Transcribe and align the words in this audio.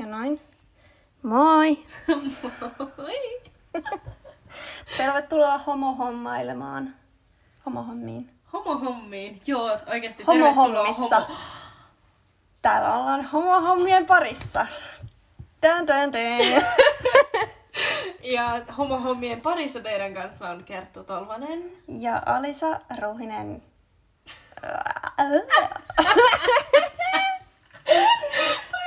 Ja 0.00 0.06
noin. 0.06 0.40
Moi! 1.22 1.84
Moi! 2.98 3.40
Tervetuloa 4.96 5.58
homohommailemaan. 5.58 6.94
Homohommiin. 7.66 8.30
Homohommiin. 8.52 9.40
Joo, 9.46 9.78
oikeasti 9.86 10.22
Homohommissa. 10.22 11.20
homo- 11.20 11.34
Täällä 12.62 12.94
ollaan 12.96 13.24
homohommien 13.24 14.06
parissa. 14.06 14.66
Tän, 15.60 15.86
tän, 15.86 16.10
tän. 16.10 16.62
Ja 18.22 18.60
homohommien 18.78 19.40
parissa 19.40 19.80
teidän 19.80 20.14
kanssa 20.14 20.50
on 20.50 20.64
Kerttu 20.64 21.04
Tolvanen. 21.04 21.72
Ja 21.88 22.22
Alisa 22.26 22.78
Ruhinen. 23.00 23.62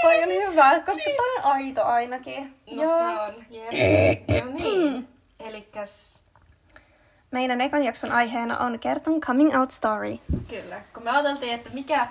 toi 0.04 0.24
on 0.24 0.30
hyvä, 0.30 0.80
koska 0.80 1.10
toi 1.18 1.36
on 1.44 1.52
aito 1.54 1.84
ainakin. 1.86 2.56
No 2.72 2.82
se 2.82 3.20
on. 3.20 3.34
Jep. 3.50 4.46
No 4.46 4.52
niin. 4.52 5.08
Elikkäs 5.40 6.24
Meidän 7.32 7.62
ekan 7.62 7.84
jakson 7.84 8.12
aiheena 8.12 8.58
on 8.58 8.80
Kertun 8.80 9.22
coming 9.22 9.60
out 9.60 9.72
story. 9.72 10.18
kyllä, 10.48 10.82
kun 10.94 11.04
me 11.04 11.10
ajateltiin, 11.12 11.54
että 11.54 11.70
mikä, 11.70 12.08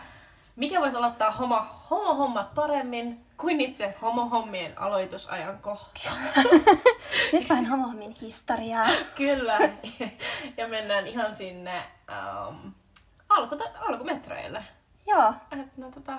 mikä 0.56 0.80
voisi 0.80 0.96
aloittaa 0.96 1.30
homo, 1.30 1.64
homohommat 1.90 2.54
paremmin 2.54 3.26
kuin 3.36 3.60
itse 3.60 3.94
homohommien 4.02 4.78
aloitusajan 4.78 5.58
kohta. 5.58 6.10
Nyt 7.32 7.48
vähän 7.48 7.66
homohommin 7.66 8.14
historiaa. 8.20 8.86
Kyllä. 9.16 9.58
Ja 10.56 10.68
mennään 10.68 11.06
ihan 11.06 11.34
sinne 11.34 11.82
um, 12.48 12.72
alku, 13.28 13.56
alkumetreille. 13.88 14.64
Joo, 15.06 15.34
Et, 15.52 15.76
no, 15.76 15.90
tota, 15.90 16.12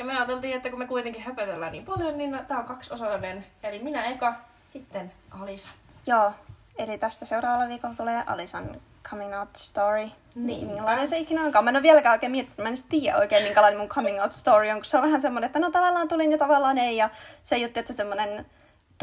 ja 0.00 0.06
me 0.06 0.16
ajateltiin, 0.16 0.56
että 0.56 0.70
kun 0.70 0.78
me 0.78 0.86
kuitenkin 0.86 1.22
höpötellään 1.22 1.72
niin 1.72 1.84
paljon, 1.84 2.18
niin 2.18 2.38
tämä 2.48 2.60
on 2.60 2.66
kaksiosainen. 2.66 3.46
Eli 3.62 3.78
minä 3.78 4.04
eka, 4.04 4.34
sitten 4.60 5.12
Alisa. 5.30 5.70
joo. 6.06 6.32
Eli 6.78 6.98
tästä 6.98 7.26
seuraavalla 7.26 7.68
viikolla 7.68 7.94
tulee 7.94 8.22
Alisan 8.26 8.80
coming 9.10 9.38
out 9.38 9.48
story. 9.56 10.08
Niin. 10.34 10.66
Millainen 10.66 11.08
se 11.08 11.18
ikinä 11.18 11.42
onkaan. 11.44 11.64
Mä 11.64 11.70
en 11.70 11.76
ole 11.76 11.82
vieläkään 11.82 12.12
oikein 12.12 12.32
miettinyt, 12.32 12.58
mä 12.58 12.64
en 12.64 12.68
edes 12.68 12.82
tiedä 12.82 13.16
oikein 13.16 13.44
minkälainen 13.44 13.78
mun 13.80 13.88
coming 13.88 14.22
out 14.22 14.32
story 14.32 14.70
on, 14.70 14.76
kun 14.76 14.84
se 14.84 14.96
on 14.96 15.02
vähän 15.02 15.22
semmoinen, 15.22 15.46
että 15.46 15.58
no 15.58 15.70
tavallaan 15.70 16.08
tulin 16.08 16.32
ja 16.32 16.38
tavallaan 16.38 16.78
ei. 16.78 16.96
Ja 16.96 17.10
se 17.42 17.54
ei 17.54 17.64
ole 17.64 17.70
tietysti 17.70 17.96
semmoinen 17.96 18.46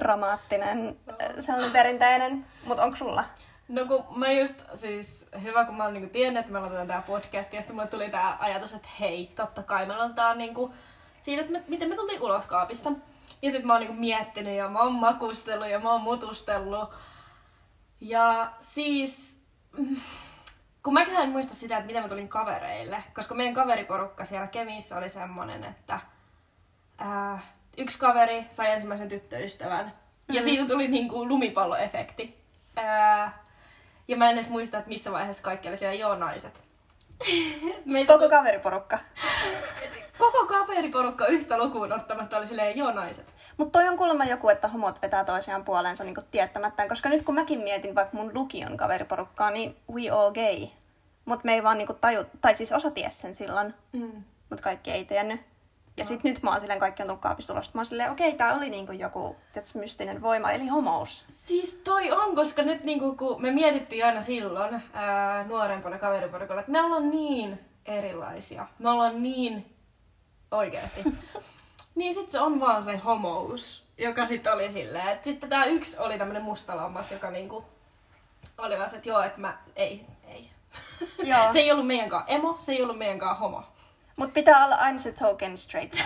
dramaattinen, 0.02 0.98
äh, 1.10 1.28
sellainen 1.40 1.72
perinteinen. 1.72 2.46
Mutta 2.66 2.84
onko 2.84 2.96
sulla? 2.96 3.24
No 3.68 3.86
kun 3.86 4.06
mä 4.20 4.32
just, 4.32 4.62
siis 4.74 5.30
hyvä 5.44 5.66
kun 5.66 5.76
mä 5.76 5.84
oon 5.84 5.94
niinku 5.94 6.10
tiennyt, 6.10 6.40
että 6.40 6.52
me 6.52 6.58
aloitetaan 6.58 6.88
tää 6.88 7.04
podcast, 7.08 7.54
ja 7.54 7.62
sitten 7.62 7.76
mulle 7.76 7.88
tuli 7.88 8.10
tää 8.10 8.38
ajatus, 8.40 8.74
että 8.74 8.88
hei, 9.00 9.30
totta 9.36 9.64
kai 9.64 9.86
me 9.86 9.96
aloitetaan 9.96 10.38
niinku 10.38 10.74
siitä, 11.28 11.42
että 11.42 11.54
me, 11.54 11.64
miten 11.68 11.90
me 11.90 11.96
tultiin 11.96 12.22
ulos 12.22 12.46
kaapista. 12.46 12.92
Ja 13.42 13.52
sitten 13.52 13.68
mä 13.68 13.74
oon 13.74 13.80
niinku 13.80 14.00
miettinyt 14.00 14.58
ja 14.58 14.70
mä 14.70 14.80
oon 14.80 14.94
makustellut 14.94 15.68
ja 15.68 15.80
mä 15.80 15.92
oon 15.92 16.02
mutustellut. 16.02 16.90
Ja 18.02 18.52
siis, 18.60 19.42
mm, 19.78 19.96
kun 20.84 20.94
mäkään 20.94 21.24
en 21.24 21.30
muista 21.30 21.56
sitä, 21.56 21.78
että 21.78 21.88
miten 21.88 22.04
mä 22.04 22.10
tulin 22.10 22.28
kavereille, 22.28 23.04
koska 23.16 23.36
meidän 23.36 23.54
kaveriporukka 23.54 24.26
siellä 24.26 24.48
Kemissä 24.48 24.98
oli 24.98 25.10
semmonen, 25.10 25.64
että 25.64 26.00
ää, 26.98 27.40
yksi 27.78 28.00
kaveri 28.00 28.46
sai 28.50 28.72
ensimmäisen 28.72 29.10
tyttöystävän. 29.10 29.86
Mm-hmm. 29.86 30.36
Ja 30.36 30.42
siitä 30.42 30.66
tuli 30.66 30.88
niinku 30.88 31.28
lumipalloefekti. 31.28 32.38
Ää, 32.76 33.46
ja 34.08 34.18
mä 34.18 34.30
en 34.30 34.34
edes 34.34 34.50
muista, 34.50 34.78
että 34.78 34.90
missä 34.90 35.12
vaiheessa 35.12 35.44
kaikki 35.44 35.68
oli 35.68 35.78
siellä 35.78 35.96
joo 35.96 36.16
naiset. 36.16 36.64
Meitä 37.86 38.14
Koko 38.14 38.30
kaveriporukka. 38.30 39.00
koko 40.20 40.46
kaveriporukka 40.46 41.26
yhtä 41.28 41.58
lukuun 41.58 41.94
ottamatta 41.94 42.38
oli 42.38 42.48
silleen 42.48 42.78
joo 42.78 42.92
naiset. 42.92 43.34
Mutta 43.58 43.80
toi 43.80 43.88
on 43.90 43.98
kuulemma 43.98 44.26
joku, 44.26 44.50
että 44.50 44.68
homot 44.68 45.02
vetää 45.02 45.24
toisiaan 45.24 45.64
puoleensa 45.66 46.04
niinku 46.04 46.22
tiettämättään, 46.32 46.90
koska 46.90 47.10
nyt 47.10 47.22
kun 47.22 47.36
mäkin 47.36 47.60
mietin 47.62 47.96
vaikka 47.96 48.18
mun 48.18 48.32
lukion 48.34 48.78
kaveriporukkaa, 48.78 49.52
niin 49.52 49.76
we 49.94 50.10
all 50.10 50.32
gay. 50.32 50.68
Mutta 51.26 51.46
me 51.46 51.54
ei 51.54 51.64
vaan 51.64 51.78
niinku 51.78 51.94
taju, 51.94 52.24
tai 52.42 52.56
siis 52.56 52.72
osa 52.72 52.92
ties 52.92 53.22
sen 53.22 53.36
silloin, 53.36 53.74
Mm. 53.94 54.24
mutta 54.50 54.64
kaikki 54.64 54.92
ei 54.92 55.06
tiennyt. 55.06 55.42
Ja 55.98 56.04
sit 56.04 56.24
nyt 56.24 56.44
mä 56.44 56.50
oon 56.52 56.60
silleen, 56.60 56.80
kaikki 56.80 57.04
on 57.04 57.08
tullut 57.08 57.22
kaapista 57.22 57.54
ulos. 57.54 57.74
Mä 57.74 57.80
oon 57.80 57.86
silleen, 57.86 58.12
okei, 58.12 58.34
tää 58.34 58.56
oli 58.56 58.70
niinku 58.70 58.92
joku 58.92 59.36
tiiätkö, 59.54 59.80
mystinen 59.80 60.22
voima, 60.22 60.52
eli 60.52 60.68
homous. 60.68 61.26
Siis 61.38 61.82
toi 61.84 62.12
on, 62.12 62.36
koska 62.36 62.62
nyt 62.64 62.84
niinku, 62.84 63.16
kun 63.16 63.42
me 63.42 63.52
mietittiin 63.52 64.06
aina 64.06 64.22
silloin 64.22 64.82
ää, 64.94 65.44
nuorempana 65.44 65.98
kaveriporukalla, 66.00 66.60
että 66.60 66.72
me 66.72 66.82
ollaan 66.82 67.10
niin 67.10 67.60
erilaisia. 67.86 68.68
Me 68.80 68.90
ollaan 68.90 69.24
niin 69.24 69.77
oikeasti. 70.52 71.04
niin 71.96 72.14
sit 72.14 72.30
se 72.30 72.40
on 72.40 72.60
vaan 72.60 72.84
se 72.84 72.98
homous, 72.98 73.86
joka 73.98 74.26
sit 74.26 74.48
oli 74.48 74.72
silleen. 74.72 75.08
Et 75.08 75.24
sitten 75.24 75.50
tää 75.50 75.66
yksi 75.66 75.98
oli 75.98 76.18
tämmönen 76.18 76.44
mustalammas, 76.44 77.12
joka 77.12 77.32
niinku 77.32 77.66
oli 78.58 78.78
vaan 78.78 78.90
se, 78.90 78.96
että 78.96 79.10
joo, 79.10 79.22
että 79.22 79.42
mä, 79.42 79.58
ei, 79.76 80.06
ei. 80.28 80.50
Joo. 81.24 81.40
se 81.54 81.60
ei 81.60 81.72
ollut 81.72 81.88
meidänkaan 81.88 82.24
emo, 82.28 82.56
se 82.60 82.72
ei 82.72 82.84
ollut 82.84 82.98
meidänkaan 82.98 83.38
homo. 83.38 83.64
Mut 84.16 84.34
pitää 84.34 84.66
olla 84.66 84.76
aina 84.76 85.00
se 85.00 85.12
token 85.12 85.58
straight. 85.58 86.00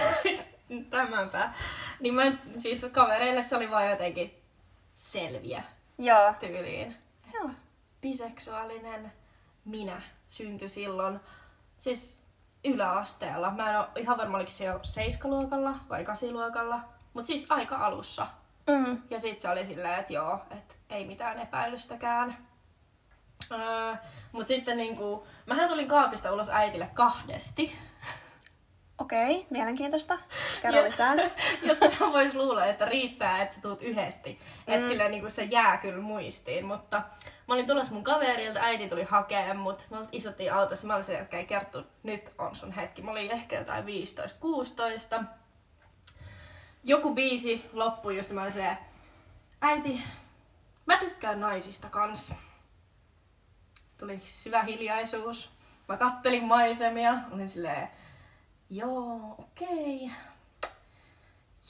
Tämänpä. 0.90 1.53
Niin 2.00 2.13
mä, 2.13 2.23
siis 2.58 2.85
kavereille 2.91 3.44
se 3.44 3.56
oli 3.56 3.72
vaan 3.72 3.90
jotenkin 3.90 4.41
selviä 4.96 5.63
Joo. 5.97 6.34
tyyliin. 6.40 6.97
Joo. 7.34 7.50
Biseksuaalinen 8.02 9.12
minä 9.66 10.02
syntyi 10.28 10.69
silloin, 10.69 11.19
siis 11.79 12.23
yläasteella. 12.64 13.52
Mä 13.52 13.70
en 13.72 13.80
ole 13.80 13.88
ihan 13.96 14.18
varma, 14.18 14.38
oliko 14.38 14.52
se 14.52 14.66
jo 14.66 14.80
seiskaluokalla 14.84 15.76
vai 15.90 16.04
kasiluokalla, 16.04 16.80
mutta 17.14 17.28
siis 17.28 17.46
aika 17.50 17.76
alussa. 17.78 18.28
Mm. 18.70 19.02
Ja 19.10 19.20
sit 19.20 19.42
se 19.42 19.50
oli 19.50 19.66
silleen, 19.66 20.00
että 20.00 20.14
joo, 20.14 20.40
että 20.52 20.76
ei 20.90 21.06
mitään 21.06 21.40
epäilystäkään. 21.40 22.38
Öö, 23.52 23.96
mut 24.32 24.48
sitten 24.48 24.78
niinku, 24.78 25.28
mähän 25.46 25.70
tulin 25.70 25.88
kaapista 25.88 26.32
ulos 26.32 26.50
äitille 26.50 26.90
kahdesti. 26.94 27.78
Okei, 29.02 29.46
mielenkiintoista. 29.50 30.18
Kerro 30.62 30.84
lisää. 30.84 31.16
Joskus 31.68 32.00
mä 32.00 32.12
vois 32.12 32.36
luulla, 32.36 32.66
että 32.66 32.86
riittää, 32.86 33.42
että 33.42 33.56
sä 33.56 33.62
tuut 33.62 33.82
yhdesti. 33.82 34.40
Mm. 34.68 34.74
Että 34.74 34.88
silleen 34.88 35.12
niinku 35.12 35.30
se 35.30 35.44
jää 35.44 35.78
kyllä 35.78 36.02
muistiin. 36.02 36.66
Mutta 36.66 37.02
mä 37.52 37.56
olin 37.56 37.68
tulossa 37.68 37.94
mun 37.94 38.04
kaverilta, 38.04 38.60
äiti 38.60 38.90
tuli 38.90 39.04
hakemaan 39.04 39.58
mut. 39.58 39.88
Me 39.90 39.98
istuttiin 40.12 40.54
autossa, 40.54 40.88
mä 40.88 40.94
olin 40.94 41.04
se, 41.04 41.20
että 41.20 41.44
kerttu, 41.44 41.84
nyt 42.04 42.32
on 42.38 42.56
sun 42.56 42.72
hetki. 42.72 43.02
Mä 43.02 43.12
olin 43.12 43.32
ehkä 43.32 43.56
jotain 43.56 43.86
15-16. 43.86 45.24
Joku 46.84 47.14
biisi 47.14 47.70
loppui 47.74 48.18
just 48.18 48.32
mä 48.32 48.42
olin 48.42 48.52
se, 48.52 48.78
äiti, 49.62 50.02
mä 50.86 50.98
tykkään 50.98 51.40
naisista 51.40 51.90
kanssa. 51.90 52.36
Tuli 53.98 54.20
syvä 54.26 54.64
hiljaisuus. 54.64 55.50
Mä 55.88 55.98
kattelin 55.98 56.44
maisemia, 56.44 57.14
olin 57.32 57.50
silleen, 57.50 57.88
joo, 58.70 59.36
okei. 59.38 60.12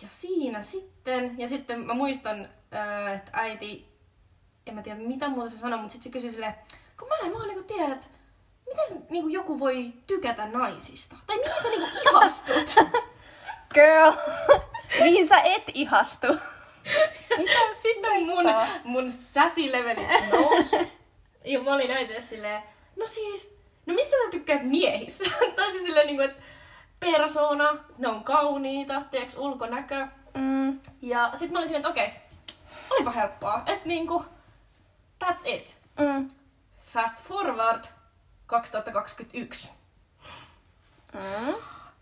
Ja 0.02 0.08
siinä 0.08 0.62
sitten, 0.62 1.40
ja 1.40 1.48
sitten 1.48 1.80
mä 1.80 1.94
muistan, 1.94 2.46
että 3.16 3.31
äiti, 3.34 3.91
en 4.66 4.75
mä 4.75 4.81
tiedä 4.81 4.99
mitä 4.99 5.29
muuta 5.29 5.49
se 5.49 5.57
sanoi, 5.57 5.79
mutta 5.79 5.94
sitten 5.94 6.11
se 6.11 6.13
kysyi 6.13 6.31
silleen, 6.31 6.55
kun 6.99 7.07
mä 7.07 7.16
en 7.16 7.33
vaan 7.33 7.47
niinku 7.47 7.63
tiedä, 7.63 7.94
että 7.94 8.07
miten 8.69 8.89
se, 8.89 9.05
niinku 9.09 9.27
joku 9.27 9.59
voi 9.59 9.94
tykätä 10.07 10.47
naisista? 10.47 11.16
Tai 11.27 11.38
mihin 11.38 11.61
sä 11.63 11.69
niinku 11.69 11.88
ihastut? 12.09 12.85
Girl, 13.73 14.11
mihin 15.03 15.27
sä 15.27 15.41
et 15.44 15.71
ihastu? 15.73 16.27
Sitten 17.81 18.25
mun, 18.25 18.45
mun 18.83 19.11
säsilevelit 19.11 20.09
nousi. 20.31 20.75
Ja 21.45 21.61
mä 21.61 21.73
olin 21.73 21.91
äiti 21.91 22.21
silleen, 22.21 22.63
no 22.95 23.05
siis, 23.05 23.59
no 23.85 23.94
mistä 23.94 24.16
sä 24.25 24.31
tykkäät 24.31 24.63
miehissä? 24.63 25.31
tai 25.55 25.71
siis 25.71 25.83
silleen 25.83 26.07
niinku, 26.07 26.23
että 26.23 26.44
persona, 27.00 27.77
ne 27.97 28.07
on 28.07 28.23
kauniita, 28.23 29.01
tiedätkö, 29.11 29.39
ulkonäkö. 29.39 30.07
Mm. 30.33 30.79
Ja 31.01 31.31
sit 31.33 31.51
mä 31.51 31.59
olin 31.59 31.68
silleen, 31.68 31.80
että 31.80 31.89
okei, 31.89 32.09
olipa 32.89 33.12
helppoa. 33.12 33.63
Että 33.65 33.88
niinku, 33.88 34.25
that's 35.21 35.44
it. 35.45 35.77
Mm. 36.00 36.27
Fast 36.79 37.27
forward 37.27 37.83
2021. 38.47 39.71
Mm. 41.13 41.56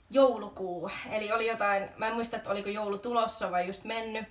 Joulukuu. 0.09 0.91
Eli 1.11 1.31
oli 1.31 1.47
jotain, 1.47 1.89
mä 1.97 2.07
en 2.07 2.13
muista, 2.13 2.37
että 2.37 2.49
oliko 2.49 2.69
joulu 2.69 2.97
tulossa 2.97 3.51
vai 3.51 3.67
just 3.67 3.83
mennyt. 3.83 4.25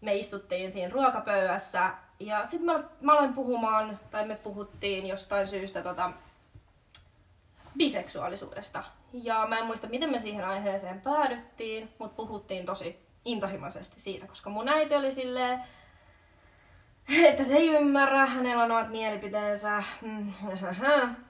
Me 0.00 0.14
istuttiin 0.14 0.72
siinä 0.72 0.92
ruokapöydässä 0.92 1.90
ja 2.20 2.44
sitten 2.44 2.66
mä, 2.66 2.84
mä 3.00 3.12
aloin 3.12 3.32
puhumaan, 3.32 3.98
tai 4.10 4.26
me 4.26 4.34
puhuttiin 4.34 5.06
jostain 5.06 5.48
syystä 5.48 5.82
tota, 5.82 6.12
biseksuaalisuudesta. 7.76 8.84
Ja 9.12 9.46
mä 9.48 9.58
en 9.58 9.66
muista, 9.66 9.86
miten 9.86 10.10
me 10.10 10.18
siihen 10.18 10.44
aiheeseen 10.44 11.00
päädyttiin, 11.00 11.90
mutta 11.98 12.16
puhuttiin 12.16 12.66
tosi 12.66 12.98
intohimoisesti 13.24 14.00
siitä, 14.00 14.26
koska 14.26 14.50
mun 14.50 14.68
äiti 14.68 14.94
oli 14.94 15.12
silleen, 15.12 15.60
että 17.28 17.44
se 17.44 17.54
ei 17.56 17.68
ymmärrä, 17.68 18.26
hänellä 18.26 18.64
on 18.64 18.70
omat 18.70 18.88
mielipiteensä. 18.88 19.82
Mm, 20.02 20.32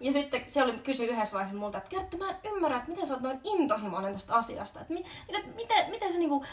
Ja 0.00 0.12
sitten 0.12 0.42
se 0.46 0.62
oli 0.62 0.72
kysy 0.72 1.04
yhdessä 1.04 1.34
vaiheessa 1.34 1.58
multa, 1.58 1.78
että 1.78 1.90
Kerttu, 1.90 2.16
mä 2.18 2.30
en 2.30 2.36
ymmärrä, 2.44 2.76
että 2.76 2.90
miten 2.90 3.06
sä 3.06 3.14
oot 3.14 3.22
noin 3.22 3.40
intohimoinen 3.44 4.12
tästä 4.12 4.34
asiasta. 4.34 4.80
Että 4.80 4.92
mi- 4.94 5.04
miten, 5.28 5.48
miten, 5.56 5.90
miten 5.90 6.12
sä 6.12 6.18
niinku 6.18 6.44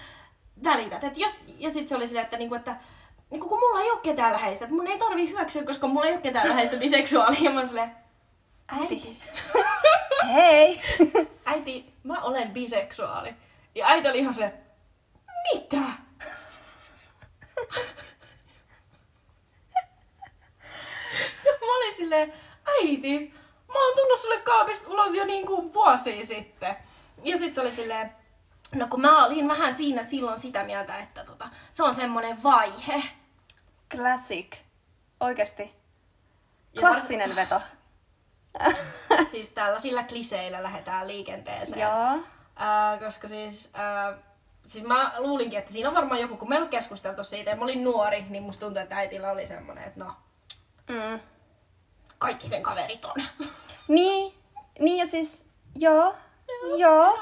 välität. 0.64 1.04
Et 1.04 1.18
jos, 1.18 1.42
ja 1.58 1.70
sitten 1.70 1.88
se 1.88 1.96
oli 1.96 2.08
silleen, 2.08 2.24
että, 2.26 2.38
niinku, 2.38 2.56
että 2.56 2.76
niinku, 3.30 3.50
kun 3.50 3.60
mulla 3.60 3.82
ei 3.82 3.92
ole 3.92 4.00
ketään 4.04 4.34
läheistä, 4.34 4.66
että 4.66 4.76
mun 4.76 4.88
ei 4.88 5.00
tarvi 5.00 5.30
hyväksyä, 5.30 5.64
koska 5.64 5.88
mulla 5.88 6.06
ei 6.06 6.14
ole 6.14 6.22
ketään 6.22 6.50
läheistä 6.50 6.78
biseksuaalia. 6.78 7.40
Ja 7.44 7.50
mä 7.52 7.60
oon 7.60 7.68
silleen, 7.68 7.92
Äiti. 8.82 9.20
Hei! 10.34 10.82
äiti, 11.46 11.94
mä 12.04 12.22
olen 12.22 12.52
biseksuaali. 12.52 13.34
Ja 13.76 13.88
äiti 13.88 14.10
oli 14.10 14.20
ihan 14.20 14.34
silleen, 14.34 14.54
mitä? 15.54 15.78
mä 21.62 21.76
olin 21.78 21.88
silleen, 22.00 22.34
äiti, 22.80 23.34
mä 23.68 23.86
oon 23.86 23.96
tullut 23.96 24.20
sulle 24.20 24.38
kaapista 24.38 24.90
ulos 24.90 25.16
jo 25.16 25.26
niinku 25.26 25.74
vuosia 25.74 26.26
sitten. 26.26 26.76
Ja 27.24 27.38
sit 27.38 27.54
se 27.54 27.62
oli 27.62 27.72
silleen, 27.72 28.12
no 28.76 28.88
kun 28.88 29.02
mä 29.02 29.26
olin 29.26 29.48
vähän 29.48 29.76
siinä 29.76 30.04
silloin 30.04 30.40
sitä 30.40 30.64
mieltä, 30.64 30.98
että 31.00 31.24
tota, 31.24 31.50
se 31.72 31.84
on 31.84 31.96
semmonen 31.96 32.44
vaihe. 32.44 33.04
Classic. 33.96 34.58
Oikeesti. 35.20 35.76
Klassinen 36.80 37.36
veto. 37.36 37.62
Siis 39.32 39.52
tällaisilla 39.52 40.04
kliseillä 40.04 40.64
lähdetään 40.64 41.08
liikenteeseen. 41.08 41.82
Joo. 41.82 42.20
Ää, 42.56 42.98
koska 42.98 43.28
siis, 43.28 43.70
ää, 43.74 44.18
siis 44.66 44.84
mä 44.84 45.14
luulinkin, 45.18 45.60
että 45.60 45.74
siinä 45.74 45.90
on 45.90 45.96
varmaan 45.96 46.22
joku, 46.22 46.38
kun 46.38 46.50
me 46.50 46.56
ei 46.56 46.58
ollut 46.58 46.72
keskusteltu 46.72 47.24
siitä 47.24 47.50
ja 47.50 47.56
mä 47.56 47.64
olin 47.64 47.84
nuori, 47.84 48.26
niin 48.30 48.44
musta 48.44 48.66
tuntui, 48.66 48.84
että 48.84 48.96
äitillä 48.96 49.32
oli 49.32 49.46
semmonen, 49.46 49.84
että 49.84 50.04
no, 50.06 50.14
Mm. 50.90 51.20
Kaikki 52.20 52.50
sen 52.50 52.64
kaverit 52.64 53.06
on. 53.06 53.16
Niin, 53.88 54.34
niin 54.80 54.98
ja 54.98 55.06
siis, 55.06 55.50
joo, 55.76 56.16
joo. 56.78 57.20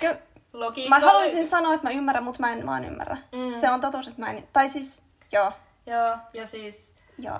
Ky- 0.00 0.18
Logiikka 0.52 0.88
mä 0.88 1.06
haluaisin 1.06 1.34
löytyy. 1.36 1.50
sanoa, 1.50 1.74
että 1.74 1.86
mä 1.88 1.94
ymmärrän, 1.94 2.24
mutta 2.24 2.40
mä 2.40 2.52
en 2.52 2.66
vaan 2.66 2.84
ymmärrä. 2.84 3.16
Mm. 3.32 3.52
Se 3.60 3.70
on 3.70 3.80
totuus, 3.80 4.08
että 4.08 4.20
mä 4.20 4.30
en... 4.30 4.48
Tai 4.52 4.68
siis, 4.68 5.02
joo, 5.32 5.52
Joo, 5.86 6.16
ja 6.32 6.46
siis 6.46 6.94
joo. 7.18 7.38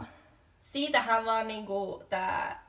siitähän 0.62 1.24
vaan 1.24 1.48
niinku 1.48 2.02
tää 2.10 2.64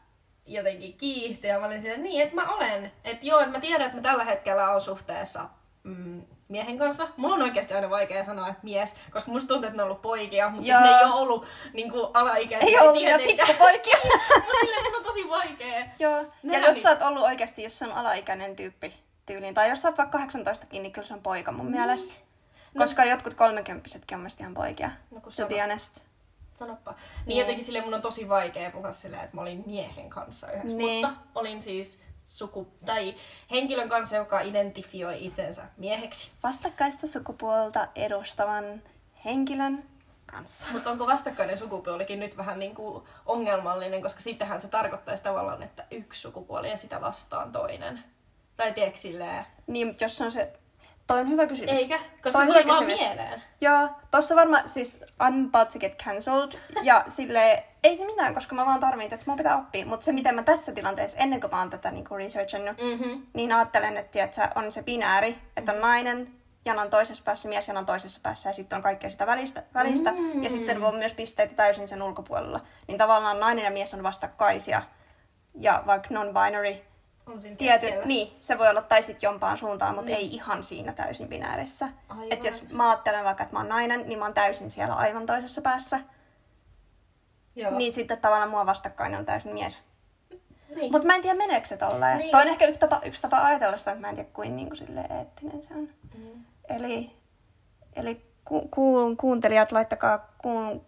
jotenkin 0.45 0.93
kiihtyi 0.97 1.49
ja 1.49 1.59
mä 1.59 1.65
olin 1.65 1.81
silleen, 1.81 2.03
niin, 2.03 2.23
että 2.23 2.35
mä 2.35 2.47
olen. 2.53 2.91
Että 3.03 3.25
joo, 3.25 3.39
että 3.39 3.51
mä 3.51 3.59
tiedän, 3.59 3.85
että 3.85 3.97
mä 3.97 4.01
tällä 4.01 4.23
hetkellä 4.23 4.69
on 4.71 4.81
suhteessa 4.81 5.49
mm, 5.83 6.25
miehen 6.47 6.77
kanssa. 6.77 7.07
Mulla 7.17 7.35
on 7.35 7.41
oikeasti 7.41 7.73
aina 7.73 7.89
vaikea 7.89 8.23
sanoa, 8.23 8.47
että 8.47 8.59
mies, 8.63 8.95
koska 9.11 9.31
musta 9.31 9.47
tuntuu, 9.47 9.67
että 9.67 9.77
ne 9.77 9.83
on 9.83 9.89
ollut 9.89 10.01
poikia, 10.01 10.49
mutta 10.49 10.65
siis 10.65 10.79
ne 10.79 10.87
ei 10.97 11.03
ole 11.05 11.13
ollut 11.13 11.45
niinku 11.73 12.09
alaikäisiä. 12.13 12.69
Ei 12.69 12.79
ollut 12.87 13.01
vielä 13.01 13.17
pikkupoikia. 13.17 13.97
Silleen, 14.59 14.83
mun 14.83 14.95
on 14.95 15.03
tosi 15.03 15.29
vaikea. 15.29 15.85
joo. 15.99 16.17
Ja 16.17 16.25
Nehän 16.43 16.63
jos 16.63 16.73
niin- 16.75 16.83
sä 16.83 16.89
oot 16.89 17.01
ollut 17.01 17.23
oikeasti, 17.23 17.63
jos 17.63 17.77
se 17.79 17.85
on 17.85 17.91
alaikäinen 17.91 18.55
tyyppi 18.55 18.93
tyyliin, 19.25 19.53
tai 19.53 19.69
jos 19.69 19.81
sä 19.81 19.87
oot 19.87 19.97
vaikka 19.97 20.17
18 20.17 20.67
niin 20.71 20.91
kyllä 20.91 21.07
se 21.07 21.13
on 21.13 21.21
poika 21.21 21.51
mun 21.51 21.71
mielestä. 21.71 22.13
Koska 22.77 23.05
jotkut 23.05 23.33
kolmekymppisetkin 23.33 24.15
on 24.15 24.19
mielestäni 24.21 24.43
ihan 24.43 24.53
poikia. 24.53 24.91
No 25.11 25.21
kun 25.21 25.31
to 25.37 25.45
be 25.47 25.61
honest. 25.61 26.05
Sanoppa. 26.53 26.91
Niin, 26.91 27.01
Niin. 27.25 27.39
jotenkin 27.39 27.65
sille 27.65 27.81
mun 27.81 27.93
on 27.93 28.01
tosi 28.01 28.29
vaikea 28.29 28.71
puhua 28.71 28.91
silleen, 28.91 29.23
että 29.23 29.35
mä 29.35 29.41
olin 29.41 29.63
miehen 29.65 30.09
kanssa 30.09 30.51
yhdessä. 30.51 30.77
Niin. 30.77 31.05
Mutta 31.07 31.21
olin 31.35 31.61
siis 31.61 32.01
suku... 32.25 32.67
tai 32.85 33.15
henkilön 33.51 33.89
kanssa, 33.89 34.15
joka 34.15 34.41
identifioi 34.41 35.25
itsensä 35.25 35.63
mieheksi. 35.77 36.31
Vastakkaista 36.43 37.07
sukupuolta 37.07 37.87
edustavan 37.95 38.81
henkilön 39.25 39.83
kanssa. 40.25 40.67
Mutta 40.73 40.91
onko 40.91 41.07
vastakkainen 41.07 41.57
sukupuolikin 41.57 42.19
nyt 42.19 42.37
vähän 42.37 42.59
niin 42.59 42.75
kuin 42.75 43.03
ongelmallinen, 43.25 44.01
koska 44.01 44.19
sittenhän 44.19 44.61
se 44.61 44.67
tarkoittaisi 44.67 45.23
tavallaan, 45.23 45.63
että 45.63 45.85
yksi 45.91 46.21
sukupuoli 46.21 46.69
ja 46.69 46.77
sitä 46.77 47.01
vastaan 47.01 47.51
toinen. 47.51 48.03
Tai 48.57 48.73
tiedätkö 48.73 48.99
silleen... 48.99 49.45
Niin, 49.67 49.97
jos 50.01 50.21
on 50.21 50.31
se... 50.31 50.53
Toi 51.07 51.19
on 51.19 51.29
hyvä 51.29 51.47
kysymys. 51.47 51.71
Eikä, 51.71 51.99
koska 52.23 52.39
se 52.39 52.45
tuli 52.45 52.67
vaan 52.67 52.85
mieleen. 52.85 53.43
Joo, 53.61 53.89
tossa 54.11 54.35
varmaan 54.35 54.69
siis 54.69 54.99
I'm 55.23 55.47
about 55.47 55.69
to 55.69 55.79
get 55.79 56.03
cancelled. 56.03 56.51
Ja 56.81 57.03
sille 57.07 57.63
ei 57.83 57.97
se 57.97 58.05
mitään, 58.05 58.33
koska 58.33 58.55
mä 58.55 58.65
vaan 58.65 58.79
tarvitsen, 58.79 59.13
että 59.13 59.25
mun 59.27 59.37
pitää 59.37 59.57
oppia. 59.57 59.85
Mutta 59.85 60.03
se, 60.03 60.11
miten 60.11 60.35
mä 60.35 60.43
tässä 60.43 60.71
tilanteessa, 60.71 61.17
ennen 61.17 61.39
kuin 61.39 61.51
mä 61.51 61.59
oon 61.59 61.69
tätä 61.69 61.91
niinku 61.91 62.15
researchannut, 62.15 62.77
Mm-hmm. 62.77 63.25
niin 63.33 63.51
ajattelen, 63.51 63.97
että 63.97 64.11
tiedätkö, 64.11 64.41
on 64.55 64.71
se 64.71 64.83
binääri, 64.83 65.37
että 65.57 65.71
on 65.71 65.81
nainen, 65.81 66.31
janan 66.65 66.89
toisessa 66.89 67.23
päässä, 67.23 67.49
mies 67.49 67.67
janan 67.67 67.85
toisessa 67.85 68.19
päässä 68.23 68.49
ja 68.49 68.53
sitten 68.53 68.77
on 68.77 68.83
kaikkea 68.83 69.09
sitä 69.09 69.27
välistä. 69.27 69.63
välistä. 69.73 70.11
Mm. 70.11 70.43
Ja 70.43 70.49
sitten 70.49 70.83
on 70.83 70.95
myös 70.95 71.13
pisteitä 71.13 71.53
täysin 71.55 71.87
sen 71.87 72.03
ulkopuolella. 72.03 72.59
Niin 72.87 72.97
tavallaan 72.97 73.39
nainen 73.39 73.65
ja 73.65 73.71
mies 73.71 73.93
on 73.93 74.03
vastakkaisia. 74.03 74.81
Ja 75.59 75.83
vaikka 75.87 76.09
non-binary, 76.09 76.75
On 77.27 77.41
siinä 77.41 77.55
tiety, 77.55 77.85
keskellä. 77.85 78.05
niin, 78.05 78.33
se 78.37 78.57
voi 78.57 78.69
olla 78.69 78.81
tai 78.81 79.03
sitten 79.03 79.27
jompaan 79.27 79.57
suuntaan, 79.57 79.95
mutta 79.95 80.11
ei 80.11 80.27
ihan 80.27 80.63
siinä 80.63 80.93
täysin 80.93 81.27
binäärissä. 81.27 81.89
Että 82.29 82.47
jos 82.47 82.69
mä 82.69 82.89
ajattelen 82.89 83.23
vaikka, 83.23 83.43
että 83.43 83.55
mä 83.55 83.59
oon 83.59 83.69
nainen, 83.69 84.07
niin 84.07 84.19
mä 84.19 84.25
oon 84.25 84.33
täysin 84.33 84.71
siellä 84.71 84.95
aivan 84.95 85.25
toisessa 85.25 85.61
päässä. 85.61 85.99
Joo. 87.55 87.77
Niin 87.77 87.93
sitten 87.93 88.17
tavallaan 88.17 88.49
mua 88.49 88.65
vastakkainen 88.65 89.19
on 89.19 89.25
täysin 89.25 89.53
mies. 89.53 89.83
niin. 90.75 90.91
Mutta 90.91 91.07
mä 91.07 91.15
en 91.15 91.21
tiedä, 91.21 91.37
meneekö 91.37 91.67
se 91.67 91.77
tolleen. 91.77 92.17
Niin. 92.17 92.31
Toi 92.31 92.41
on 92.41 92.47
ehkä 92.47 92.65
yksi 92.65 92.79
tapa, 92.79 93.01
yksi 93.05 93.21
tapa 93.21 93.37
ajatella 93.37 93.77
sitä, 93.77 93.91
että 93.91 94.01
mä 94.01 94.09
en 94.09 94.15
tiedä, 94.15 94.29
kuin, 94.33 94.55
niin 94.55 94.67
kuin 94.67 94.77
silleen 94.77 95.11
eettinen 95.11 95.61
se 95.61 95.73
on. 95.73 95.89
Mm. 96.17 96.45
Eli, 96.69 97.11
eli 97.95 98.25
ku, 98.45 98.67
ku, 98.71 99.15
kuuntelijat, 99.15 99.71
laittakaa 99.71 100.29
ku, 100.37 100.85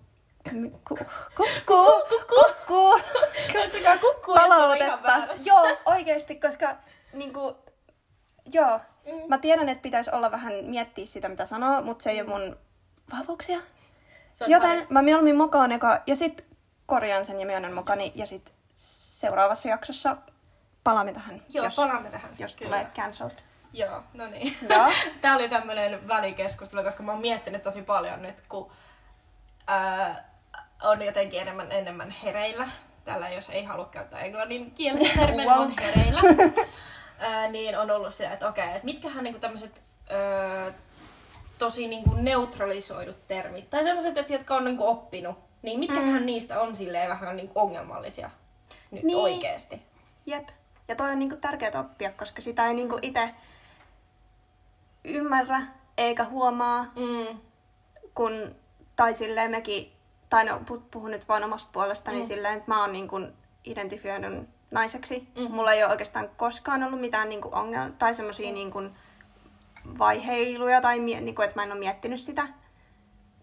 kukku, 0.88 1.06
kukku, 1.38 2.04
kukkua, 2.30 2.94
oon 3.56 3.70
ihan 3.76 4.00
palautetta. 4.26 5.28
Joo, 5.46 5.78
oikeasti, 5.86 6.36
koska 6.36 6.76
niinku, 7.14 7.56
joo, 8.54 8.80
Mm. 9.06 9.22
mä 9.28 9.38
tiedän, 9.38 9.70
että 9.70 9.82
pitäisi 9.82 10.12
olla 10.14 10.32
vähän 10.32 10.54
miettiä 10.66 11.06
sitä, 11.06 11.30
mitä 11.30 11.46
sanoo, 11.46 11.82
mutta 11.82 12.04
se 12.04 12.10
ei 12.10 12.22
ole 12.22 12.30
mun 12.30 12.58
vahvuuksia. 13.12 13.60
Joten 14.48 14.70
parempi. 14.70 14.94
mä 14.94 15.02
mieluummin 15.02 15.36
mokaan 15.36 15.72
eka 15.72 16.02
ja 16.08 16.16
sit 16.16 16.46
korjaan 16.86 17.26
sen 17.26 17.40
ja 17.40 17.46
myönnän 17.46 17.74
mokani 17.74 18.12
ja 18.16 18.28
sit 18.28 18.54
seuraavassa 18.76 19.70
jaksossa 19.70 20.18
palaamme 20.84 21.14
tähän, 21.14 21.42
Joo, 21.50 21.66
jos, 21.66 21.76
palaamme 21.76 22.10
tähän. 22.10 22.32
jos 22.40 22.56
Kyllä. 22.56 22.70
tulee 22.78 22.92
cancelled. 22.96 23.38
Joo, 23.74 24.04
no 24.14 24.28
niin. 24.28 24.58
Joo. 24.70 24.92
Tää 25.22 25.36
oli 25.36 25.50
tämmönen 25.50 26.08
välikeskustelu, 26.08 26.84
koska 26.84 27.04
mä 27.04 27.12
oon 27.12 27.22
miettinyt 27.22 27.62
tosi 27.64 27.82
paljon 27.82 28.22
nyt, 28.22 28.42
kun 28.50 28.72
ää, 29.68 30.30
on 30.83 31.01
jotenkin 31.01 31.41
enemmän, 31.41 31.71
enemmän 31.71 32.09
hereillä. 32.09 32.68
Tällä 33.06 33.29
jos 33.29 33.50
ei 33.50 33.63
halua 33.63 33.85
käyttää 33.85 34.19
englannin 34.19 34.71
kielistä 34.71 35.19
termiä, 35.25 35.53
on 35.56 35.69
Woke. 35.69 35.83
hereillä. 35.83 36.21
ää, 37.19 37.47
niin 37.50 37.77
on 37.79 37.91
ollut 37.91 38.13
se, 38.13 38.25
että 38.27 38.47
okei, 38.47 38.65
että 38.71 38.85
mitkähän 38.85 39.24
niinku 39.24 39.39
tämmöiset 39.39 39.81
tosi 41.57 41.88
niinku 41.88 42.13
neutralisoidut 42.13 43.27
termit, 43.27 43.69
tai 43.69 43.84
sellaiset, 43.84 44.17
että 44.17 44.34
jotka 44.34 44.55
on 44.55 44.65
niinku 44.65 44.88
oppinut, 44.88 45.38
niin 45.62 45.79
mitkähän 45.79 46.25
niistä 46.25 46.62
on 46.62 46.75
silleen 46.75 47.10
vähän 47.10 47.36
niinku 47.38 47.60
ongelmallisia 47.60 48.29
nyt 48.91 49.03
Niin. 49.03 49.17
oikeesti. 49.17 49.81
Jep. 50.25 50.48
Ja 50.88 50.96
toi 50.96 51.12
on 51.12 51.19
niinku 51.19 51.36
tärkeää 51.36 51.79
oppia, 51.79 52.12
koska 52.12 52.41
sitä 52.41 52.67
ei 52.67 52.74
niinku 52.74 53.00
itse 53.01 53.29
ymmärrä 55.03 55.62
eikä 55.98 56.24
huomaa, 56.24 56.86
Mm. 56.96 57.39
kun, 58.15 58.55
tai 58.96 59.15
silleen 59.15 59.51
mekin, 59.51 59.91
tai 60.29 60.46
no 60.46 60.62
pu- 60.72 60.81
puhun 60.91 61.12
nyt 61.12 61.27
vain 61.27 61.43
omasta 61.43 61.69
puolestani 61.74 62.17
Mm. 62.17 62.24
mm. 62.24 62.27
silleen, 62.27 62.57
että 62.57 62.72
mä 62.72 62.81
oon 62.81 62.93
niin 62.93 63.07
kuin 63.07 63.34
identifioidun 63.63 64.48
naiseksi. 64.72 65.27
Mm. 65.38 65.51
Mulla 65.51 65.74
ei 65.74 65.84
ole 65.84 65.91
oikeastaan 65.91 66.29
koskaan 66.38 66.84
ollut 66.84 67.00
mitään 67.01 67.29
niin 67.29 67.41
ongelmia 67.55 67.89
tai 67.98 68.13
semmoisia 68.13 68.51
niin 68.51 68.72
kuin 68.72 68.96
vaiheiluja 69.98 70.81
tai 70.81 71.00
mie- 71.00 71.22
niin 71.22 71.36
kuin, 71.36 71.43
että 71.43 71.55
mä 71.60 71.63
en 71.63 71.72
ole 71.72 71.79
miettinyt 71.79 72.19
sitä. 72.22 72.48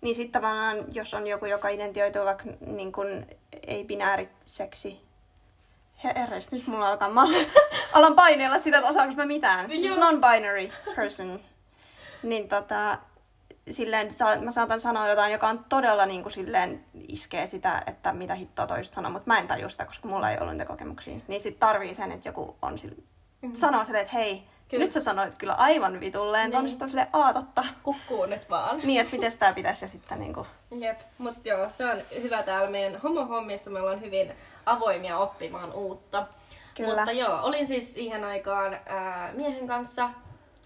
Niin 0.01 0.15
sitten 0.17 0.43
tavallaan, 0.43 0.77
jos 0.95 1.15
on 1.15 1.27
joku, 1.27 1.47
joka 1.47 1.69
identioituu 1.69 2.25
vaikka 2.25 2.45
niin 2.67 2.93
kuin 2.93 3.27
ei-binääriseksi, 3.67 5.01
Herres, 6.05 6.51
nyt 6.53 6.67
mulla 6.67 6.89
alkaa, 6.89 7.09
mä 7.09 7.23
alan 7.93 8.15
paineella 8.15 8.59
sitä, 8.59 8.77
että 8.79 8.91
osaanko 8.91 9.15
mä 9.15 9.27
mitään. 9.27 9.71
Siis 9.71 9.97
non-binary 9.97 10.73
person. 10.97 11.41
Niin 12.23 12.49
tota, 12.49 12.99
silleen, 13.71 14.11
mä 14.41 14.51
saatan 14.51 14.81
sanoa 14.81 15.09
jotain, 15.09 15.33
joka 15.33 15.49
on 15.49 15.65
todella 15.69 16.07
niin 16.07 16.23
kuin 16.23 16.33
silleen 16.33 16.85
iskee 17.09 17.47
sitä, 17.47 17.83
että 17.87 18.13
mitä 18.13 18.35
hittoa 18.35 18.67
toista 18.67 18.95
sanoo, 18.95 19.11
mutta 19.11 19.27
mä 19.27 19.39
en 19.39 19.47
tajua 19.47 19.69
sitä, 19.69 19.85
koska 19.85 20.09
mulla 20.09 20.31
ei 20.31 20.39
ollut 20.41 20.55
niitä 20.55 20.65
kokemuksia. 20.65 21.17
Niin 21.29 21.41
sit 21.41 21.59
tarvii 21.59 21.95
sen, 21.95 22.13
että 22.13 22.29
joku 22.29 22.57
on 22.63 22.79
sille, 22.79 22.97
mm-hmm. 22.97 23.55
sanoo 23.55 23.85
silleen, 23.85 24.03
että 24.03 24.17
hei, 24.17 24.43
Kyllä. 24.69 24.85
nyt 24.85 24.93
sä 24.93 25.01
sanoit 25.01 25.39
kyllä 25.39 25.53
aivan 25.53 26.01
vitulleen, 26.01 26.51
niin. 26.51 26.59
On 26.59 26.69
sitten 26.69 26.89
silleen, 26.89 27.09
aa 27.13 27.33
totta. 27.33 27.65
Kukkuu 27.83 28.27
nyt 28.27 28.51
vaan. 28.51 28.79
Niin, 28.79 29.01
että 29.01 29.17
miten 29.17 29.39
tää 29.39 29.53
pitäisi 29.53 29.85
ja 29.85 29.89
sitten 29.89 30.21
niinku, 30.21 30.47
Jep, 30.81 31.01
mutta 31.19 31.49
joo, 31.49 31.69
se 31.71 31.85
on 31.85 32.03
hyvä 32.23 32.43
täällä 32.43 32.71
meidän 32.71 33.01
homohommissa. 33.01 33.71
Me 33.71 33.81
ollaan 33.81 34.01
hyvin 34.01 34.33
avoimia 34.67 35.19
oppimaan 35.19 35.73
uutta. 35.73 36.27
Kyllä. 36.77 36.97
Mutta 36.97 37.13
joo, 37.13 37.43
olin 37.43 37.67
siis 37.67 37.95
siihen 37.95 38.25
aikaan 38.25 38.79
ää, 38.87 39.33
miehen 39.33 39.67
kanssa, 39.67 40.11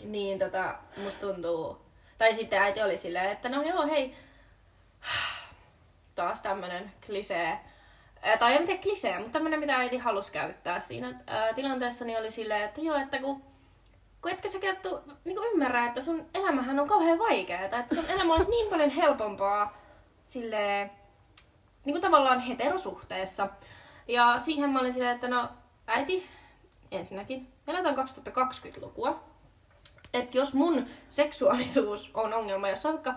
niin 0.04 0.38
tota, 0.38 0.74
musta 1.04 1.26
tuntuu... 1.26 1.87
Tai 2.18 2.34
sitten 2.34 2.62
äiti 2.62 2.82
oli 2.82 2.96
silleen, 2.96 3.30
että 3.30 3.48
no 3.48 3.62
joo, 3.62 3.86
hei, 3.86 4.14
taas 6.14 6.40
tämmönen 6.40 6.92
klisee. 7.06 7.58
Tai 8.38 8.56
en 8.56 8.66
tiedä 8.66 8.82
klisee, 8.82 9.18
mutta 9.18 9.32
tämmönen, 9.32 9.60
mitä 9.60 9.76
äiti 9.76 9.98
halusi 9.98 10.32
käyttää 10.32 10.80
siinä 10.80 11.20
ää, 11.26 11.52
tilanteessa, 11.52 12.04
niin 12.04 12.18
oli 12.18 12.30
silleen, 12.30 12.62
että 12.62 12.80
joo, 12.80 12.96
että 12.96 13.18
kun 13.18 13.42
kun 14.22 14.30
etkö 14.30 14.48
sä 14.48 14.58
kerttu, 14.58 15.00
niin 15.24 15.38
ymmärrä, 15.52 15.86
että 15.86 16.00
sun 16.00 16.26
elämähän 16.34 16.80
on 16.80 16.88
kauhean 16.88 17.18
vaikeaa, 17.18 17.62
että 17.62 17.94
sun 17.94 18.10
elämä 18.10 18.32
olisi 18.32 18.50
niin 18.50 18.70
paljon 18.70 18.90
helpompaa 18.90 19.76
sille 20.24 20.90
niin 21.84 21.94
kuin 21.94 22.02
tavallaan 22.02 22.40
heterosuhteessa. 22.40 23.48
Ja 24.08 24.38
siihen 24.38 24.70
mä 24.70 24.80
olin 24.80 24.92
silleen, 24.92 25.14
että 25.14 25.28
no 25.28 25.48
äiti, 25.86 26.26
ensinnäkin, 26.90 27.52
eletään 27.66 27.96
2020-lukua. 27.96 29.27
Että 30.14 30.38
jos 30.38 30.54
mun 30.54 30.86
seksuaalisuus 31.08 32.10
on 32.14 32.34
ongelma, 32.34 32.68
jos 32.68 32.86
on 32.86 32.92
vaikka 32.92 33.14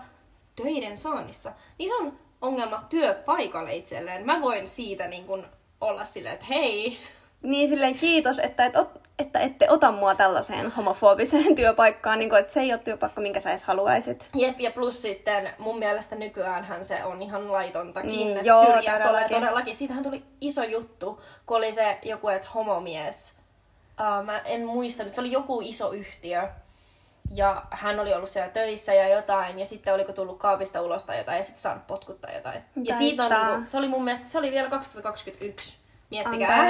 töiden 0.56 0.96
saannissa, 0.96 1.52
niin 1.78 1.88
se 1.88 1.94
on 1.94 2.18
ongelma 2.40 2.86
työpaikalle 2.88 3.76
itselleen. 3.76 4.26
Mä 4.26 4.40
voin 4.40 4.68
siitä 4.68 5.08
niin 5.08 5.24
kun 5.24 5.46
olla 5.80 6.04
silleen, 6.04 6.34
että 6.34 6.46
hei. 6.46 6.98
Niin 7.42 7.68
silleen 7.68 7.96
kiitos, 7.96 8.38
että, 8.38 8.64
et, 8.64 8.74
että 9.18 9.38
ette 9.38 9.70
ota 9.70 9.92
mua 9.92 10.14
tällaiseen 10.14 10.70
homofobiseen 10.70 11.54
työpaikkaan, 11.60 12.18
niin 12.18 12.28
kun, 12.28 12.38
että 12.38 12.52
se 12.52 12.60
ei 12.60 12.72
ole 12.72 12.80
työpaikka, 12.84 13.20
minkä 13.20 13.40
sä 13.40 13.50
edes 13.50 13.64
haluaisit. 13.64 14.28
Jep, 14.34 14.60
ja 14.60 14.70
plus 14.70 15.02
sitten 15.02 15.50
mun 15.58 15.78
mielestä 15.78 16.16
nykyäänhän 16.16 16.84
se 16.84 17.04
on 17.04 17.22
ihan 17.22 17.52
laitontakin. 17.52 18.10
Niin, 18.10 18.44
joo, 18.44 18.64
todellakin. 18.64 19.36
todellakin. 19.36 19.74
Siitähän 19.74 20.02
tuli 20.02 20.22
iso 20.40 20.62
juttu, 20.62 21.20
kun 21.46 21.56
oli 21.56 21.72
se 21.72 21.98
joku, 22.02 22.28
että 22.28 22.48
homomies. 22.54 23.34
Uh, 24.00 24.24
mä 24.24 24.38
en 24.38 24.66
muista 24.66 25.04
se 25.12 25.20
oli 25.20 25.32
joku 25.32 25.60
iso 25.60 25.92
yhtiö 25.92 26.48
ja 27.34 27.62
hän 27.70 28.00
oli 28.00 28.14
ollut 28.14 28.30
siellä 28.30 28.50
töissä 28.50 28.94
ja 28.94 29.08
jotain, 29.08 29.58
ja 29.58 29.66
sitten 29.66 29.94
oliko 29.94 30.12
tullut 30.12 30.38
kaapista 30.38 30.82
ulos 30.82 31.04
tai 31.04 31.18
jotain, 31.18 31.36
ja 31.36 31.42
sitten 31.42 31.62
saanut 31.62 31.86
potkuttaa 31.86 32.32
jotain. 32.32 32.62
Ja 32.84 32.98
siitä 32.98 33.24
on, 33.24 33.30
niinku, 33.30 33.70
se 33.70 33.78
oli 33.78 33.88
mun 33.88 34.04
mielestä, 34.04 34.28
se 34.28 34.38
oli 34.38 34.50
vielä 34.50 34.70
2021. 34.70 35.78
Miettikää. 36.10 36.66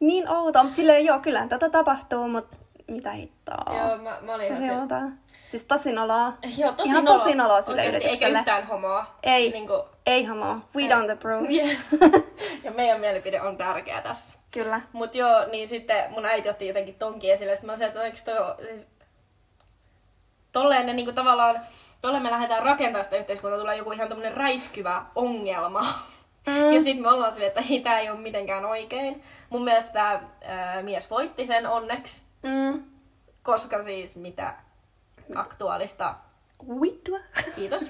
niin 0.00 0.28
outo, 0.28 0.62
mutta 0.62 0.76
silleen 0.76 1.04
joo, 1.04 1.18
kyllä 1.18 1.46
tota 1.48 1.70
tapahtuu, 1.70 2.28
mutta 2.28 2.56
mitä 2.88 3.10
hittoa. 3.10 3.74
Joo, 3.78 3.98
mä, 3.98 4.18
mä 4.22 4.34
olin 4.34 4.48
tosi 4.48 4.64
ihan 4.64 5.18
Siis 5.46 5.64
tosi 5.64 5.92
noloa. 5.92 6.32
Joo, 6.58 6.72
tosi 6.72 6.88
Ihan 6.88 7.04
noloa. 7.04 7.18
tosi 7.18 7.34
noloa 7.34 7.62
sille 7.62 7.80
Oikeasti, 7.80 7.96
yritykselle. 7.96 8.38
Eikä 8.38 8.40
yhtään 8.40 8.66
homoa. 8.66 9.06
Ei, 9.22 9.50
niin 9.50 9.66
kuin... 9.66 9.82
ei 10.06 10.24
homoa. 10.24 10.60
We 10.76 10.82
ei. 10.82 10.88
don't 10.88 11.12
approve. 11.12 11.48
Yeah. 11.48 11.76
ja 12.64 12.70
meidän 12.70 13.00
mielipide 13.00 13.40
on 13.40 13.56
tärkeä 13.56 14.00
tässä. 14.00 14.38
Kyllä. 14.50 14.80
Mut 14.92 15.14
joo, 15.14 15.46
niin 15.48 15.68
sitten 15.68 16.10
mun 16.10 16.24
äiti 16.24 16.48
otti 16.48 16.68
jotenkin 16.68 16.94
tonkin 16.94 17.32
esille, 17.32 17.54
sitten 17.54 17.70
mä 17.70 17.76
sanoin, 17.76 17.88
että 17.88 18.04
eikö 18.04 18.18
toi, 18.24 18.66
siis 18.66 18.88
tolleen 20.56 20.86
ne 20.86 20.92
niinku 20.92 21.12
tavallaan, 21.12 21.60
tolleen 22.00 22.22
me 22.22 22.30
lähdetään 22.30 22.62
rakentamaan 22.62 23.04
sitä 23.04 23.16
yhteiskuntaa, 23.16 23.58
tulee 23.58 23.76
joku 23.76 23.92
ihan 23.92 24.08
tämmönen 24.08 24.36
räiskyvä 24.36 25.02
ongelma. 25.14 25.86
Mm. 26.46 26.72
Ja 26.72 26.80
sitten 26.80 27.02
me 27.02 27.10
ollaan 27.10 27.32
silleen, 27.32 27.48
että 27.48 27.62
ei, 27.70 27.80
tää 27.80 28.00
ei 28.00 28.10
ole 28.10 28.18
mitenkään 28.18 28.64
oikein. 28.64 29.22
Mun 29.50 29.64
mielestä 29.64 29.92
tämä 29.92 30.20
mies 30.82 31.10
voitti 31.10 31.46
sen 31.46 31.66
onneksi. 31.66 32.26
Mm. 32.42 32.84
Koska 33.42 33.82
siis 33.82 34.16
mitä 34.16 34.54
aktuaalista... 35.34 36.14
Vittua. 36.82 37.18
Kiitos. 37.56 37.82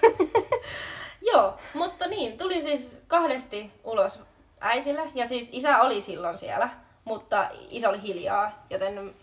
Joo, 1.32 1.56
mutta 1.74 2.06
niin, 2.06 2.38
tuli 2.38 2.62
siis 2.62 3.04
kahdesti 3.08 3.70
ulos 3.84 4.20
äitille. 4.60 5.02
Ja 5.14 5.26
siis 5.26 5.50
isä 5.52 5.78
oli 5.80 6.00
silloin 6.00 6.36
siellä, 6.36 6.68
mutta 7.04 7.50
isä 7.70 7.88
oli 7.88 8.02
hiljaa, 8.02 8.64
joten 8.70 9.14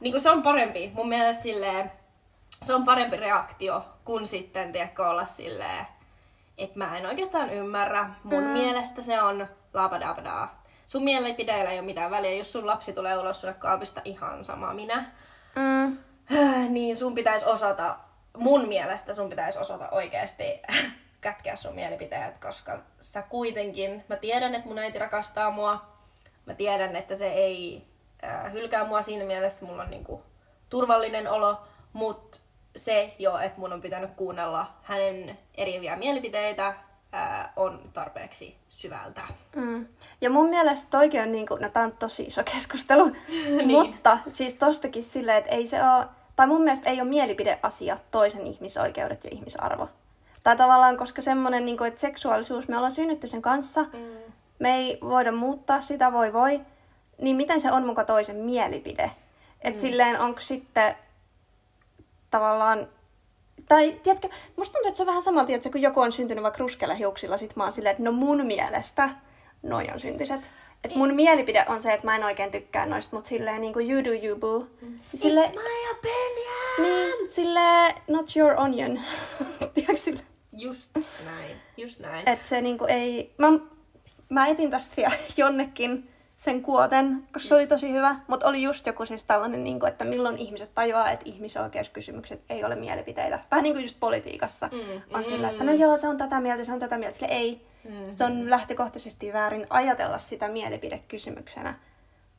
niin 0.00 0.12
kuin 0.12 0.20
se 0.20 0.30
on 0.30 0.42
parempi. 0.42 0.90
Mun 0.94 1.08
mielestä 1.08 1.42
silleen, 1.42 1.92
se 2.66 2.74
on 2.74 2.84
parempi 2.84 3.16
reaktio 3.16 3.84
kuin 4.04 4.26
sitten, 4.26 4.72
tiedätkö, 4.72 5.08
olla 5.08 5.24
silleen, 5.24 5.86
että 6.58 6.78
mä 6.78 6.98
en 6.98 7.06
oikeastaan 7.06 7.50
ymmärrä. 7.50 8.10
Mun 8.24 8.42
mm. 8.42 8.48
mielestä 8.48 9.02
se 9.02 9.22
on 9.22 9.46
labadabadaa. 9.74 10.62
Sun 10.86 11.04
mielipideillä 11.04 11.70
ei 11.70 11.78
ole 11.78 11.86
mitään 11.86 12.10
väliä. 12.10 12.34
Jos 12.34 12.52
sun 12.52 12.66
lapsi 12.66 12.92
tulee 12.92 13.18
ulos 13.18 13.40
sulle 13.40 13.54
kaapista 13.54 14.00
ihan 14.04 14.44
sama 14.44 14.74
minä, 14.74 15.04
mm. 15.56 15.98
niin 16.74 16.96
sun 16.96 17.14
pitäisi 17.14 17.46
osata, 17.46 17.96
mun 18.36 18.68
mielestä 18.68 19.14
sun 19.14 19.30
pitäisi 19.30 19.58
osata 19.58 19.88
oikeasti 19.90 20.44
kätkeä 21.20 21.56
sun 21.56 21.74
mielipiteet, 21.74 22.38
koska 22.38 22.78
sä 23.00 23.22
kuitenkin, 23.22 24.04
mä 24.08 24.16
tiedän, 24.16 24.54
että 24.54 24.68
mun 24.68 24.78
äiti 24.78 24.98
rakastaa 24.98 25.50
mua, 25.50 25.82
mä 26.46 26.54
tiedän, 26.54 26.96
että 26.96 27.14
se 27.14 27.28
ei 27.28 27.86
äh, 28.24 28.52
hylkää 28.52 28.84
mua 28.84 29.02
siinä 29.02 29.24
mielessä, 29.24 29.66
mulla 29.66 29.82
on 29.82 29.90
niinku 29.90 30.22
turvallinen 30.68 31.30
olo, 31.30 31.60
mutta 31.92 32.38
se 32.76 33.14
jo, 33.18 33.38
että 33.38 33.60
mun 33.60 33.72
on 33.72 33.80
pitänyt 33.80 34.10
kuunnella 34.16 34.74
hänen 34.82 35.38
eriviä 35.54 35.96
mielipiteitä, 35.96 36.74
ää, 37.12 37.52
on 37.56 37.90
tarpeeksi 37.92 38.56
syvältä. 38.68 39.20
Mm. 39.56 39.86
Ja 40.20 40.30
mun 40.30 40.48
mielestä 40.48 40.90
toikin 40.90 41.22
on, 41.22 41.32
niin 41.32 41.46
kuin, 41.46 41.62
no 41.62 41.68
tää 41.68 41.82
on 41.82 41.92
tosi 41.92 42.22
iso 42.22 42.42
keskustelu, 42.44 43.04
niin. 43.64 43.68
mutta 43.68 44.18
siis 44.28 44.54
tostakin 44.54 45.02
silleen, 45.02 45.38
että 45.38 45.50
ei 45.50 45.66
se 45.66 45.80
ole, 45.82 46.06
tai 46.36 46.46
mun 46.46 46.62
mielestä 46.62 46.90
ei 46.90 47.00
ole 47.00 47.08
mielipideasia 47.08 47.98
toisen 48.10 48.46
ihmisoikeudet 48.46 49.24
ja 49.24 49.30
ihmisarvo. 49.32 49.88
Tai 50.42 50.56
tavallaan, 50.56 50.96
koska 50.96 51.22
semmoinen, 51.22 51.64
niin 51.64 51.76
kuin, 51.76 51.88
että 51.88 52.00
seksuaalisuus, 52.00 52.68
me 52.68 52.76
ollaan 52.76 52.92
synnytty 52.92 53.28
sen 53.28 53.42
kanssa, 53.42 53.82
mm. 53.82 54.32
me 54.58 54.76
ei 54.76 54.98
voida 55.00 55.32
muuttaa 55.32 55.80
sitä, 55.80 56.12
voi 56.12 56.32
voi, 56.32 56.60
niin 57.20 57.36
miten 57.36 57.60
se 57.60 57.72
on 57.72 57.86
muka 57.86 58.04
toisen 58.04 58.36
mielipide? 58.36 59.10
Että 59.60 59.78
mm. 59.78 59.80
silleen, 59.80 60.20
onko 60.20 60.40
sitten 60.40 60.94
tavallaan 62.32 62.88
tai 63.68 64.00
tiedätkö, 64.02 64.28
musta 64.56 64.72
tuntuu, 64.72 64.88
että 64.88 64.96
se 64.96 65.02
on 65.02 65.06
vähän 65.06 65.22
sama, 65.22 65.44
tiedätkö, 65.44 65.70
kun 65.70 65.82
joku 65.82 66.00
on 66.00 66.12
syntynyt 66.12 66.42
vaikka 66.42 66.58
ruskella 66.58 66.94
hiuksilla, 66.94 67.36
sit 67.36 67.56
mä 67.56 67.62
oon 67.62 67.72
silleen, 67.72 67.90
että 67.90 68.02
no 68.02 68.12
mun 68.12 68.46
mielestä 68.46 69.10
noi 69.62 69.84
on 69.92 69.98
syntiset. 69.98 70.52
Että 70.84 70.98
mun 70.98 71.14
mielipide 71.14 71.64
on 71.68 71.80
se, 71.80 71.92
että 71.92 72.06
mä 72.06 72.16
en 72.16 72.24
oikein 72.24 72.50
tykkää 72.50 72.86
noista, 72.86 73.16
mutta 73.16 73.28
silleen 73.28 73.60
niin 73.60 73.72
kuin 73.72 73.90
you 73.90 74.04
do 74.04 74.10
you 74.26 74.38
boo. 74.38 74.66
Sille, 75.14 75.40
It's 75.40 75.52
my 75.52 75.90
opinion! 75.90 76.82
Niin, 76.82 77.30
sille 77.30 77.94
not 78.08 78.36
your 78.36 78.54
onion. 78.56 79.00
tiedätkö 79.74 79.96
sille? 79.96 80.22
Just 80.52 80.90
näin, 81.24 81.56
just 81.76 82.00
näin. 82.00 82.28
Että 82.28 82.48
se 82.48 82.60
niinku 82.60 82.84
ei... 82.84 83.34
Mä, 83.38 83.48
mä 84.28 84.46
etin 84.46 84.70
tästä 84.70 84.96
vielä 84.96 85.14
jonnekin 85.36 86.10
sen 86.44 86.62
kuoten, 86.62 87.28
koska 87.32 87.48
se 87.48 87.54
oli 87.54 87.66
tosi 87.66 87.92
hyvä. 87.92 88.16
Mutta 88.28 88.48
oli 88.48 88.62
just 88.62 88.86
joku 88.86 89.06
siis 89.06 89.24
tällainen, 89.24 89.64
niin 89.64 89.80
kuin, 89.80 89.92
että 89.92 90.04
milloin 90.04 90.38
ihmiset 90.38 90.74
tajuaa, 90.74 91.10
että 91.10 91.24
ihmisoikeuskysymykset 91.28 92.44
ei 92.50 92.64
ole 92.64 92.76
mielipiteitä. 92.76 93.38
Vähän 93.50 93.62
niin 93.62 93.74
kuin 93.74 93.82
just 93.82 93.96
politiikassa 94.00 94.68
mm. 94.72 95.02
on 95.14 95.20
mm. 95.20 95.24
sillä, 95.24 95.48
että 95.48 95.64
no 95.64 95.72
joo, 95.72 95.96
se 95.96 96.08
on 96.08 96.16
tätä 96.16 96.40
mieltä, 96.40 96.64
se 96.64 96.72
on 96.72 96.78
tätä 96.78 96.98
mieltä. 96.98 97.18
Sille 97.18 97.32
ei. 97.32 97.66
Mm. 97.84 98.10
Se 98.16 98.24
on 98.24 98.50
lähtökohtaisesti 98.50 99.32
väärin 99.32 99.66
ajatella 99.70 100.18
sitä 100.18 100.48
mielipidekysymyksenä, 100.48 101.74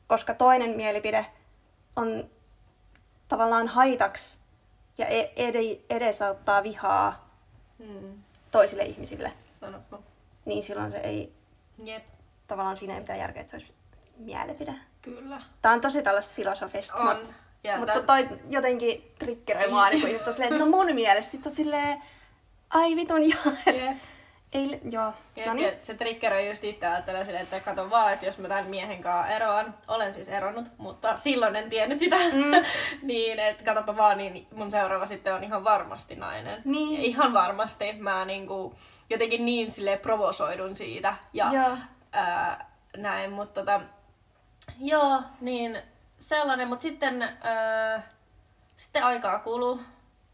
koska 0.06 0.34
toinen 0.34 0.70
mielipide 0.70 1.26
on 1.96 2.30
tavallaan 3.28 3.68
haitaksi 3.68 4.38
ja 4.98 5.06
ed- 5.06 5.80
edesauttaa 5.90 6.62
vihaa 6.62 7.28
mm. 7.78 8.22
toisille 8.50 8.82
ihmisille. 8.82 9.32
Sanoppa. 9.60 9.98
Niin 10.44 10.62
silloin 10.62 10.92
se 10.92 10.98
ei... 10.98 11.32
Jep. 11.84 12.06
Tavallaan 12.46 12.76
siinä 12.76 12.94
ei 12.94 13.00
mitään 13.00 13.18
järkeä, 13.18 13.40
että 13.40 13.50
se 13.50 13.56
olisi 13.56 13.73
mielipide. 14.16 14.74
Kyllä. 15.02 15.40
Tää 15.62 15.72
on 15.72 15.80
tosi 15.80 16.02
tällaista 16.02 16.34
filosofista, 16.34 16.96
on. 16.96 17.16
mutta 17.16 17.34
mut 17.78 17.90
kun 17.90 18.06
toi 18.06 18.28
jotenkin 18.50 19.12
triggeroi 19.18 19.70
mua, 19.70 19.90
niin 19.90 20.12
just 20.12 20.32
silleen, 20.32 20.52
että 20.52 20.64
no 20.64 20.70
mun 20.70 20.94
mielestä 20.94 21.30
sit 21.30 21.46
on 21.46 21.54
silleen, 21.54 22.02
ai 22.70 22.96
vitun 22.96 23.30
joo, 23.30 23.54
yeah. 23.66 23.96
ei, 24.52 24.80
joo. 24.90 25.12
Ja, 25.36 25.46
no 25.46 25.54
niin. 25.54 25.72
Se 25.80 25.94
triggeroi 25.94 26.48
just 26.48 26.64
itse 26.64 26.86
ajattelee 26.86 27.24
silleen, 27.24 27.42
että 27.42 27.60
kato 27.60 27.90
vaan, 27.90 28.12
että 28.12 28.26
jos 28.26 28.38
mä 28.38 28.48
tämän 28.48 28.66
miehen 28.66 29.02
kanssa 29.02 29.34
eroan, 29.34 29.74
olen 29.88 30.12
siis 30.14 30.28
eronnut, 30.28 30.64
mutta 30.78 31.16
silloin 31.16 31.56
en 31.56 31.70
tiennyt 31.70 31.98
sitä, 31.98 32.16
mm. 32.16 32.64
niin 33.02 33.38
että 33.38 33.64
katsopa 33.64 33.96
vaan, 33.96 34.18
niin 34.18 34.46
mun 34.52 34.70
seuraava 34.70 35.06
sitten 35.06 35.34
on 35.34 35.44
ihan 35.44 35.64
varmasti 35.64 36.16
nainen. 36.16 36.62
Niin. 36.64 36.98
Ja 36.98 37.04
ihan 37.04 37.32
varmasti 37.32 37.92
mä 37.92 38.24
niinku, 38.24 38.74
jotenkin 39.10 39.44
niin 39.44 39.70
sille 39.70 39.96
provosoidun 39.96 40.76
siitä 40.76 41.14
ja 41.32 41.76
ää, 42.12 42.70
näin, 42.96 43.32
mutta 43.32 43.60
tota, 43.60 43.80
Joo, 44.78 45.22
niin 45.40 45.78
sellainen, 46.18 46.68
mutta 46.68 46.82
sitten, 46.82 47.22
öö, 47.22 47.98
sitten 48.76 49.04
aikaa 49.04 49.38
kuluu. 49.38 49.80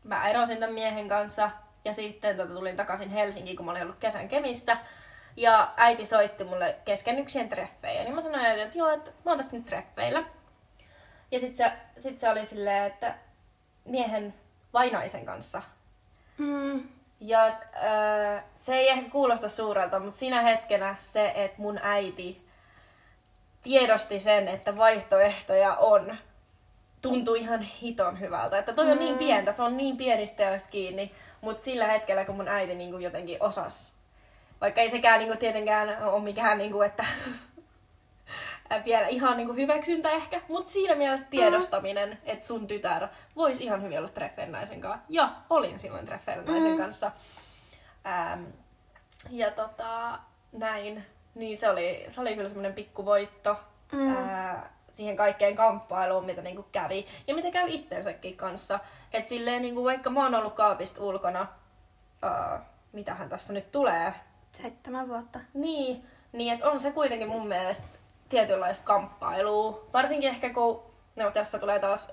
Mä 0.05 0.29
erosin 0.29 0.59
tämän 0.59 0.75
miehen 0.75 1.09
kanssa 1.09 1.51
ja 1.85 1.93
sitten 1.93 2.37
tota, 2.37 2.55
tulin 2.55 2.77
takaisin 2.77 3.11
Helsinkiin, 3.11 3.57
kun 3.57 3.67
mä 3.67 3.71
olin 3.71 3.83
ollut 3.83 3.99
kesän 3.99 4.29
Kemissä. 4.29 4.77
Ja 5.37 5.73
äiti 5.77 6.07
soitti 6.07 6.45
mulle 6.45 6.77
kesken 6.85 7.19
yksien 7.19 7.49
treffejä. 7.49 8.03
Niin 8.03 8.15
mä 8.15 8.21
sanoin 8.21 8.45
äiti, 8.45 8.61
että 8.61 8.79
joo, 8.79 8.91
että 8.91 9.11
mä 9.11 9.31
oon 9.31 9.39
tässä 9.39 9.57
nyt 9.57 9.67
treffeillä. 9.67 10.25
Ja 11.31 11.39
sitten 11.39 11.57
se, 11.57 11.73
sit 12.03 12.19
se 12.19 12.29
oli 12.31 12.45
silleen, 12.45 12.85
että 12.87 13.15
miehen 13.85 14.35
vainaisen 14.73 15.27
kanssa. 15.27 15.63
Mm. 16.39 16.89
Ja 17.21 17.47
öö, 17.47 18.41
se 18.57 18.75
ei 18.75 18.89
ehkä 18.89 19.11
kuulosta 19.11 19.49
suurelta, 19.49 20.01
mutta 20.01 20.19
siinä 20.19 20.43
hetkenä 20.43 20.97
se, 20.99 21.33
että 21.35 21.63
mun 21.63 21.81
äiti 21.83 22.50
tiedosti 23.63 24.19
sen, 24.19 24.49
että 24.49 24.77
vaihtoehtoja 24.77 25.75
on, 25.75 26.17
tuntui 27.03 27.39
ihan 27.39 27.63
hiton 27.63 28.21
hyvältä. 28.21 28.59
Että 28.59 28.73
toi 28.73 28.85
mm. 28.85 28.91
on 28.93 28.99
niin 28.99 29.15
mm. 29.15 29.19
pientä, 29.19 29.53
se 29.53 29.63
on 29.63 29.77
niin 29.77 29.97
pienistä 29.97 30.37
teoista 30.37 30.69
kiinni, 30.69 31.15
mutta 31.41 31.65
sillä 31.65 31.87
hetkellä, 31.87 32.25
kun 32.25 32.37
mun 32.37 32.49
äiti 32.49 32.75
niin 32.75 32.91
kuin 32.91 33.03
jotenkin 33.03 33.37
osas, 33.41 33.95
vaikka 34.61 34.81
ei 34.81 34.89
sekään 34.89 35.19
niin 35.19 35.29
kuin 35.29 35.39
tietenkään 35.39 36.03
ole 36.03 36.23
mikään, 36.23 36.59
niin 36.59 36.73
kuin, 36.73 36.87
että 36.87 37.05
vielä 38.85 39.07
ihan 39.07 39.37
niinku 39.37 39.53
hyväksyntä 39.53 40.11
ehkä, 40.11 40.43
mutta 40.49 40.71
siinä 40.71 40.95
mielessä 40.95 41.27
tiedostaminen, 41.31 42.19
että 42.25 42.47
sun 42.47 42.67
tytär 42.67 43.09
voisi 43.37 43.65
ihan 43.65 43.83
hyvin 43.83 43.99
olla 43.99 44.09
treffeillä 44.09 44.59
naisen 44.59 44.81
kanssa. 44.81 45.07
Ja 45.09 45.29
olin 45.51 45.79
silloin 45.79 46.07
treffeillä 46.07 46.45
naisen 46.45 46.77
kanssa. 46.77 47.11
Ähm, 48.07 48.45
ja 49.31 49.51
tota, 49.51 50.19
näin. 50.53 51.07
Niin 51.35 51.59
se 51.59 51.71
oli, 51.71 52.05
se 52.09 52.21
oli 52.21 52.35
kyllä 52.35 52.49
semmoinen 52.49 52.73
pikkuvoitto 52.73 53.57
mm. 53.93 54.17
ää, 54.17 54.73
siihen 54.91 55.17
kaikkeen 55.17 55.57
kamppailuun, 55.57 56.27
mitä 56.27 56.43
niinku 56.43 56.67
kävi. 56.73 57.07
Ja 57.27 57.35
mitä 57.35 57.51
käy 57.51 57.69
itsensäkin 57.69 58.37
kanssa. 58.37 58.79
Et 59.13 59.29
silleen 59.29 59.63
niinku, 59.63 59.85
vaikka 59.85 60.11
mä 60.11 60.23
oon 60.23 60.35
ollut 60.35 60.55
kaapista 60.55 61.03
ulkona, 61.03 61.47
ää, 62.23 62.65
mitähän 62.93 63.29
tässä 63.29 63.53
nyt 63.53 63.73
tulee, 63.73 64.15
Seitsemän 64.53 65.09
vuotta. 65.09 65.39
niin, 65.55 66.05
niin 66.33 66.55
että 66.55 66.71
on 66.71 66.81
se 66.81 66.93
kuitenkin 66.93 67.29
mun 67.29 67.49
mielestä 67.49 67.99
tietynlaista 68.29 68.85
kamppailua. 68.85 69.87
Varsinkin 69.93 70.31
ehkä 70.31 70.51
kun, 70.51 70.83
no 71.17 71.31
tässä 71.31 71.59
tulee 71.59 71.79
taas 71.79 72.13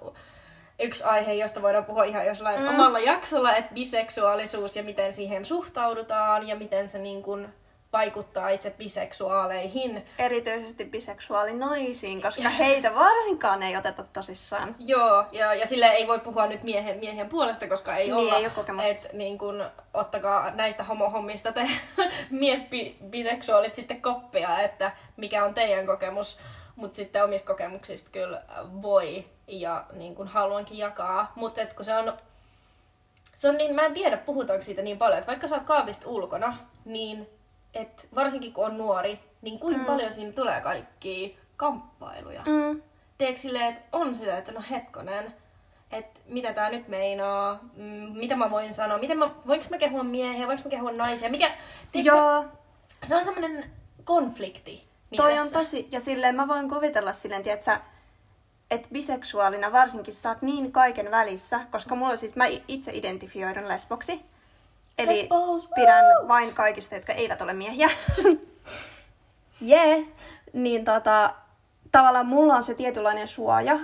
yksi 0.80 1.04
aihe, 1.04 1.34
josta 1.34 1.62
voidaan 1.62 1.86
puhua 1.86 2.04
ihan 2.04 2.26
jollain 2.26 2.62
mm. 2.62 2.68
omalla 2.68 3.00
jaksolla, 3.00 3.56
että 3.56 3.74
biseksuaalisuus 3.74 4.76
ja 4.76 4.84
miten 4.84 5.14
siihen 5.14 5.46
suhtaudutaan 5.46 6.48
ja 6.48 6.56
miten 6.56 6.88
se 6.88 7.00
niin 7.00 7.24
kuin 7.24 7.54
vaikuttaa 7.94 8.50
itse 8.50 8.70
biseksuaaleihin. 8.70 10.06
Erityisesti 10.20 10.86
biseksuaalinaisiin, 10.86 12.22
koska 12.22 12.50
heitä 12.50 12.96
varsinkaan 12.96 13.64
ei 13.64 13.78
oteta 13.78 14.04
tosissaan. 14.14 14.76
Joo, 14.80 15.26
ja, 15.32 15.54
ja 15.54 15.66
sille 15.66 15.86
ei 15.86 16.08
voi 16.08 16.20
puhua 16.20 16.48
nyt 16.48 16.64
miehen, 16.64 17.00
miehen 17.00 17.30
puolesta, 17.30 17.68
koska 17.68 17.96
ei 17.96 18.06
Niin, 18.06 18.16
olla, 18.16 18.36
ei 18.38 18.46
ole 18.46 18.52
kokemusta. 18.56 18.90
että 18.90 19.08
niin 19.14 19.38
kun, 19.38 19.66
ottakaa 19.94 20.52
näistä 20.52 20.84
homohommista 20.84 21.52
te 21.52 21.68
miesbiseksuaalit 22.30 23.74
sitten 23.74 24.02
koppia, 24.02 24.60
että 24.60 24.92
mikä 25.18 25.46
on 25.46 25.54
teidän 25.54 25.86
kokemus, 25.86 26.40
mutta 26.76 26.96
sitten 26.96 27.24
omista 27.24 27.48
kokemuksista 27.48 28.10
kyllä 28.12 28.42
voi 28.82 29.26
ja 29.48 29.86
niin 29.94 30.16
kun 30.16 30.28
haluankin 30.28 30.78
jakaa, 30.78 31.32
mutta 31.36 31.66
kun 31.76 31.86
se 31.86 31.96
on 31.96 32.14
se 33.34 33.50
on 33.50 33.58
niin, 33.58 33.76
mä 33.76 33.86
en 33.86 33.94
tiedä 33.94 34.18
puhutaanko 34.18 34.62
siitä 34.66 34.82
niin 34.82 34.98
paljon, 34.98 35.18
että 35.20 35.28
vaikka 35.28 35.48
sä 35.48 35.56
oot 35.56 35.64
kaapista 35.64 36.10
ulkona, 36.10 36.58
niin 36.86 37.30
et 37.78 38.08
varsinkin 38.16 38.54
kun 38.54 38.66
on 38.66 38.78
nuori, 38.78 39.20
niin 39.42 39.60
kuinka 39.60 39.82
mm. 39.82 39.86
paljon 39.86 40.12
siinä 40.12 40.32
tulee 40.32 40.62
kaikki 40.62 41.38
kamppailuja. 41.58 42.44
Mm. 42.46 42.82
Teekö 43.18 43.40
silleen, 43.40 43.66
että 43.66 43.82
on 43.92 44.16
sillä, 44.16 44.38
että 44.38 44.52
no 44.52 44.64
hetkonen, 44.70 45.34
että 45.92 46.20
mitä 46.26 46.54
tää 46.54 46.70
nyt 46.70 46.88
meinaa, 46.88 47.60
mm, 47.76 48.18
mitä 48.18 48.36
mä 48.36 48.52
voin 48.52 48.74
sanoa, 48.74 48.98
miten 48.98 49.18
mä, 49.18 49.32
voinko 49.48 49.66
mä 49.70 49.78
kehua 49.78 50.04
miehiä, 50.04 50.48
voinko 50.48 50.64
mä 50.66 50.70
kehua 50.70 50.92
naisia, 50.92 51.30
mikä, 51.30 51.52
tiedätkö, 51.92 52.18
Joo, 52.18 52.46
se 53.06 53.16
on 53.16 53.24
semmoinen 53.24 53.72
konflikti 54.04 54.88
toi 55.16 55.26
mielessä. 55.26 55.58
on 55.58 55.64
tosi, 55.64 55.88
ja 55.92 56.00
silleen 56.00 56.36
mä 56.36 56.48
voin 56.48 56.70
kuvitella 56.70 57.14
silleen, 57.14 57.44
tiedätkö, 57.44 57.78
että 58.72 58.90
biseksuaalina 58.94 59.72
varsinkin 59.72 60.14
oot 60.30 60.42
niin 60.42 60.72
kaiken 60.72 61.12
välissä, 61.12 61.60
koska 61.72 61.96
mulla 61.96 62.18
siis, 62.18 62.36
mä 62.36 62.46
itse 62.68 62.92
identifioidun 62.94 63.68
lesboksi. 63.68 64.26
Eli 64.98 65.30
pidän 65.76 66.06
vain 66.28 66.54
kaikista, 66.54 66.96
jotka 66.96 67.14
eivät 67.14 67.42
ole 67.42 67.54
miehiä. 67.54 67.90
Jee! 69.62 69.96
yeah. 69.96 70.08
Niin 70.54 70.86
tota, 70.86 71.34
tavallaan 71.92 72.26
mulla 72.26 72.56
on 72.56 72.64
se 72.64 72.74
tietynlainen 72.74 73.28
suoja 73.28 73.80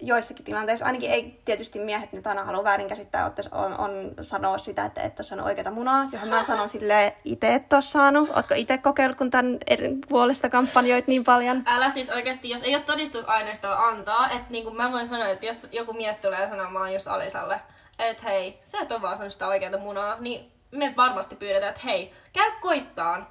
joissakin 0.00 0.44
tilanteissa. 0.44 0.86
Ainakin 0.86 1.10
ei 1.10 1.40
tietysti 1.44 1.78
miehet 1.78 2.12
nyt 2.12 2.26
aina 2.26 2.44
halua 2.44 2.64
väärinkäsittää, 2.64 3.26
että 3.26 3.42
on, 3.52 3.78
on 3.78 4.14
sanoa 4.20 4.58
sitä, 4.58 4.84
että 4.84 5.00
et 5.00 5.18
ole 5.18 5.26
saanut 5.26 5.46
oikeata 5.46 5.70
munaa, 5.70 6.08
johon 6.12 6.28
mä 6.28 6.42
sanon 6.42 6.68
sille 6.74 7.12
itse 7.24 7.54
et 7.54 7.72
ole 7.72 7.82
saanut. 7.82 8.30
Ootko 8.36 8.54
itse 8.56 8.78
kokeillut, 8.78 9.18
kun 9.18 9.30
tämän 9.30 9.58
eri 9.66 9.96
puolesta 10.08 10.48
kampanjoit 10.48 11.06
niin 11.06 11.24
paljon? 11.24 11.62
Älä 11.66 11.90
siis 11.90 12.10
oikeasti, 12.10 12.50
jos 12.50 12.62
ei 12.62 12.74
ole 12.74 12.82
todistusaineistoa 12.82 13.86
antaa, 13.86 14.30
että 14.30 14.46
niin 14.50 14.64
kuin 14.64 14.76
mä 14.76 14.92
voin 14.92 15.08
sanoa, 15.08 15.28
että 15.28 15.46
jos 15.46 15.68
joku 15.72 15.92
mies 15.92 16.18
tulee 16.18 16.48
sanomaan 16.48 16.92
just 16.92 17.08
Alisalle, 17.08 17.60
että 17.98 18.22
hei, 18.22 18.58
sä 18.62 18.78
et 18.78 18.92
ole 18.92 19.02
vaan 19.02 19.16
saanut 19.16 19.32
sitä 19.32 19.46
oikeaa 19.48 19.78
munaa, 19.78 20.16
niin 20.20 20.52
me 20.70 20.94
varmasti 20.96 21.34
pyydetään, 21.36 21.70
että 21.70 21.82
hei, 21.84 22.12
käy 22.32 22.50
koittaan. 22.60 23.26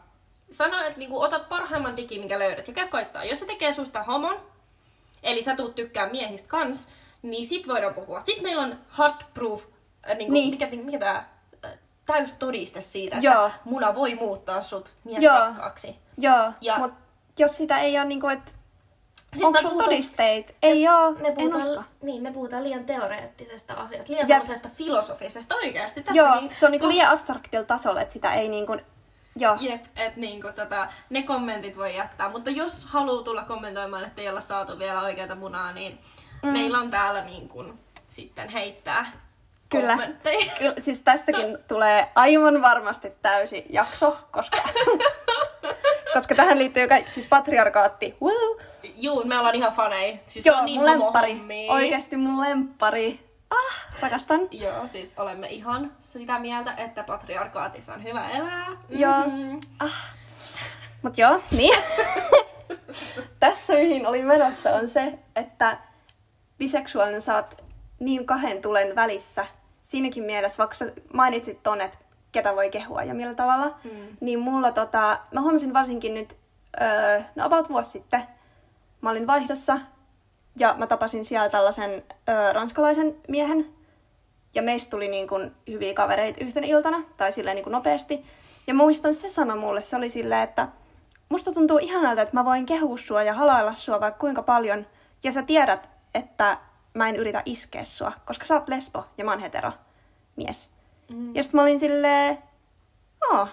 Sano, 0.52 0.80
että 0.80 1.00
niin 1.00 1.10
kuin, 1.10 1.26
otat 1.26 1.50
parhaimman 1.50 1.98
digin, 1.98 2.20
minkä 2.20 2.40
löydät, 2.40 2.68
ja 2.68 2.74
käy 2.74 2.88
koittaa. 2.88 3.24
Jos 3.24 3.40
se 3.40 3.46
tekee 3.46 3.72
susta 3.72 4.04
homon, 4.04 4.40
eli 5.24 5.42
sä 5.44 5.56
tuut 5.56 5.76
tykkää 5.76 6.10
miehistä 6.10 6.50
kans, 6.50 6.90
niin 7.22 7.46
sit 7.46 7.68
voidaan 7.68 7.94
puhua. 7.94 8.20
Sitten 8.20 8.44
meillä 8.44 8.62
on 8.64 8.80
hard 8.88 9.16
proof, 9.34 9.64
äh, 10.10 10.18
niin 10.18 10.28
kuin, 10.28 10.34
Niin. 10.34 10.50
mikä, 10.50 10.68
mikä 10.84 11.00
tää, 11.00 11.30
äh, 11.66 11.72
täys 12.06 12.32
todiste 12.32 12.82
siitä, 12.82 13.18
Joo. 13.22 13.46
että 13.46 13.60
muna 13.66 13.96
voi 13.96 14.16
muuttaa 14.16 14.62
sut 14.62 14.90
Joo. 15.06 15.20
miesrakkaaksi. 15.20 15.96
Joo, 16.18 16.52
Ja- 16.62 16.80
mutta 16.80 16.98
jos 17.40 17.58
sitä 17.58 17.80
ei 17.80 17.98
ole 17.98 18.06
niinku, 18.06 18.28
että 18.28 18.52
Sit 19.34 19.44
onko 19.44 19.62
mä 19.62 19.70
sulla 19.70 19.84
todisteet? 19.84 20.56
Ei 20.64 20.88
oo, 20.88 21.12
me 21.12 21.28
en 21.28 21.34
puhutaan, 21.36 21.62
usko. 21.62 21.84
Niin, 22.02 22.24
me 22.24 22.32
puhutaan 22.32 22.64
liian 22.64 22.86
teoreettisesta 22.86 23.74
asiasta, 23.74 24.14
liian 24.14 24.28
Jep. 24.28 24.28
semmoisesta 24.28 24.70
filosofisesta 24.76 25.56
oikeasti. 25.56 26.04
Tässä 26.04 26.22
Joo, 26.22 26.36
niin, 26.36 26.52
se 26.58 26.66
on 26.66 26.72
niinku 26.72 26.88
liian 26.88 27.12
abstraktilla 27.12 27.66
tasolla, 27.66 28.02
että 28.02 28.14
sitä 28.14 28.34
ei 28.34 28.50
niinku... 28.50 28.78
Joo. 29.36 29.58
Jep, 29.60 29.86
että 29.96 30.20
niinku, 30.20 30.48
tota, 30.56 30.88
ne 31.10 31.24
kommentit 31.24 31.78
voi 31.78 31.96
jättää. 31.96 32.30
Mutta 32.30 32.50
jos 32.50 32.86
haluaa 32.86 33.24
tulla 33.24 33.44
kommentoimaan, 33.44 34.04
että 34.04 34.22
ei 34.22 34.30
olla 34.30 34.42
saatu 34.42 34.80
vielä 34.80 35.02
oikeata 35.02 35.36
munaa, 35.36 35.74
niin 35.74 36.00
mm. 36.44 36.50
meillä 36.50 36.80
on 36.80 36.92
täällä 36.92 37.26
niin 37.26 37.50
kuin, 37.50 37.80
sitten 38.10 38.50
heittää 38.50 39.12
Kyllä. 39.82 39.98
Kyllä, 40.60 40.74
siis 40.80 41.00
tästäkin 41.00 41.58
tulee 41.68 42.12
aivan 42.16 42.62
varmasti 42.62 43.14
täysi 43.22 43.66
jakso, 43.70 44.18
koska, 44.32 44.58
koska 46.14 46.36
tähän 46.36 46.58
liittyy 46.58 46.88
kaikki, 46.88 47.12
siis 47.12 47.28
patriarkaatti. 47.28 48.16
Woo! 48.22 48.60
Juu, 48.96 49.24
me 49.26 49.40
ollaan 49.40 49.56
ihan 49.56 49.74
faneja. 49.74 50.18
Siis 50.28 50.46
Joo, 50.46 50.58
on 50.58 50.66
niin 50.66 50.80
mun 50.80 50.90
lemppari. 50.90 51.42
Oikeesti 51.70 52.18
mun 52.18 52.42
lemppari. 52.42 53.20
Ah, 53.50 54.00
rakastan. 54.02 54.40
Joo, 54.52 54.88
siis 54.88 55.14
olemme 55.18 55.48
ihan 55.48 55.92
sitä 56.00 56.40
mieltä, 56.40 56.74
että 56.74 57.04
patriarkaatissa 57.04 57.94
on 57.94 58.04
hyvä 58.04 58.30
elää. 58.30 58.68
Joo. 58.90 59.20
Mhm. 59.20 59.58
Mut 61.02 61.18
joo, 61.18 61.42
niin. 61.52 61.80
Tässä 63.40 63.74
mihin 63.74 64.08
olin 64.08 64.26
menossa 64.26 64.70
on 64.70 64.90
se, 64.90 65.20
että 65.36 65.78
biseksuaalinen 66.58 67.22
saat 67.22 67.64
niin 68.00 68.26
kahden 68.26 68.62
tulen 68.62 68.96
välissä. 68.96 69.46
Siinäkin 69.84 70.24
mielessä, 70.24 70.58
vaikka 70.58 70.76
sä 70.76 70.92
mainitsit 71.14 71.64
ton, 71.64 71.82
että 71.82 71.98
ketä 72.32 72.56
voi 72.56 72.70
kehua 72.70 73.04
ja 73.04 73.14
millä 73.14 73.34
tavalla, 73.34 73.76
mm. 73.84 74.18
niin 74.22 74.40
mulla 74.40 74.72
tota, 74.72 75.20
mä 75.32 75.42
huomasin 75.42 75.74
varsinkin 75.74 76.14
nyt, 76.14 76.38
öö, 76.82 77.22
no 77.36 77.46
about 77.46 77.70
vuosi 77.70 77.92
sitten, 77.92 78.24
mä 79.02 79.10
olin 79.10 79.28
vaihdossa 79.28 79.80
ja 80.60 80.76
mä 80.78 80.88
tapasin 80.88 81.26
siellä 81.26 81.50
tällaisen 81.50 82.04
öö, 82.30 82.54
ranskalaisen 82.54 83.16
miehen. 83.28 83.70
Ja 84.56 84.62
meistä 84.62 84.90
tuli 84.90 85.08
niin 85.08 85.28
kuin 85.28 85.52
hyviä 85.68 85.94
kavereita 85.94 86.44
yhtenä 86.44 86.68
iltana, 86.68 87.04
tai 87.18 87.34
silleen 87.34 87.56
niin 87.56 87.64
kuin 87.64 87.72
nopeasti. 87.72 88.26
Ja 88.68 88.74
muistan 88.74 89.14
se 89.14 89.30
sana 89.30 89.56
mulle, 89.56 89.82
se 89.82 89.96
oli 89.96 90.10
silleen, 90.10 90.42
että 90.42 90.68
musta 91.30 91.52
tuntuu 91.52 91.78
ihanalta, 91.78 92.22
että 92.22 92.36
mä 92.36 92.46
voin 92.46 92.66
kehua 92.66 92.98
sua 92.98 93.24
ja 93.24 93.34
halailla 93.34 93.74
sua 93.74 94.00
vaikka 94.00 94.20
kuinka 94.20 94.44
paljon. 94.44 94.86
Ja 95.24 95.32
sä 95.32 95.42
tiedät, 95.44 95.90
että 96.14 96.58
mä 96.94 97.10
en 97.10 97.16
yritä 97.16 97.42
iskeä 97.46 97.84
sua, 97.86 98.12
koska 98.26 98.46
sä 98.46 98.54
oot 98.54 98.70
lesbo 98.70 99.06
ja 99.18 99.26
mä 99.26 99.32
oon 99.32 99.42
hetero 99.42 99.72
mies. 100.36 100.72
Mm. 101.10 101.36
Ja 101.36 101.44
sit 101.44 101.54
mä 101.54 101.62
olin 101.62 101.80
silleen, 101.80 102.38
Aa. 103.32 103.48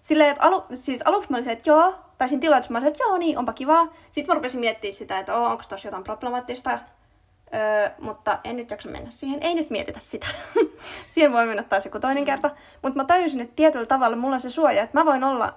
Silleen, 0.00 0.30
että 0.30 0.44
alu, 0.46 0.64
siis 0.74 1.02
aluksi 1.04 1.30
mä 1.30 1.36
olin 1.36 1.44
se, 1.44 1.52
että 1.52 1.70
joo, 1.70 1.94
tai 2.18 2.28
siinä 2.28 2.40
tilanteessa 2.40 2.72
mä 2.72 2.78
olin, 2.78 2.88
että 2.88 3.02
joo, 3.02 3.18
niin, 3.18 3.38
onpa 3.38 3.52
kivaa. 3.52 3.94
Sitten 4.10 4.32
mä 4.32 4.34
rupesin 4.34 4.60
miettimään 4.60 4.94
sitä, 4.94 5.18
että 5.18 5.36
onko 5.36 5.62
tossa 5.68 5.88
jotain 5.88 6.04
problemaattista. 6.04 6.78
Öö, 7.54 7.90
mutta 7.98 8.38
en 8.44 8.56
nyt 8.56 8.70
jaksa 8.70 8.88
mennä 8.88 9.10
siihen. 9.10 9.38
Ei 9.42 9.54
nyt 9.54 9.70
mietitä 9.70 10.00
sitä. 10.00 10.26
siihen 11.14 11.32
voi 11.32 11.46
mennä 11.46 11.62
taas 11.62 11.84
joku 11.84 12.00
toinen 12.00 12.24
kerta. 12.24 12.50
Mutta 12.82 12.96
mä 12.96 13.04
tajusin, 13.04 13.40
että 13.40 13.56
tietyllä 13.56 13.86
tavalla 13.86 14.16
mulla 14.16 14.34
on 14.34 14.40
se 14.40 14.50
suoja, 14.50 14.82
että 14.82 14.98
mä 14.98 15.04
voin 15.04 15.24
olla... 15.24 15.54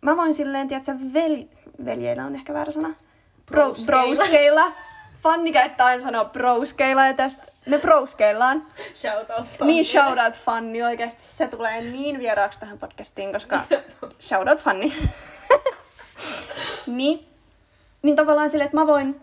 Mä 0.00 0.16
voin 0.16 0.34
silleen, 0.34 0.68
tiedätkö, 0.68 0.92
veli, 1.12 1.50
veljeillä 1.84 2.24
on 2.24 2.34
ehkä 2.34 2.54
väärä 2.54 2.72
sana. 2.72 2.88
Bro, 3.46 3.64
Broskeilla. 3.64 4.04
broskeilla. 4.04 4.62
Fanni 5.22 5.52
käyttää 5.52 5.86
aina 5.86 6.02
sanoa 6.02 6.24
broskeilla 6.24 7.06
ja 7.06 7.14
tästä 7.14 7.42
me 7.66 7.78
broskeillaan. 7.78 8.66
Shout 8.94 9.30
out 9.38 9.46
Niin, 9.66 9.84
shout 9.84 10.18
out 10.26 10.34
Fanni 10.34 10.82
oikeasti. 10.82 11.22
Se 11.22 11.48
tulee 11.48 11.80
niin 11.80 12.18
vieraaksi 12.18 12.60
tähän 12.60 12.78
podcastiin, 12.78 13.32
koska 13.32 13.60
shout 14.28 14.48
out 14.48 14.62
Fanni. 14.62 14.92
niin, 16.86 17.26
niin 18.02 18.16
tavallaan 18.16 18.50
silleen, 18.50 18.66
että 18.66 18.76
mä 18.76 18.86
voin 18.86 19.20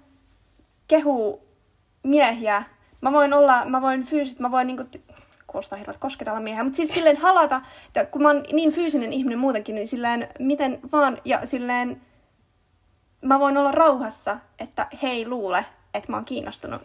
kehua 0.88 1.40
miehiä. 2.04 2.64
Mä 3.02 3.12
voin 3.12 3.34
olla, 3.34 3.66
mä 3.66 3.82
voin 3.82 4.04
fyysisesti, 4.04 4.42
mä 4.42 4.52
voin 4.52 4.68
niinku, 4.68 4.84
kuulostaa 5.48 5.78
hirveältä 5.78 6.00
kosketella 6.00 6.40
miehiä, 6.40 6.64
mutta 6.64 6.78
siis 6.78 6.94
silleen 6.94 7.18
halata, 7.18 7.62
että 7.88 8.06
kun 8.06 8.22
mä 8.22 8.28
oon 8.28 8.44
niin 8.52 8.72
fyysinen 8.72 9.14
ihminen 9.14 9.40
muutenkin, 9.40 9.76
niin 9.76 9.88
silleen 9.88 10.30
miten 10.40 10.80
vaan, 10.92 11.18
ja 11.26 11.46
silleen 11.46 12.02
mä 13.22 13.40
voin 13.40 13.58
olla 13.58 13.72
rauhassa, 13.72 14.38
että 14.60 14.88
he 15.04 15.08
ei 15.08 15.28
luule, 15.28 15.66
että 15.94 16.12
mä 16.12 16.18
oon 16.18 16.26
kiinnostunut 16.26 16.82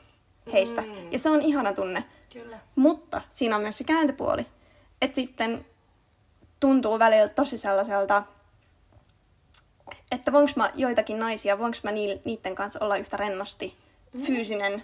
heistä. 0.53 0.81
Mm. 0.83 1.13
Ja 1.13 1.19
se 1.19 1.31
on 1.31 1.43
ihana 1.43 1.73
tunne. 1.73 2.05
Kyllä. 2.33 2.59
Mutta 2.77 3.23
siinä 3.31 3.57
on 3.57 3.63
myös 3.63 3.79
se 3.79 3.85
kääntöpuoli, 3.85 4.47
että 5.03 5.15
sitten 5.15 5.67
tuntuu 6.61 6.99
välillä 6.99 7.29
tosi 7.29 7.59
sellaiselta 7.59 8.23
että 10.13 10.33
voinko 10.33 10.53
mä 10.57 10.71
joitakin 10.75 11.19
naisia, 11.19 11.59
voinko 11.59 11.79
mä 11.83 11.93
niiden 11.93 12.55
kanssa 12.55 12.79
olla 12.83 12.97
yhtä 12.97 13.17
rennosti 13.17 13.77
Mm. 14.13 14.21
fyysinen, 14.21 14.83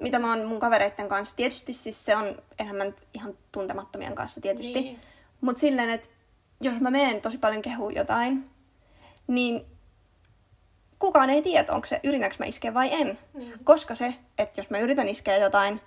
mitä 0.00 0.18
mä 0.18 0.30
oon 0.30 0.44
mun 0.44 0.60
kavereiden 0.60 1.08
kanssa. 1.08 1.36
Tietysti 1.36 1.72
siis 1.72 2.04
se 2.04 2.16
on 2.16 2.42
enemmän 2.58 2.94
ihan 3.14 3.38
tuntemattomien 3.52 4.14
kanssa 4.14 4.40
tietysti. 4.40 4.80
Niin. 4.80 5.00
Mutta 5.40 5.60
silleen, 5.60 5.90
että 5.90 6.08
jos 6.60 6.80
mä 6.80 6.90
meen 6.90 7.20
tosi 7.20 7.38
paljon 7.38 7.62
kehuu 7.62 7.90
jotain, 7.90 8.50
niin 9.26 9.66
kukaan 10.98 11.30
ei 11.30 11.42
tiedä, 11.42 11.72
onko 11.72 11.86
se, 11.86 12.00
yritänkö 12.04 12.36
mä 12.38 12.46
iskeä 12.46 12.74
vai 12.74 12.88
en. 12.92 13.18
Niin. 13.34 13.52
Koska 13.64 13.94
se, 13.94 14.14
että 14.38 14.60
jos 14.60 14.70
mä 14.70 14.78
yritän 14.78 15.08
iskeä 15.08 15.36
jotain, 15.36 15.80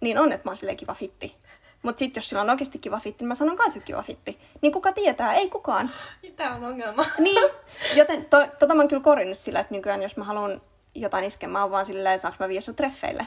niin 0.00 0.18
on, 0.18 0.32
että 0.32 0.48
mä 0.48 0.50
oon 0.50 0.56
silleen 0.56 0.76
kiva 0.76 0.94
fitti. 0.94 1.36
Mutta 1.82 1.98
sitten 1.98 2.20
jos 2.20 2.28
sillä 2.28 2.42
on 2.42 2.50
oikeasti 2.50 2.78
kiva 2.78 3.00
fitti, 3.00 3.24
niin 3.24 3.28
mä 3.28 3.34
sanon 3.34 3.56
kanssa, 3.56 3.78
että 3.78 3.86
kiva 3.86 4.02
fitti. 4.02 4.38
Niin 4.60 4.72
kuka 4.72 4.92
tietää? 4.92 5.34
Ei 5.34 5.50
kukaan. 5.50 5.90
Tämä 6.36 6.54
on 6.54 6.64
ongelma. 6.64 7.06
Niin, 7.18 7.50
joten 7.96 8.24
to, 8.24 8.46
tota 8.58 8.74
mä 8.74 8.80
oon 8.80 8.88
kyllä 8.88 9.02
korjannut 9.02 9.38
sillä, 9.38 9.60
että 9.60 9.74
nykyään 9.74 10.02
jos 10.02 10.16
mä 10.16 10.24
haluan 10.24 10.62
jotain 10.94 11.24
iskeä, 11.24 11.48
mä 11.48 11.62
oon 11.62 11.70
vaan 11.70 11.86
silleen, 11.86 12.18
saanko 12.18 12.36
mä 12.40 12.48
viedä 12.48 12.72
treffeille. 12.76 13.26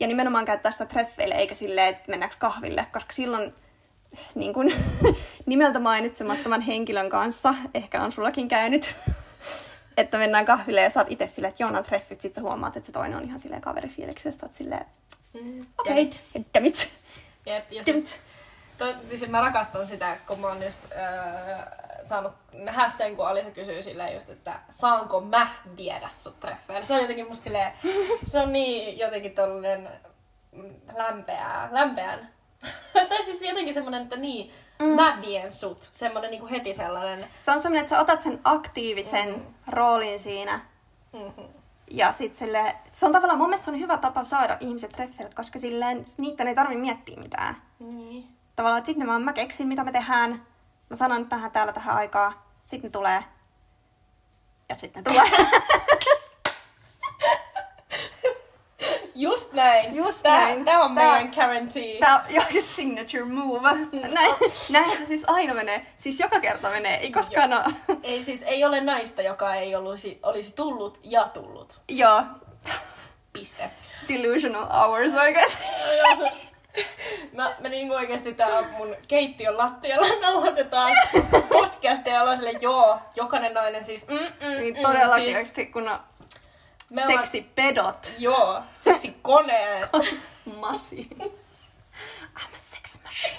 Ja 0.00 0.06
nimenomaan 0.06 0.44
käyttää 0.44 0.72
sitä 0.72 0.86
treffeille, 0.86 1.34
eikä 1.34 1.54
silleen, 1.54 1.88
että 1.88 2.10
mennäänkö 2.10 2.36
kahville, 2.38 2.86
koska 2.92 3.12
silloin 3.12 3.54
niin 4.34 4.52
kun, 4.52 4.72
nimeltä 5.46 5.78
mainitsemattoman 5.78 6.60
henkilön 6.60 7.10
kanssa, 7.10 7.54
ehkä 7.74 8.02
on 8.02 8.12
sullakin 8.12 8.48
käynyt, 8.48 8.96
että 9.96 10.18
mennään 10.18 10.44
kahville 10.44 10.80
ja 10.80 10.90
oot 10.96 11.06
itse 11.10 11.28
silleen, 11.28 11.50
että 11.50 11.62
joo, 11.62 11.70
on 11.76 11.84
treffit, 11.84 12.20
sit 12.20 12.34
sä 12.34 12.40
huomaat, 12.40 12.76
että 12.76 12.86
se 12.86 12.92
toinen 12.92 13.16
on 13.18 13.24
ihan 13.24 13.38
silleen 13.38 13.62
kaverifiiliksestä, 13.62 14.46
että 14.46 14.58
silleen, 14.58 14.86
Mm. 15.34 15.66
okei, 15.78 16.02
okay, 16.02 16.44
damn 16.54 16.66
it, 16.66 16.92
Jep, 17.46 17.72
ja 17.72 17.84
sit, 17.84 17.96
it. 17.96 18.20
to, 18.78 18.94
siis 19.08 19.28
mä 19.28 19.40
rakastan 19.40 19.86
sitä, 19.86 20.16
kun 20.26 20.40
mä 20.40 20.46
oon 20.46 20.62
just 20.62 20.80
öö, 20.92 20.98
saanut 22.04 22.32
nähdä 22.52 22.88
sen, 22.88 23.16
kun 23.16 23.28
Alisa 23.28 23.50
kysyy 23.50 23.82
silleen 23.82 24.14
just, 24.14 24.28
että 24.30 24.60
saanko 24.70 25.20
mä 25.20 25.50
viedä 25.76 26.08
sut 26.08 26.40
treffeille. 26.40 26.84
Se 26.84 26.94
on 26.94 27.00
jotenkin 27.00 27.28
musta 27.28 27.44
silleen, 27.44 27.72
se 28.26 28.40
on 28.40 28.52
niin 28.52 28.98
jotenkin 28.98 29.34
tollanen 29.34 29.88
mm, 30.52 30.74
lämpeää, 30.96 31.68
lämpeän. 31.70 32.28
tai 33.08 33.24
siis 33.24 33.42
jotenkin 33.42 33.74
semmonen, 33.74 34.02
että 34.02 34.16
niin, 34.16 34.52
mm. 34.82 34.94
mä 34.94 35.18
vien 35.20 35.52
sut. 35.52 35.88
Semmonen 35.92 36.30
niinku 36.30 36.48
heti 36.50 36.72
sellainen, 36.72 37.28
Se 37.36 37.50
on 37.50 37.62
semmoinen, 37.62 37.80
että 37.82 37.96
sä 37.96 38.00
otat 38.00 38.20
sen 38.22 38.40
aktiivisen 38.44 39.28
Mm. 39.34 39.44
roolin 39.66 40.20
siinä, 40.20 40.60
mm-hmm. 41.12 41.44
Ja 41.90 42.12
sit 42.12 42.34
sille, 42.34 42.76
se 42.90 43.06
on 43.06 43.12
tavallaan 43.12 43.38
mun 43.38 43.48
mielestä 43.48 43.64
se 43.64 43.70
on 43.70 43.80
hyvä 43.80 43.96
tapa 43.98 44.24
saada 44.24 44.56
ihmiset 44.60 44.90
treffeille, 44.90 45.32
koska 45.34 45.58
silleen 45.58 46.04
niitä 46.18 46.44
ei 46.44 46.54
tarvi 46.54 46.76
miettiä 46.76 47.16
mitään. 47.16 47.56
niin. 47.78 48.28
Tavallaan, 48.56 48.78
että 48.78 48.86
sitten 48.86 49.06
vaan 49.06 49.22
mä 49.22 49.32
keksin, 49.32 49.68
mitä 49.68 49.84
me 49.84 49.92
tehdään. 49.92 50.46
Mä 50.90 50.96
sanon 50.96 51.26
tähän 51.28 51.50
täällä 51.50 51.72
tähän 51.72 51.96
aikaa. 51.96 52.46
Sitten 52.64 52.88
ne 52.88 52.92
tulee. 52.92 53.24
Ja 54.68 54.74
sitten 54.74 55.04
ne 55.04 55.12
tulee. 55.12 55.30
Just 59.52 59.54
näin. 59.54 59.94
Just 60.04 60.22
tää, 60.22 60.38
näin. 60.38 60.64
Tää 60.64 60.80
on 60.80 60.94
Tää- 60.94 61.04
meidän 61.04 61.32
guarantee. 61.34 61.98
Tää 62.00 62.14
on 62.14 62.20
jokin 62.34 62.62
signature 62.62 63.24
move. 63.24 63.68
Näin, 64.08 64.34
näinhän 64.70 64.98
se 64.98 65.06
siis 65.06 65.24
aina 65.26 65.54
menee. 65.54 65.86
Siis 65.96 66.20
joka 66.20 66.40
kerta 66.40 66.70
menee. 66.70 66.96
Ei 67.00 67.12
koskaan 67.12 67.52
ole. 67.52 67.62
Ei 68.02 68.22
siis, 68.22 68.42
ei 68.42 68.64
ole 68.64 68.80
naista, 68.80 69.22
joka 69.22 69.54
ei 69.54 69.74
olisi, 69.74 70.18
olisi 70.22 70.52
tullut 70.52 71.00
ja 71.02 71.28
tullut. 71.34 71.80
Joo. 71.88 72.22
Piste. 73.32 73.70
Delusional 74.08 74.66
hours 74.66 75.14
oikeesti. 75.14 75.64
Mä, 77.32 77.54
mä 77.60 77.68
niinku 77.68 77.94
oikeesti 77.94 78.34
tää 78.34 78.62
mun 78.62 78.96
keittiön 79.08 79.58
lattialla 79.58 80.06
nauhoitetaan 80.20 80.92
podcastia 81.52 82.14
ja 82.14 82.20
ollaan 82.20 82.36
silleen, 82.36 82.62
joo, 82.62 82.98
jokainen 83.16 83.54
nainen 83.54 83.84
siis, 83.84 84.08
mm, 84.08 84.14
mm, 84.14 84.56
Niin 84.60 84.76
mm, 84.76 84.82
todellakin 84.82 85.24
siis, 85.24 85.36
oikeesti, 85.36 85.66
kun 85.66 85.88
on 85.88 86.00
me 86.94 87.02
ollaan- 87.06 87.18
seksipedot. 87.26 88.14
Joo, 88.18 88.62
seksikoneet. 88.74 89.90
Masi. 90.60 91.08
I'm 92.36 92.54
a 92.54 92.56
sex 92.56 93.02
machine. 93.04 93.38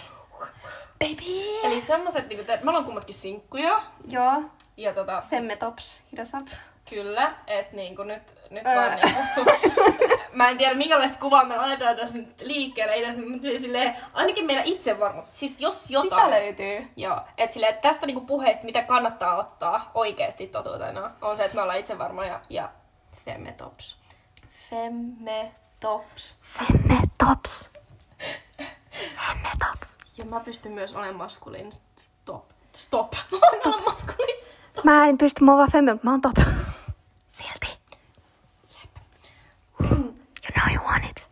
Baby. 0.99 1.59
Eli 1.63 1.81
semmoset, 1.81 2.29
niinku, 2.29 2.45
te, 2.45 2.59
me 2.63 2.69
ollaan 2.69 2.85
kummatkin 2.85 3.15
sinkkuja. 3.15 3.83
Joo. 4.07 4.41
Ja 4.77 4.93
tota, 4.93 5.23
Femme 5.29 5.55
tops. 5.55 6.01
Up. 6.41 6.47
kyllä, 6.89 7.33
että 7.47 7.75
niinku 7.75 8.03
nyt, 8.03 8.21
nyt 8.49 8.67
Öö. 8.67 8.75
vaan 8.75 8.91
niinku, 8.91 9.51
Mä 10.33 10.49
en 10.49 10.57
tiedä, 10.57 10.73
minkälaista 10.75 11.17
kuvaa 11.19 11.45
me 11.45 11.57
laitetaan 11.57 11.95
tässä 11.95 12.17
nyt 12.17 12.41
liikkeelle. 12.41 12.93
Ei 12.93 13.05
tässä, 13.05 13.21
mutta 13.21 13.41
siis 13.41 13.61
silleen, 13.61 13.95
ainakin 14.13 14.45
meillä 14.45 14.63
itse 14.65 14.99
varma. 14.99 15.23
Siis 15.31 15.55
jos 15.61 15.89
jotain. 15.89 16.23
Sitä 16.25 16.29
löytyy. 16.39 16.87
Joo, 16.95 17.19
että 17.37 17.53
silleen, 17.53 17.73
että 17.73 17.87
tästä 17.89 18.05
niinku 18.05 18.21
puheesta, 18.25 18.65
mitä 18.65 18.83
kannattaa 18.83 19.37
ottaa 19.37 19.91
oikeasti 19.93 20.47
totuutena, 20.47 21.11
on 21.21 21.37
se, 21.37 21.43
että 21.45 21.55
me 21.55 21.61
ollaan 21.61 21.79
itsevarmoja 21.79 22.39
ja 22.49 22.63
femme 22.63 22.82
tops. 23.57 23.97
Femme 24.69 25.51
tops. 25.79 26.35
Femme 26.41 27.01
tops. 27.17 27.71
Femme 29.15 29.49
tops. 29.59 29.97
Ja 30.17 30.25
mä 30.25 30.39
pystyn 30.39 30.71
myös 30.71 30.93
olemaan 30.93 31.15
maskuliin. 31.15 31.71
Stop. 31.99 32.49
Stop. 32.75 33.13
Mä 33.31 33.37
olla 33.65 33.81
maskuliin. 33.85 34.47
Mä 34.83 35.05
en 35.07 35.17
pysty, 35.17 35.43
mä 35.43 35.51
oon 35.51 35.57
vaan 35.57 35.71
femme, 35.71 35.91
mutta 35.93 36.05
mä 36.07 36.11
oon 36.11 36.21
top. 36.21 36.35
Silti. 37.29 37.77
Jep. 38.73 38.95
You 39.81 40.13
know 40.53 40.75
you 40.75 40.83
want 40.85 41.05
it. 41.09 41.29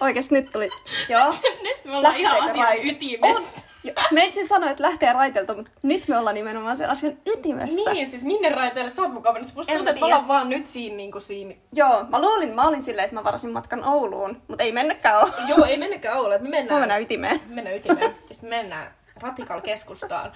Oikeesti 0.00 0.34
nyt 0.34 0.52
tuli. 0.52 0.68
Joo. 1.08 1.34
Nyt 1.62 1.84
me 1.84 1.96
ollaan 1.96 2.16
ihan 2.16 2.32
Lähteekö 2.32 2.68
asian 2.68 2.78
rai- 2.78 2.90
ytimessä. 2.90 3.60
On. 3.60 3.69
Mä 4.10 4.20
ensin 4.20 4.48
sanoin, 4.48 4.70
että 4.70 4.82
lähtee 4.82 5.12
raiteilta, 5.12 5.54
mutta 5.54 5.70
nyt 5.82 6.08
me 6.08 6.18
ollaan 6.18 6.34
nimenomaan 6.34 6.76
sen 6.76 6.90
asian 6.90 7.16
ytimessä. 7.26 7.90
Niin, 7.92 8.10
siis 8.10 8.22
minne 8.24 8.48
raiteille 8.48 8.90
sä 8.90 9.02
oot 9.02 9.12
mukana? 9.12 9.38
Musta 9.38 9.62
tuntuu, 9.72 9.88
että 9.88 10.00
me 10.00 10.06
ollaan 10.06 10.28
vaan 10.28 10.48
nyt 10.48 10.66
siinä, 10.66 10.96
niinku 10.96 11.20
siinä. 11.20 11.54
Joo, 11.72 12.04
mä 12.10 12.20
luulin, 12.20 12.54
mä 12.54 12.62
olin 12.68 12.82
silleen, 12.82 13.04
että 13.04 13.14
mä 13.16 13.24
varasin 13.24 13.50
matkan 13.50 13.84
Ouluun, 13.84 14.42
mutta 14.48 14.64
ei 14.64 14.72
mennäkään 14.72 15.16
Ouluun. 15.16 15.48
Joo, 15.48 15.64
ei 15.64 15.76
mennäkään 15.76 16.16
Ouluun, 16.16 16.32
että 16.34 16.44
me 16.44 16.50
mennään. 16.50 16.80
mennään 16.80 17.02
ytimeen. 17.02 17.40
Me 17.48 17.54
mennään 17.54 17.76
ytimeen. 17.76 18.14
Ja 18.28 18.34
sitten 18.34 18.50
mennään 18.50 18.94
Ratikal 19.20 19.60
keskustaan. 19.60 20.32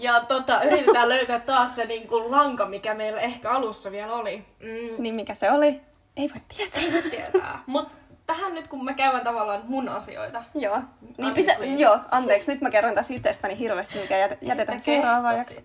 Ja 0.00 0.20
tota, 0.20 0.62
yritetään 0.62 1.08
löytää 1.08 1.40
taas 1.40 1.76
se 1.76 1.84
niin 1.84 2.08
kuin 2.08 2.30
lanka, 2.30 2.66
mikä 2.66 2.94
meillä 2.94 3.20
ehkä 3.20 3.50
alussa 3.50 3.92
vielä 3.92 4.12
oli. 4.14 4.44
Mm, 4.60 5.02
Niin 5.02 5.14
mikä 5.14 5.34
se 5.34 5.50
oli? 5.50 5.80
Ei 6.16 6.30
voi 6.34 6.40
tietää. 6.56 6.82
ei 6.82 6.90
nyt 6.90 7.10
tietää. 7.10 7.62
Mut 7.66 7.88
tähän 8.30 8.54
nyt, 8.54 8.68
kun 8.68 8.84
mä 8.84 8.94
käyn 8.94 9.24
tavallaan 9.24 9.62
mun 9.64 9.88
asioita. 9.88 10.44
Joo. 10.54 10.80
Niin 11.18 11.34
pistä, 11.34 11.54
queen. 11.58 11.78
joo, 11.78 11.98
anteeksi, 12.10 12.52
nyt 12.52 12.60
mä 12.60 12.70
kerron 12.70 12.94
taas 12.94 13.10
itsestäni 13.10 13.58
hirveästi, 13.58 13.98
mikä 13.98 14.26
jät- 14.26 14.38
jätetään 14.40 14.78
Mitä 14.78 14.84
seuraavaan 14.84 15.38
jaksoon. 15.38 15.64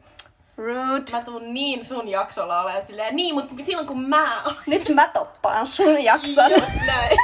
Rude. 0.57 1.11
Mä 1.11 1.23
tuun 1.23 1.53
niin 1.53 1.85
sun 1.85 2.07
jaksolla 2.07 2.61
olemaan 2.61 2.85
silleen, 2.85 3.15
niin, 3.15 3.35
mutta 3.35 3.55
silloin 3.63 3.87
kun 3.87 4.09
mä 4.09 4.43
olen 4.43 4.55
Nyt 4.67 4.89
mä 4.89 5.07
toppaan 5.07 5.67
sun 5.67 6.03
jakson. 6.03 6.51
Just 6.51 6.71
näin. 6.87 7.17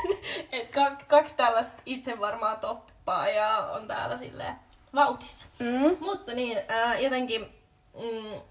Et 0.51 0.75
kak- 0.75 1.05
kaksi 1.07 1.37
tällaista 1.37 1.81
itsevarmaa 1.85 2.55
toppaa 2.55 3.27
ja 3.29 3.57
on 3.57 3.87
täällä 3.87 4.17
silleen 4.17 4.55
vauhdissa. 4.95 5.47
Mm. 5.59 5.97
Mutta 5.99 6.33
niin, 6.33 6.57
äh, 6.71 7.01
jotenkin... 7.01 7.41
Mm, 7.93 8.41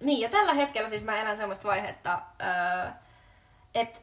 niin, 0.00 0.20
ja 0.20 0.28
tällä 0.28 0.54
hetkellä 0.54 0.88
siis 0.88 1.04
mä 1.04 1.20
elän 1.20 1.36
semmoista 1.36 1.68
vaihetta, 1.68 2.12
äh, 2.42 2.92
että 3.74 3.98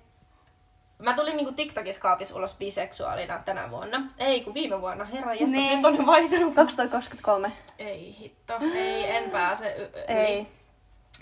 mä 0.99 1.13
tulin 1.13 1.37
niinku 1.37 1.51
TikTokissa 1.53 2.01
kaapissa 2.01 2.35
ulos 2.35 2.55
biseksuaalina 2.57 3.39
tänä 3.45 3.69
vuonna. 3.71 4.01
Ei, 4.17 4.41
kun 4.41 4.53
viime 4.53 4.81
vuonna. 4.81 5.05
Herra 5.05 5.33
jästäs, 5.33 5.51
Niin. 5.51 5.81
nyt 5.81 5.99
on 5.99 6.05
vaihtunut. 6.05 6.55
2023. 6.55 7.51
Ei 7.79 8.15
hitto, 8.19 8.53
ei, 8.75 9.09
en 9.15 9.31
pääse 9.31 9.75
y- 9.75 9.91
Ei. 10.07 10.47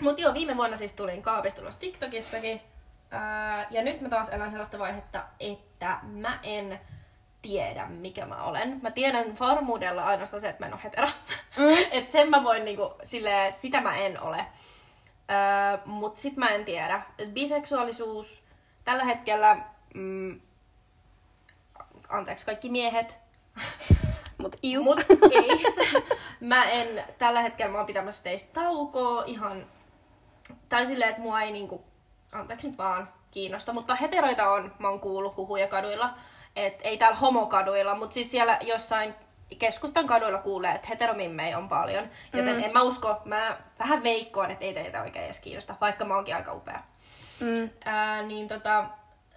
Mut 0.02 0.18
joo, 0.18 0.34
viime 0.34 0.56
vuonna 0.56 0.76
siis 0.76 0.92
tulin 0.92 1.22
kaapista 1.22 1.62
ulos 1.62 1.76
TikTokissakin. 1.76 2.60
Ää, 3.10 3.66
ja 3.70 3.82
nyt 3.82 4.00
mä 4.00 4.08
taas 4.08 4.28
elän 4.28 4.50
sellaista 4.50 4.78
vaihetta, 4.78 5.24
että 5.40 5.98
mä 6.02 6.38
en 6.42 6.80
tiedä, 7.42 7.86
mikä 7.86 8.26
mä 8.26 8.42
olen. 8.44 8.78
Mä 8.82 8.90
tiedän 8.90 9.38
varmuudella 9.40 10.04
ainoastaan 10.04 10.40
se, 10.40 10.48
että 10.48 10.60
mä 10.62 10.66
en 10.66 10.72
ole 10.74 10.82
hetero. 10.84 11.06
Mm. 11.56 11.86
Et 11.98 12.10
sen 12.10 12.30
mä 12.30 12.42
voin 12.44 12.64
niinku, 12.64 12.94
silleen, 13.04 13.52
sitä 13.52 13.80
mä 13.80 13.96
en 13.96 14.20
ole. 14.20 14.46
Öö, 15.30 15.78
mut 15.86 16.16
sit 16.16 16.36
mä 16.36 16.48
en 16.48 16.64
tiedä. 16.64 17.02
Et 17.18 17.34
biseksuaalisuus 17.34 18.43
tällä 18.84 19.04
hetkellä, 19.04 19.56
mm, 19.94 20.40
anteeksi 22.08 22.46
kaikki 22.46 22.68
miehet, 22.68 23.18
Mut 24.38 24.56
iu. 24.62 24.82
Mut 24.84 25.00
ei. 25.30 25.64
Mä 26.40 26.64
en, 26.64 27.04
tällä 27.18 27.42
hetkellä 27.42 27.72
mä 27.72 27.78
oon 27.78 27.86
pitämässä 27.86 28.24
teistä 28.24 28.60
taukoa 28.60 29.24
ihan, 29.26 29.66
tai 30.68 30.86
silleen, 30.86 31.10
että 31.10 31.22
mua 31.22 31.42
ei 31.42 31.52
niinku, 31.52 31.84
anteeksi 32.32 32.68
nyt 32.68 32.78
vaan, 32.78 33.08
kiinnosta, 33.30 33.72
mutta 33.72 33.94
heteroita 33.94 34.52
on, 34.52 34.72
mä 34.78 34.88
oon 34.88 35.00
kuullut 35.00 35.36
huhuja 35.36 35.68
kaduilla, 35.68 36.14
et 36.56 36.78
ei 36.82 36.98
täällä 36.98 37.16
homokaduilla, 37.16 37.94
mutta 37.94 38.14
siis 38.14 38.30
siellä 38.30 38.58
jossain 38.62 39.14
keskustan 39.58 40.06
kaduilla 40.06 40.38
kuulee, 40.38 40.74
että 40.74 40.88
heteromimmei 40.88 41.54
on 41.54 41.68
paljon, 41.68 42.08
joten 42.32 42.56
mm. 42.56 42.62
en 42.62 42.72
mä 42.72 42.82
usko, 42.82 43.22
mä 43.24 43.58
vähän 43.78 44.02
veikkoon, 44.02 44.50
että 44.50 44.64
ei 44.64 44.74
teitä 44.74 45.02
oikein 45.02 45.24
edes 45.24 45.40
kiinnosta, 45.40 45.74
vaikka 45.80 46.04
mä 46.04 46.14
oonkin 46.14 46.36
aika 46.36 46.52
upea. 46.52 46.82
Mm. 47.40 47.70
Ää, 47.84 48.22
niin 48.22 48.48
tota, 48.48 48.84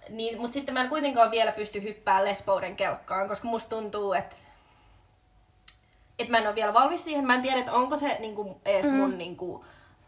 niin, 0.08 0.40
mutta 0.40 0.54
sitten 0.54 0.74
mä 0.74 0.80
en 0.80 0.88
kuitenkaan 0.88 1.30
vielä 1.30 1.52
pysty 1.52 1.82
hyppää 1.82 2.24
lesbouden 2.24 2.76
kelkkaan, 2.76 3.28
koska 3.28 3.48
musta 3.48 3.76
tuntuu, 3.76 4.12
että 4.12 4.36
et 6.18 6.28
mä 6.28 6.38
en 6.38 6.46
ole 6.46 6.54
vielä 6.54 6.74
valmis 6.74 7.04
siihen. 7.04 7.26
Mä 7.26 7.34
en 7.34 7.42
tiedä, 7.42 7.58
että 7.58 7.72
onko 7.72 7.96
se 7.96 8.16
niinku, 8.20 8.60
edes 8.64 8.90
mun 8.90 9.18
niinku, 9.18 9.64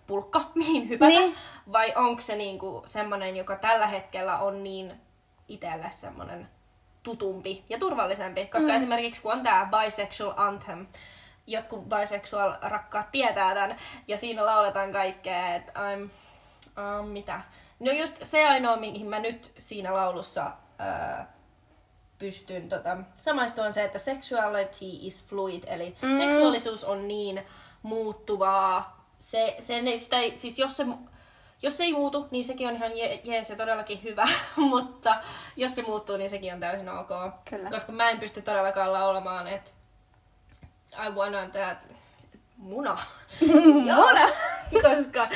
pulkka, 0.07 0.41
mihin 0.55 0.89
hypätä. 0.89 1.09
Niin. 1.09 1.35
Vai 1.73 1.93
onko 1.97 2.21
se 2.21 2.37
niinku 2.37 2.83
semmonen, 2.87 3.37
joka 3.37 3.57
tällä 3.57 3.87
hetkellä 3.87 4.39
on 4.39 4.65
niin 4.65 5.01
itselle 5.49 5.91
semmonen 5.91 6.49
tutumpi 7.03 7.65
ja 7.69 7.79
turvallisempi. 7.79 8.47
Koska 8.47 8.69
mm. 8.69 8.75
esimerkiksi 8.75 9.23
kun 9.23 9.33
on 9.33 9.43
tää 9.43 9.69
Bisexual 9.71 10.33
Anthem, 10.37 10.87
jotkut 11.47 11.89
bisexual 11.89 12.55
rakkaat 12.63 13.11
tietää 13.13 13.55
tämän, 13.55 13.77
ja 14.09 14.17
siinä 14.17 14.47
lauletaan 14.47 14.93
kaikkea, 14.93 15.55
että 15.55 15.73
I'm, 15.73 16.11
um, 17.01 17.09
mitä? 17.09 17.41
No 17.81 17.93
just 17.93 18.17
se 18.23 18.45
ainoa, 18.45 18.77
mihin 18.77 19.07
mä 19.07 19.19
nyt 19.19 19.53
siinä 19.59 19.95
laulussa 19.95 20.47
uh, 20.47 21.27
pystyn 22.19 22.69
tota, 22.69 22.97
samaistumaan 23.17 23.73
se, 23.73 23.85
että 23.85 23.99
sexuality 23.99 24.87
is 25.01 25.25
fluid, 25.25 25.63
eli 25.67 25.97
mm. 26.03 26.19
seksuaalisuus 26.19 26.85
on 26.85 27.09
niin 27.09 27.43
muuttuvaa. 27.83 29.07
Se, 29.21 29.57
se, 29.59 29.83
ne, 29.83 29.99
sitä 29.99 30.19
ei, 30.19 30.37
siis 30.37 30.59
jos 30.59 30.77
se, 30.77 30.87
jos 31.63 31.77
se 31.77 31.85
ei 31.85 31.93
muutu, 31.93 32.29
niin 32.31 32.45
sekin 32.45 32.69
on 32.69 32.77
ihan 32.77 32.91
je- 32.91 33.21
jees 33.25 33.51
ja 33.51 33.57
todellakin 33.57 34.03
hyvä, 34.03 34.29
mutta 34.57 35.17
jos 35.57 35.75
se 35.75 35.83
muuttuu, 35.83 36.17
niin 36.17 36.31
sekin 36.31 36.55
on 36.55 36.61
täysin 36.61 36.89
ok. 36.89 37.09
Kyllä. 37.51 37.71
Koska 37.71 37.93
mä 37.93 38.11
en 38.11 38.21
pysty 38.21 38.43
todellakaan 38.43 38.93
laulamaan, 38.93 39.47
että 39.47 39.71
I 41.07 41.11
wanna 41.11 41.49
that 41.49 41.79
muna. 42.61 42.99
Muna! 43.85 44.29
Koska 44.83 45.29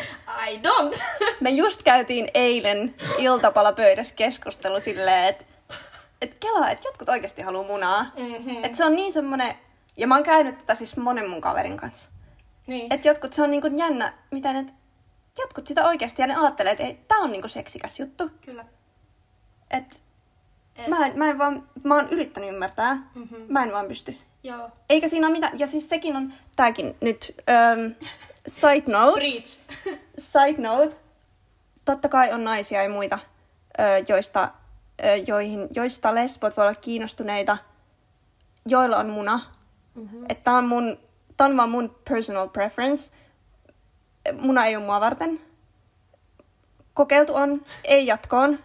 I 0.48 0.60
don't. 0.62 1.02
Me 1.40 1.50
just 1.50 1.82
käytiin 1.82 2.28
eilen 2.34 2.94
iltapalapöydässä 3.18 4.14
keskustelu 4.14 4.80
silleen, 4.80 5.24
että 5.24 5.44
et 6.22 6.36
kelaa, 6.40 6.70
että 6.70 6.88
jotkut 6.88 7.08
oikeasti 7.08 7.42
haluaa 7.42 7.66
munaa. 7.66 8.06
Mhm. 8.16 8.64
Että 8.64 8.76
se 8.76 8.84
on 8.84 8.96
niin 8.96 9.12
semmonen, 9.12 9.54
ja 9.96 10.06
mä 10.06 10.14
oon 10.14 10.24
käynyt 10.24 10.58
tätä 10.58 10.74
siis 10.74 10.96
monen 10.96 11.30
mun 11.30 11.40
kaverin 11.40 11.76
kanssa. 11.76 12.10
Niin. 12.66 12.94
Että 12.94 13.08
jotkut, 13.08 13.32
se 13.32 13.42
on 13.42 13.50
niinku 13.50 13.70
jännä, 13.76 14.12
miten 14.30 14.56
et, 14.56 14.74
jotkut 15.38 15.66
sitä 15.66 15.86
oikeasti 15.88 16.22
ja 16.22 16.26
ne 16.26 16.36
ajattelee, 16.36 16.72
että 16.72 16.84
ei, 16.84 17.00
tää 17.08 17.18
on 17.18 17.32
niinku 17.32 17.48
seksikäs 17.48 18.00
juttu. 18.00 18.30
Kyllä. 18.44 18.64
Et, 19.70 20.02
Et, 20.76 20.88
mä, 20.88 21.06
en, 21.06 21.18
mä, 21.18 21.28
en 21.30 21.38
vaan, 21.38 21.68
mä 21.84 21.94
oon 21.94 22.08
yrittänyt 22.10 22.48
ymmärtää, 22.50 22.94
Mhm. 23.14 23.34
mä 23.48 23.62
en 23.62 23.72
vaan 23.72 23.86
pysty. 23.88 24.18
Joo. 24.44 24.70
Eikä 24.90 25.08
siinä 25.08 25.26
ole 25.26 25.32
mitään, 25.32 25.58
ja 25.58 25.66
siis 25.66 25.88
sekin 25.88 26.16
on, 26.16 26.32
tääkin 26.56 26.96
nyt, 27.00 27.34
um, 27.76 27.94
side 28.46 28.92
note, 28.92 29.14
Preach. 29.20 29.60
side 30.32 30.62
note, 30.62 30.96
totta 31.84 32.08
kai 32.08 32.32
on 32.32 32.44
naisia 32.44 32.82
ja 32.82 32.88
muita, 32.88 33.18
joista, 34.08 34.52
joihin, 35.26 35.68
joista 35.70 36.14
lesbot 36.14 36.56
voi 36.56 36.66
olla 36.66 36.74
kiinnostuneita, 36.74 37.58
joilla 38.66 38.96
on 38.96 39.10
muna. 39.10 39.40
Mm-hmm. 39.94 40.24
Että 40.28 40.44
tää 40.44 40.54
on, 40.54 40.68
mun, 40.68 40.98
tää 41.36 41.46
on 41.46 41.56
vaan 41.56 41.70
mun 41.70 41.96
personal 42.08 42.48
preference. 42.48 43.12
Muna 44.32 44.66
ei 44.66 44.76
ole 44.76 44.84
mua 44.84 45.00
varten. 45.00 45.40
Kokeiltu 46.94 47.34
on, 47.34 47.64
ei 47.84 48.06
jatkoon. 48.06 48.58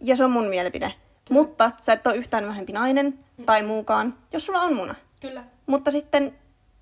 Ja 0.00 0.16
se 0.16 0.24
on 0.24 0.30
mun 0.30 0.46
mielipide. 0.46 0.94
Mutta 1.30 1.70
sä 1.80 1.92
et 1.92 2.06
ole 2.06 2.16
yhtään 2.16 2.46
vähempi 2.46 2.72
nainen 2.72 3.18
tai 3.46 3.62
muukaan, 3.62 4.14
jos 4.32 4.46
sulla 4.46 4.60
on 4.60 4.74
muna. 4.74 4.94
Kyllä. 5.20 5.44
Mutta 5.66 5.90
sitten 5.90 6.38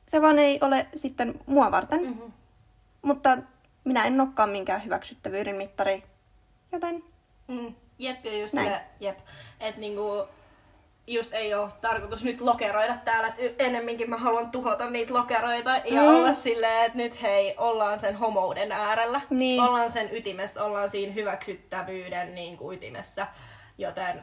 se 0.09 0.22
vaan 0.22 0.38
ei 0.38 0.59
ole 0.62 0.87
sitten 0.96 1.35
mua 1.46 1.70
varten. 1.70 2.00
Mhm. 2.11 2.22
Mutta 3.02 3.38
minä 3.85 4.04
en 4.04 4.20
olekaan 4.20 4.50
minkään 4.50 4.85
hyväksyttävyyden 4.85 5.57
mittari. 5.57 6.02
Joten 6.72 7.04
Mm. 7.48 7.74
Jep, 7.98 8.24
ja 8.24 8.38
just 8.38 8.54
Näin. 8.54 8.68
se, 8.68 8.80
jep. 9.00 9.18
Että 9.61 9.80
niinku, 9.80 10.24
just 11.07 11.33
ei 11.35 11.54
ole 11.54 11.70
tarkoitus 11.80 12.24
nyt 12.24 12.40
lokeroida 12.40 12.96
täällä, 13.04 13.35
että 13.38 13.64
ennemminkin 13.64 14.11
mä 14.11 14.16
haluan 14.16 14.50
tuhota 14.50 14.90
niitä 14.90 15.14
lokeroita 15.14 15.70
ja 15.76 16.02
Mm. 16.02 16.09
olla 16.09 16.33
silleen, 16.33 16.87
että 16.87 16.98
nyt 16.98 17.22
hei, 17.22 17.54
ollaan 17.59 18.00
sen 18.00 18.16
homouden 18.16 18.72
äärellä. 18.72 19.20
Niin. 19.30 19.62
Ollaan 19.62 19.90
sen 19.90 20.09
ytimessä, 20.16 20.64
ollaan 20.64 20.88
siinä 20.88 21.12
hyväksyttävyyden 21.12 22.35
niin 22.35 22.57
kuin 22.57 22.76
ytimessä, 22.76 23.26
joten 23.78 24.22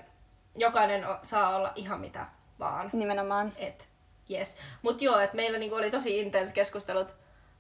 jokainen 0.55 1.07
o- 1.07 1.19
saa 1.23 1.55
olla 1.55 1.71
ihan 1.75 1.99
mitä 1.99 2.25
vaan. 2.59 2.89
nimenomaan. 2.93 3.53
Et, 3.57 3.89
yes. 4.31 4.57
Mut 4.81 5.01
joo, 5.01 5.19
että 5.19 5.35
meillä 5.35 5.57
niinku 5.57 5.75
oli 5.75 5.91
tosi 5.91 6.19
intens 6.19 6.53
keskustelut. 6.53 7.15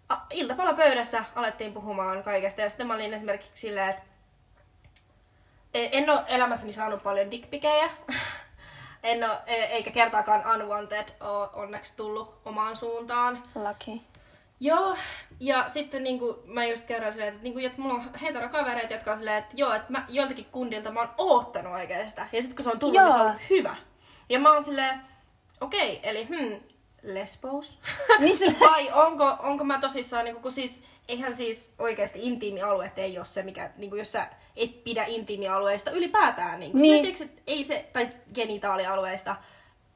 A, 0.09 0.15
iltapalapöydässä 0.29 1.23
alettiin 1.35 1.73
puhumaan 1.73 2.23
kaikesta 2.23 2.61
ja 2.61 2.69
sitten 2.69 2.87
mä 2.87 2.93
olin 2.93 3.13
esimerkiksi 3.13 3.51
silleen, 3.53 3.89
että 3.89 4.01
e- 5.73 5.89
en 5.91 6.09
ole 6.09 6.23
elämässäni 6.27 6.73
saanut 6.73 7.03
paljon 7.03 7.31
dickpikejä. 7.31 7.89
en 9.03 9.23
ole, 9.23 9.37
eikä 9.47 9.91
kertaakaan 9.91 10.47
unwanted 10.61 11.07
ole 11.19 11.49
onneksi 11.53 11.97
tullut 11.97 12.41
omaan 12.45 12.75
suuntaan. 12.77 13.43
Lucky. 13.55 14.01
Joo, 14.63 14.95
ja 15.39 15.69
sitten 15.69 16.03
niinku, 16.03 16.43
mä 16.45 16.65
just 16.65 16.85
kerroin 16.85 17.13
silleen, 17.13 17.33
että, 17.33 17.43
niinku, 17.43 17.59
että 17.59 17.81
mulla 17.81 17.93
on 17.93 18.13
heterokavereita, 18.21 18.93
jotka 18.93 19.11
on 19.11 19.17
silleen, 19.17 19.37
että 19.37 19.53
joo, 19.55 19.73
että 19.73 19.91
mä 19.91 20.05
joiltakin 20.09 20.45
kundilta 20.45 20.91
mä 20.91 20.99
oon 20.99 21.09
oottanut 21.17 21.73
sitä. 22.07 22.27
Ja 22.31 22.41
sitten 22.41 22.55
kun 22.55 22.63
se 22.63 22.69
on 22.69 22.79
tullut, 22.79 22.95
Joo. 22.95 23.05
niin 23.05 23.17
se 23.17 23.21
on 23.21 23.35
hyvä. 23.49 23.75
Ja 24.29 24.39
mä 24.39 24.51
oon 24.53 24.63
silleen, 24.63 25.01
okei, 25.61 25.97
okay, 25.97 26.09
eli 26.09 26.25
hmm, 26.25 26.59
lesbos? 27.03 27.79
Niin 28.19 28.55
Vai 28.59 28.91
onko, 28.91 29.35
onko 29.39 29.63
mä 29.63 29.79
tosissaan, 29.79 30.25
niinku, 30.25 30.41
kun 30.41 30.51
siis, 30.51 30.85
eihän 31.07 31.35
siis 31.35 31.73
oikeasti 31.79 32.19
intiimialueet 32.21 32.97
ei 32.99 33.17
ole 33.17 33.25
se, 33.25 33.43
mikä, 33.43 33.71
niinku, 33.77 33.95
jos 33.95 34.11
sä 34.11 34.27
et 34.55 34.83
pidä 34.83 35.05
intiimialueista 35.07 35.91
ylipäätään. 35.91 36.59
Niinku, 36.59 36.77
Niin. 36.77 36.91
niin. 36.91 37.01
Tiedätkö, 37.01 37.23
että 37.23 37.41
ei 37.47 37.63
se, 37.63 37.89
tai 37.93 38.09
genitaalialueista, 38.33 39.35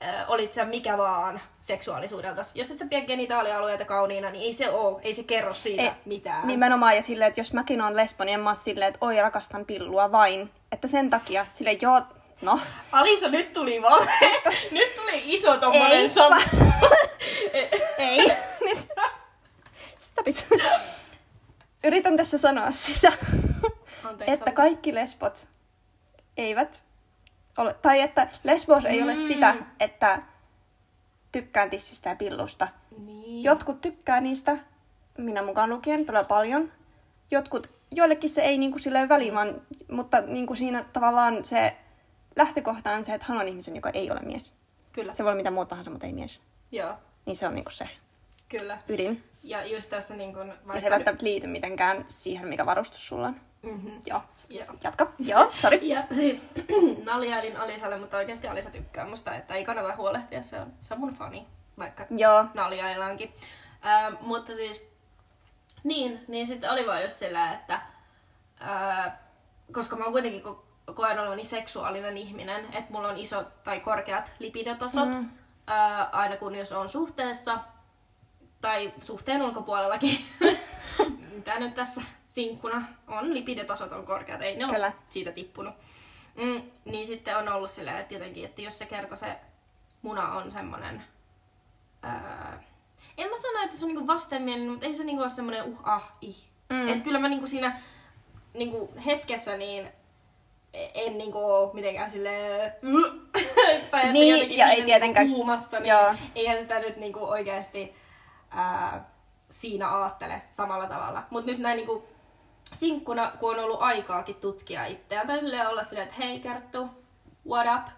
äh, 0.10 0.26
olit 0.28 0.54
sä 0.54 0.66
mikä 0.66 0.98
vaan 0.98 1.42
seksuaalisuudelta. 1.62 2.42
Jos 2.56 2.72
et 2.72 2.78
sä 2.78 2.86
pidä 2.90 3.06
genitaalialueita 3.06 3.86
kauniina, 3.86 4.30
niin 4.30 4.44
ei 4.44 4.54
se 4.54 4.70
oo, 4.70 5.00
ei 5.04 5.14
se 5.14 5.24
kerro 5.24 5.54
siitä 5.54 5.84
Ei, 5.84 5.92
mitään. 6.06 6.48
Nimenomaan 6.48 6.96
ja 6.96 7.02
silleen, 7.02 7.28
että 7.28 7.40
jos 7.40 7.54
mäkin 7.54 7.82
on 7.82 7.96
lesboni, 7.96 8.32
en 8.32 8.40
mä 8.40 8.50
oon 8.50 8.58
silleen, 8.58 8.88
että 8.88 9.06
oi 9.06 9.22
rakastan 9.22 9.66
pillua 9.66 10.12
vain. 10.12 10.52
Että 10.72 10.88
sen 10.88 11.10
takia, 11.10 11.46
sille 11.52 11.78
joo, 11.82 12.02
no. 12.42 12.60
Alisa, 12.92 13.28
nyt 13.28 13.54
tuli 13.54 13.82
valhe. 13.82 14.42
nyt 14.72 14.96
tuli 14.96 15.22
iso 15.26 15.58
tommonen 15.58 15.92
Ei, 15.92 16.10
sam... 16.10 16.34
Ei. 17.98 18.32
Nyt. 18.62 18.88
Stop 19.98 20.28
it. 20.28 20.48
Yritän 21.84 22.18
tässä 22.18 22.38
sanoa 22.38 22.72
sitä, 22.72 23.14
Anteeksi, 24.04 24.34
että 24.34 24.52
kaikki 24.52 24.96
lesbot 24.96 25.48
eivät 26.38 26.84
tai 27.82 28.02
että 28.02 28.28
lesbos 28.44 28.86
ei 28.86 29.04
ole 29.04 29.16
Mm. 29.16 29.28
sitä, 29.28 29.56
että 29.80 30.22
tykkään 31.32 31.70
tissistä 31.70 32.10
ja 32.10 32.16
pillusta. 32.16 32.68
Niin. 32.98 33.44
Jotkut 33.44 33.82
tykkää 33.82 34.22
niistä, 34.22 34.58
minä 35.18 35.42
mukaan 35.44 35.70
lukien, 35.70 36.06
todella 36.06 36.28
paljon. 36.28 36.72
Jotkut, 37.32 37.70
joillekin 37.92 38.30
se 38.30 38.42
ei 38.42 38.58
niinku 38.58 38.80
silleen 38.80 39.10
väliin, 39.10 39.36
vaan, 39.36 39.62
mutta 39.92 40.22
niinku 40.22 40.56
siinä 40.56 40.86
tavallaan 40.94 41.46
se 41.46 41.76
lähtökohta 42.36 42.92
on 42.92 43.06
se, 43.06 43.14
että 43.14 43.28
haluan 43.28 43.48
ihmisen, 43.48 43.76
joka 43.76 43.90
ei 43.90 44.12
ole 44.12 44.20
mies. 44.20 44.56
Kyllä. 44.92 45.14
Se 45.14 45.24
voi 45.24 45.30
olla 45.32 45.38
mitä 45.38 45.52
muuta 45.52 45.70
tahansa, 45.70 45.92
mutta 45.92 46.06
ei 46.08 46.14
mies. 46.14 46.42
Joo, 46.72 46.94
Niin 47.26 47.36
se 47.38 47.48
on 47.48 47.56
niinku 47.56 47.72
se 47.72 47.90
kyllä. 48.50 48.78
ydin. 48.88 49.24
Ja 49.44 49.66
just 49.66 49.90
tässä 49.90 50.16
niin 50.16 50.34
kun, 50.34 50.48
Ja 50.74 50.80
se 50.80 50.86
ei 50.86 50.92
välttämättä 50.92 51.26
liity 51.26 51.48
mitenkään 51.48 52.06
siihen, 52.08 52.48
mikä 52.48 52.66
varustus 52.66 53.08
sulla 53.08 53.28
on. 53.28 53.42
Mm-hmm. 53.66 54.00
Joo, 54.06 54.22
Joo. 54.50 54.66
jatka. 54.84 55.08
Joo, 55.20 55.52
sorry. 55.58 55.78
Ja 55.78 56.04
siis 56.12 56.46
naljailin 57.06 57.58
Alisalle, 57.58 57.98
mutta 57.98 58.18
oikeasti 58.18 58.48
Alisa 58.48 58.72
tykkää 58.72 59.08
musta, 59.08 59.36
että 59.36 59.54
ei 59.54 59.66
kannata 59.66 59.96
huolehtia, 59.96 60.44
se 60.44 60.60
on, 60.60 60.74
se 60.82 60.94
on 60.94 61.00
mun 61.00 61.14
fani, 61.14 61.48
vaikka 61.78 62.06
Joo, 62.10 62.46
naljaillaankin. 62.54 63.34
Mutta 64.22 64.56
siis, 64.56 64.88
niin, 65.84 66.26
niin 66.28 66.48
sitten 66.48 66.72
oli 66.72 66.88
vaan 66.88 67.04
just 67.04 67.16
sillä, 67.16 67.54
että 67.54 67.82
koska 69.72 69.96
mä 69.96 70.04
oon 70.04 70.14
kuitenkin 70.14 70.44
ko- 70.44 70.94
koen 70.94 71.20
olevani 71.20 71.46
seksuaalinen 71.46 72.18
ihminen, 72.18 72.66
että 72.66 72.94
mulla 72.94 73.08
on 73.08 73.18
isot 73.18 73.64
tai 73.64 73.80
korkeat 73.80 74.32
lipidotasot, 74.40 75.10
mm. 75.10 75.30
aina 76.12 76.38
kun 76.38 76.56
jos 76.56 76.72
on 76.72 76.90
suhteessa, 76.90 77.60
tai 78.62 78.94
suhteen 79.02 79.42
ulkopuolellakin, 79.42 80.18
mitä 81.46 81.60
nyt 81.60 81.74
tässä 81.74 82.02
sinkkuna 82.24 82.84
on, 83.08 83.34
lipidotasot 83.34 83.92
on 83.92 84.06
korkeat, 84.06 84.42
ei 84.42 84.56
ne 84.56 84.66
Kyllä. 84.66 84.86
ole 84.88 84.94
siitä 85.10 85.32
tippunut. 85.32 85.74
Mm, 86.36 86.62
niin 86.86 87.08
sitten 87.08 87.38
on 87.38 87.48
ollut 87.50 87.72
silleen, 87.72 87.98
että 87.98 88.14
jotenkin, 88.14 88.46
että 88.46 88.62
jos 88.62 88.80
se 88.80 88.86
kerta 88.86 89.16
se 89.16 89.36
muna 90.02 90.32
on 90.34 90.52
semmonen 90.52 91.04
Ää, 92.04 92.64
en 93.18 93.30
mä 93.30 93.38
sano, 93.38 93.64
että 93.64 93.78
se 93.78 93.86
on 93.86 93.92
niinku 93.94 94.08
vastenmielinen, 94.08 94.70
mutta 94.72 94.86
ei 94.86 94.94
se 94.94 95.04
niinku 95.04 95.22
ole 95.22 95.30
semmoinen 95.30 95.64
uh 95.64 95.80
ah 95.84 96.12
ih. 96.22 96.36
Mm. 96.70 96.88
Et 96.90 97.04
kyllä 97.04 97.20
mä 97.20 97.30
niinku 97.30 97.48
siinä 97.48 97.80
niinku 98.54 98.94
hetkessä 99.06 99.58
niin 99.58 99.88
en 100.74 101.18
niinku 101.18 101.38
oo 101.38 101.74
mitenkään 101.74 102.10
silleen 102.10 102.74
tai 103.92 104.12
Niin, 104.14 104.58
ja 104.58 104.70
ei 104.70 104.84
tietenkään- 104.84 105.30
kuumassa, 105.30 105.80
niin 105.80 105.90
Joo. 105.90 106.16
eihän 106.36 106.60
sitä 106.60 106.80
nyt 106.80 106.98
niinku 106.98 107.24
oikeasti 107.24 107.96
ää, 108.50 109.15
siinä 109.50 109.88
aattele 109.88 110.42
samalla 110.50 110.88
tavalla. 110.88 111.24
Mutta 111.30 111.52
nyt 111.52 111.60
näin 111.60 111.78
niinku 111.78 112.08
sinkkuna, 112.74 113.32
kun 113.40 113.54
on 113.54 113.64
ollut 113.64 113.82
aikaakin 113.82 114.36
tutkia 114.36 114.86
itseään, 114.86 115.28
tai 115.28 115.40
silleen 115.40 115.68
olla 115.68 115.84
silleen, 115.84 116.08
että 116.08 116.24
hei 116.24 116.40
Kerttu, 116.40 116.90
what 117.50 117.68
up? 117.78 117.94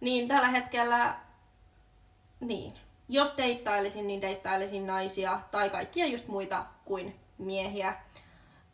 Niin 0.00 0.28
tällä 0.28 0.48
hetkellä, 0.48 1.14
niin, 2.40 2.72
jos 3.08 3.34
deittailisin, 3.36 4.06
niin 4.06 4.22
deittailisin 4.22 4.86
naisia 4.86 5.40
tai 5.50 5.70
kaikkia 5.70 6.06
just 6.06 6.28
muita 6.28 6.64
kuin 6.84 7.20
miehiä. 7.38 7.94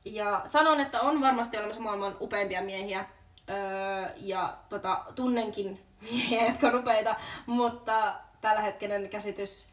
Ja 0.05 0.43
sanon, 0.45 0.81
että 0.81 1.01
on 1.01 1.21
varmasti 1.21 1.57
olemassa 1.57 1.81
maailman 1.83 2.17
upeimpia 2.21 2.63
miehiä. 2.63 3.05
Öö, 3.51 4.11
ja 4.17 4.57
tota, 4.69 5.05
tunnenkin 5.15 5.87
miehiä, 6.01 6.47
jotka 6.47 6.67
on 6.67 6.79
upeita, 6.79 7.17
mutta 7.47 8.15
tällä 8.41 8.61
hetkinen 8.61 9.09
käsitys, 9.09 9.73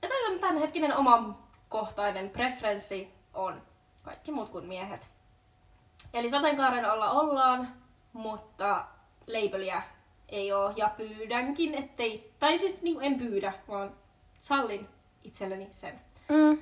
tai 0.00 0.38
tämänhetkinen 0.40 0.96
oma 0.96 1.38
kohtainen 1.68 2.30
preferenssi 2.30 3.14
on 3.34 3.62
kaikki 4.02 4.32
muut 4.32 4.48
kuin 4.48 4.64
miehet. 4.66 5.08
Eli 6.14 6.30
sateenkaaren 6.30 6.84
alla 6.84 7.10
ollaan, 7.10 7.74
mutta 8.12 8.84
labelia 9.26 9.82
ei 10.28 10.52
oo 10.52 10.72
ja 10.76 10.90
pyydänkin, 10.96 11.74
ettei, 11.74 12.32
tai 12.38 12.58
siis 12.58 12.82
niin 12.82 12.98
en 13.02 13.18
pyydä, 13.18 13.52
vaan 13.68 13.92
sallin 14.38 14.88
itselleni 15.24 15.68
sen. 15.72 16.00
Mm. 16.28 16.58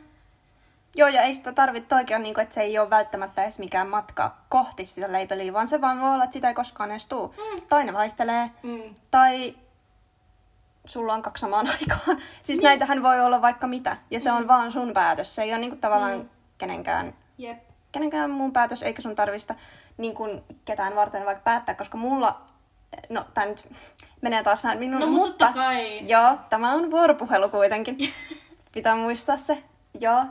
Joo, 0.97 1.09
ja 1.09 1.23
ei 1.23 1.35
sitä 1.35 1.53
tarvitse 1.53 1.95
oikein, 1.95 2.23
niin 2.23 2.35
kuin, 2.35 2.43
että 2.43 2.55
se 2.55 2.61
ei 2.61 2.79
ole 2.79 2.91
välttämättä 2.91 3.43
edes 3.43 3.59
mikään 3.59 3.89
matka 3.89 4.37
kohti 4.49 4.87
sitä 4.87 5.07
labelia, 5.13 5.53
vaan 5.53 5.69
se 5.69 5.81
vaan 5.81 6.01
voi 6.01 6.15
olla, 6.15 6.25
että 6.25 6.35
sitä 6.35 6.49
ei 6.49 6.55
koskaan 6.55 6.91
edes 6.91 7.07
tuu. 7.07 7.29
Mm. 7.29 7.63
Toinen 7.69 7.95
vaihtelee, 7.95 8.51
Mm. 8.63 8.95
tai 9.11 9.57
sulla 10.89 11.15
on 11.15 11.23
kaksi 11.23 11.41
samaan 11.41 11.67
aikaan. 11.81 12.23
Siis 12.43 12.61
näitähän 12.61 13.03
voi 13.03 13.21
olla 13.21 13.43
vaikka 13.43 13.67
mitä, 13.67 13.97
ja 14.11 14.21
se 14.21 14.33
on 14.33 14.49
vaan 14.49 14.73
sun 14.73 14.93
päätös. 14.93 15.35
Se 15.35 15.43
ei 15.43 15.51
ole 15.53 15.59
niin 15.59 15.71
kuin, 15.71 15.81
tavallaan 15.81 16.19
Mm. 16.19 16.29
kenenkään, 16.59 17.15
Jep. 17.39 17.59
kenenkään 17.93 18.31
muun 18.31 18.53
päätös, 18.53 18.83
eikä 18.83 19.03
sun 19.03 19.17
tarvista 19.17 19.55
niin 19.97 20.15
kuin, 20.15 20.43
ketään 20.65 20.95
varten 20.97 21.25
vaikka 21.27 21.43
päättää, 21.45 21.75
koska 21.75 21.99
mulla, 21.99 22.41
no 23.09 23.25
tää 23.35 23.47
nyt 23.47 23.69
menee 24.21 24.43
taas 24.43 24.65
vähän 24.65 24.79
minun, 24.79 25.01
No, 25.01 25.07
mutta 25.07 25.29
mutta 25.29 25.53
kai. 25.53 26.09
joo, 26.11 26.37
tämä 26.51 26.73
on 26.73 26.91
vuoropuhelu 26.91 27.49
kuitenkin. 27.49 27.97
Pitää 28.75 28.97
muistaa 28.97 29.37
se, 29.37 29.63
joo. 30.01 30.25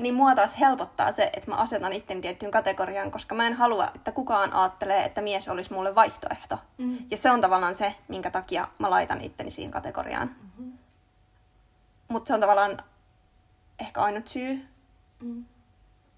Niin 0.00 0.14
mua 0.14 0.34
taas 0.34 0.60
helpottaa 0.60 1.12
se, 1.12 1.30
että 1.32 1.50
mä 1.50 1.56
asetan 1.56 1.92
itten 1.92 2.20
tiettyyn 2.20 2.50
kategoriaan, 2.50 3.10
koska 3.10 3.34
mä 3.34 3.46
en 3.46 3.54
halua, 3.54 3.86
että 3.94 4.12
kukaan 4.12 4.52
ajattelee, 4.52 5.04
että 5.04 5.20
mies 5.22 5.48
olisi 5.48 5.72
mulle 5.72 5.94
vaihtoehto. 5.94 6.58
Mm. 6.78 6.98
Ja 7.10 7.16
se 7.16 7.30
on 7.30 7.40
tavallaan 7.40 7.74
se, 7.74 7.94
minkä 8.08 8.30
takia 8.30 8.68
mä 8.78 8.90
laitan 8.90 9.20
itteni 9.20 9.50
siihen 9.50 9.70
kategoriaan. 9.70 10.28
Mm-hmm. 10.28 10.78
Mutta 12.08 12.28
se 12.28 12.34
on 12.34 12.40
tavallaan 12.40 12.76
ehkä 13.80 14.00
ainut 14.00 14.28
syy. 14.28 14.68
Mm. 15.20 15.44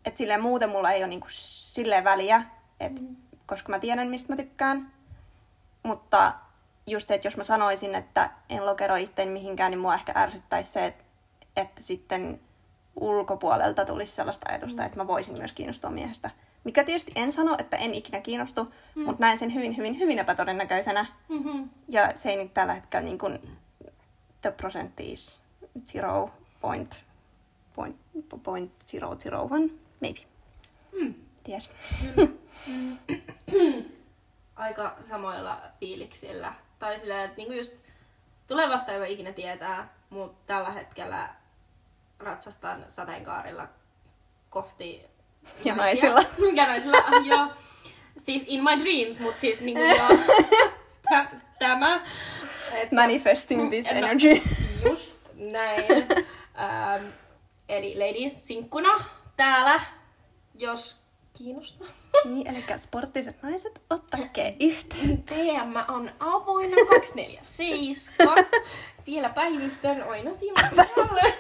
Että 0.05 0.19
silleen 0.19 0.43
muuten 0.43 0.71
mulla 0.71 0.90
ei 0.90 1.01
ole 1.03 1.09
niinku 1.09 1.27
silleen 1.31 2.05
väliä, 2.05 2.43
et, 2.81 3.01
Mm. 3.01 3.16
koska 3.47 3.69
mä 3.73 3.79
tiedän, 3.79 4.09
mistä 4.09 4.33
mä 4.33 4.37
tykkään. 4.37 4.93
Mutta 5.83 6.33
just 6.87 7.09
se, 7.09 7.14
että 7.14 7.27
jos 7.27 7.37
mä 7.37 7.43
sanoisin, 7.43 7.95
että 7.95 8.31
en 8.49 8.66
lokeroi 8.66 9.03
itteen 9.03 9.29
mihinkään, 9.29 9.71
niin 9.71 9.81
mua 9.81 9.95
ehkä 9.95 10.12
ärsyttäisi 10.16 10.73
se, 10.73 10.87
että, 10.87 11.05
että 11.57 11.83
sitten 11.83 12.40
ulkopuolelta 12.96 13.85
tulisi 13.85 14.12
sellaista 14.12 14.46
ajatusta, 14.50 14.85
että 14.85 14.96
mä 14.96 15.07
voisin 15.07 15.38
myös 15.38 15.53
kiinnostua 15.53 15.90
miehestä. 15.90 16.31
Mikä 16.64 16.85
tietysti 16.85 17.12
en 17.14 17.33
sano, 17.33 17.57
että 17.59 17.76
en 17.76 17.94
ikinä 17.94 18.20
kiinnostu, 18.20 18.64
mm. 18.64 19.05
mutta 19.05 19.20
näen 19.20 19.38
sen 19.38 19.55
hyvin, 19.55 19.76
hyvin, 19.76 19.98
hyvin 19.98 20.18
epätodennäköisenä. 20.18 21.07
Mm-hmm. 21.29 21.70
Ja 21.88 22.12
se 22.14 22.31
ei 22.31 22.37
nyt 22.37 22.55
tällä 22.55 22.74
hetkellä 22.74 23.05
niin 23.05 23.18
kuin, 23.18 23.59
the 24.42 24.50
prosentti 24.50 25.12
is 25.12 25.44
zero 25.87 26.31
point, 26.61 27.05
point, 27.74 27.96
point 28.42 28.72
zero 28.87 29.16
zero 29.16 29.48
one, 29.50 29.70
maybe. 30.00 30.20
Mm. 30.92 31.14
Ties. 31.44 31.70
Aika 34.57 34.96
samoilla 35.03 35.62
fiiliksillä. 35.81 36.55
Tai 36.79 36.98
silleen, 36.98 37.24
että 37.24 37.37
niinku 37.37 37.53
just 37.53 37.74
tulevasta 38.46 38.92
ei 38.92 38.98
voi 38.98 39.12
ikinä 39.12 39.33
tietää, 39.33 39.94
mutta 40.11 40.38
tällä 40.46 40.70
hetkellä 40.70 41.35
ratsastan 42.20 42.85
sateenkaarilla 42.88 43.68
kohti 44.50 45.02
Ja 45.64 45.74
naisia. 45.74 46.11
naisilla. 46.11 46.50
ja 46.62 46.66
naisilla, 46.66 46.96
ah, 46.98 47.26
joo. 47.26 47.48
Siis 48.18 48.42
in 48.46 48.64
my 48.64 48.70
dreams, 48.78 49.20
mutta 49.20 49.40
siis 49.40 49.61
niinku 49.61 49.83
joo. 49.83 50.09
Tä- 51.11 51.26
Tämä. 51.59 52.00
Että 52.72 52.94
Manifesting 52.96 53.70
this 53.70 53.87
En 53.87 53.92
mä- 53.94 53.98
energy. 53.98 54.40
Just 54.90 55.20
näin. 55.52 55.85
ähm, 56.59 57.04
eli 57.68 57.94
ladies 57.98 58.46
sinkkuna 58.46 59.04
täällä, 59.37 59.80
jos 60.54 61.00
kiinnostaa. 61.38 61.88
niin, 62.24 62.46
eli 62.48 62.64
sporttiset 62.78 63.42
naiset, 63.42 63.83
ottakaa 63.90 64.44
yhteyttä. 64.61 65.35
DM 65.35 65.76
on 65.88 66.11
avoinna 66.20 66.76
247. 66.76 68.35
Siellä 69.04 69.28
päivystön 69.28 70.02
aina 70.09 70.33
silloin. 70.33 70.88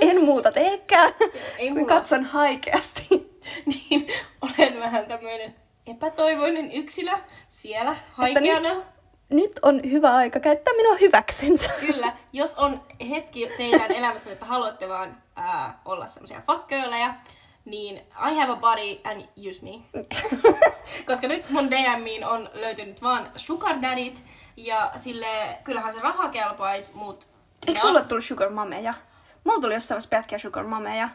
En 0.00 0.24
muuta 0.24 0.52
teekään. 0.52 1.12
Ei 1.58 1.70
mulla- 1.70 1.86
katson 1.88 2.24
haikeasti. 2.24 3.08
niin 3.66 4.08
olen 4.40 4.80
vähän 4.80 5.06
tämmöinen 5.06 5.54
epätoivoinen 5.86 6.72
yksilö 6.72 7.12
siellä 7.48 7.96
haikeana. 8.12 8.76
Nyt 9.30 9.58
on 9.62 9.80
hyvä 9.90 10.14
aika 10.16 10.40
käyttää 10.40 10.74
minua 10.76 10.94
hyväksensä. 10.96 11.72
Kyllä, 11.80 12.12
jos 12.32 12.58
on 12.58 12.82
hetki 13.10 13.48
teidän 13.56 13.92
elämässä, 13.92 14.32
että 14.32 14.44
haluatte 14.44 14.88
vaan 14.88 15.16
ää, 15.36 15.80
olla 15.84 16.06
semmoisia 16.06 16.42
fuckgirleja, 16.46 17.14
niin 17.64 17.96
I 17.98 18.34
have 18.36 18.52
a 18.52 18.56
body 18.56 19.00
and 19.04 19.22
use 19.48 19.60
me. 19.64 20.02
Koska 21.06 21.28
nyt 21.28 21.50
mun 21.50 21.70
DMiin 21.70 22.26
on 22.26 22.50
löytynyt 22.54 23.02
vaan 23.02 23.30
sugar 23.36 23.82
daddyt, 23.82 24.22
ja 24.56 24.92
sille 24.96 25.58
kyllähän 25.64 25.92
se 25.92 26.00
raha 26.00 26.28
kelpais, 26.28 26.94
mut... 26.94 27.28
Eikö 27.66 27.80
sulle 27.80 27.98
on 27.98 28.08
tullut 28.08 28.24
sugar 28.24 28.50
mameja? 28.50 28.94
Mulla 29.44 29.60
tuli 29.60 29.74
jossain 29.74 29.96
vaiheessa 29.96 30.08
pelkkiä 30.10 30.38
sugar 30.38 30.64
mameja. 30.66 31.08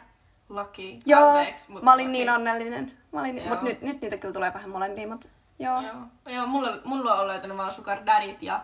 Lucky. 0.49 0.99
Joo, 1.05 1.27
Anteeksi, 1.29 1.71
mut 1.71 1.83
mä 1.83 1.93
olin 1.93 2.03
lucky. 2.05 2.11
niin 2.11 2.29
onnellinen. 2.29 2.91
Mä 3.11 3.19
olin, 3.19 3.37
Joo. 3.37 3.49
mut 3.49 3.61
nyt, 3.61 3.81
nyt 3.81 4.01
niitä 4.01 4.17
kyllä 4.17 4.33
tulee 4.33 4.53
vähän 4.53 4.69
molempia, 4.69 5.07
mut 5.07 5.25
joo. 5.59 5.81
Joo, 5.81 5.95
joo 6.35 6.47
mulla, 6.47 6.77
mulla 6.83 7.15
on 7.15 7.27
löytänyt 7.27 7.57
vaan 7.57 7.71
sugar 7.73 7.97
daddyt 8.05 8.43
ja, 8.43 8.63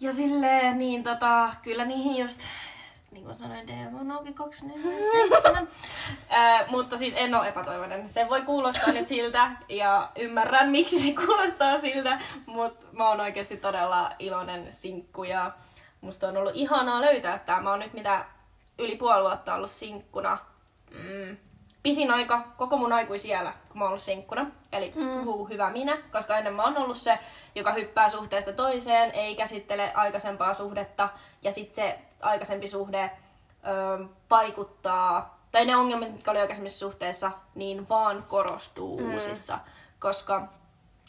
ja 0.00 0.12
silleen, 0.12 0.78
niin 0.78 1.02
tota, 1.02 1.50
kyllä 1.62 1.84
niihin 1.84 2.16
just, 2.16 2.40
niin 3.10 3.24
kuin 3.24 3.36
sanoin, 3.36 3.66
DM 3.66 3.94
on 4.00 4.10
auki 4.10 4.32
247. 4.32 5.68
Ää, 6.28 6.66
mutta 6.66 6.96
siis 6.96 7.14
en 7.16 7.34
ole 7.34 7.48
epätoivoinen. 7.48 8.08
Se 8.08 8.28
voi 8.28 8.42
kuulostaa 8.42 8.92
nyt 8.92 9.08
siltä 9.08 9.50
ja 9.68 10.10
ymmärrän 10.18 10.70
miksi 10.70 10.98
se 10.98 11.24
kuulostaa 11.26 11.76
siltä, 11.76 12.20
mutta 12.46 12.86
mä 12.92 13.08
oon 13.08 13.20
oikeasti 13.20 13.56
todella 13.56 14.12
iloinen 14.18 14.72
sinkku 14.72 15.24
ja 15.24 15.50
musta 16.00 16.28
on 16.28 16.36
ollut 16.36 16.52
ihanaa 16.56 17.00
löytää 17.00 17.38
tää. 17.38 17.60
Mä 17.62 17.70
oon 17.70 17.78
nyt 17.80 17.92
mitä 17.92 18.24
yli 18.80 18.96
puoli 18.96 19.22
vuotta 19.22 19.54
ollut 19.54 19.70
sinkkuna. 19.70 20.38
Mm, 20.90 21.36
pisin 21.82 22.10
aika 22.10 22.42
koko 22.56 22.76
mun 22.76 22.92
aikuisiellä, 22.92 23.52
kun 23.68 23.78
mä 23.78 23.84
oon 23.84 23.88
ollut 23.88 24.02
sinkkuna. 24.02 24.46
Eli 24.72 24.92
mm. 24.96 25.24
huu, 25.24 25.48
hyvä 25.48 25.70
minä, 25.70 25.98
koska 26.12 26.38
ennen 26.38 26.54
mä 26.54 26.64
oon 26.64 26.78
ollut 26.78 26.96
se, 26.96 27.18
joka 27.54 27.72
hyppää 27.72 28.08
suhteesta 28.08 28.52
toiseen, 28.52 29.10
ei 29.10 29.36
käsittele 29.36 29.92
aikaisempaa 29.94 30.54
suhdetta, 30.54 31.08
ja 31.42 31.50
sitten 31.50 31.84
se 31.84 31.98
aikaisempi 32.20 32.66
suhde 32.68 33.10
ö, 34.00 34.04
vaikuttaa, 34.30 35.38
tai 35.52 35.66
ne 35.66 35.76
ongelmat, 35.76 36.12
mitkä 36.12 36.30
oli 36.30 36.40
aikaisemmissa 36.40 36.78
suhteessa, 36.78 37.30
niin 37.54 37.88
vaan 37.88 38.24
korostuu 38.28 39.00
mm. 39.00 39.14
uusissa, 39.14 39.58
koska 39.98 40.48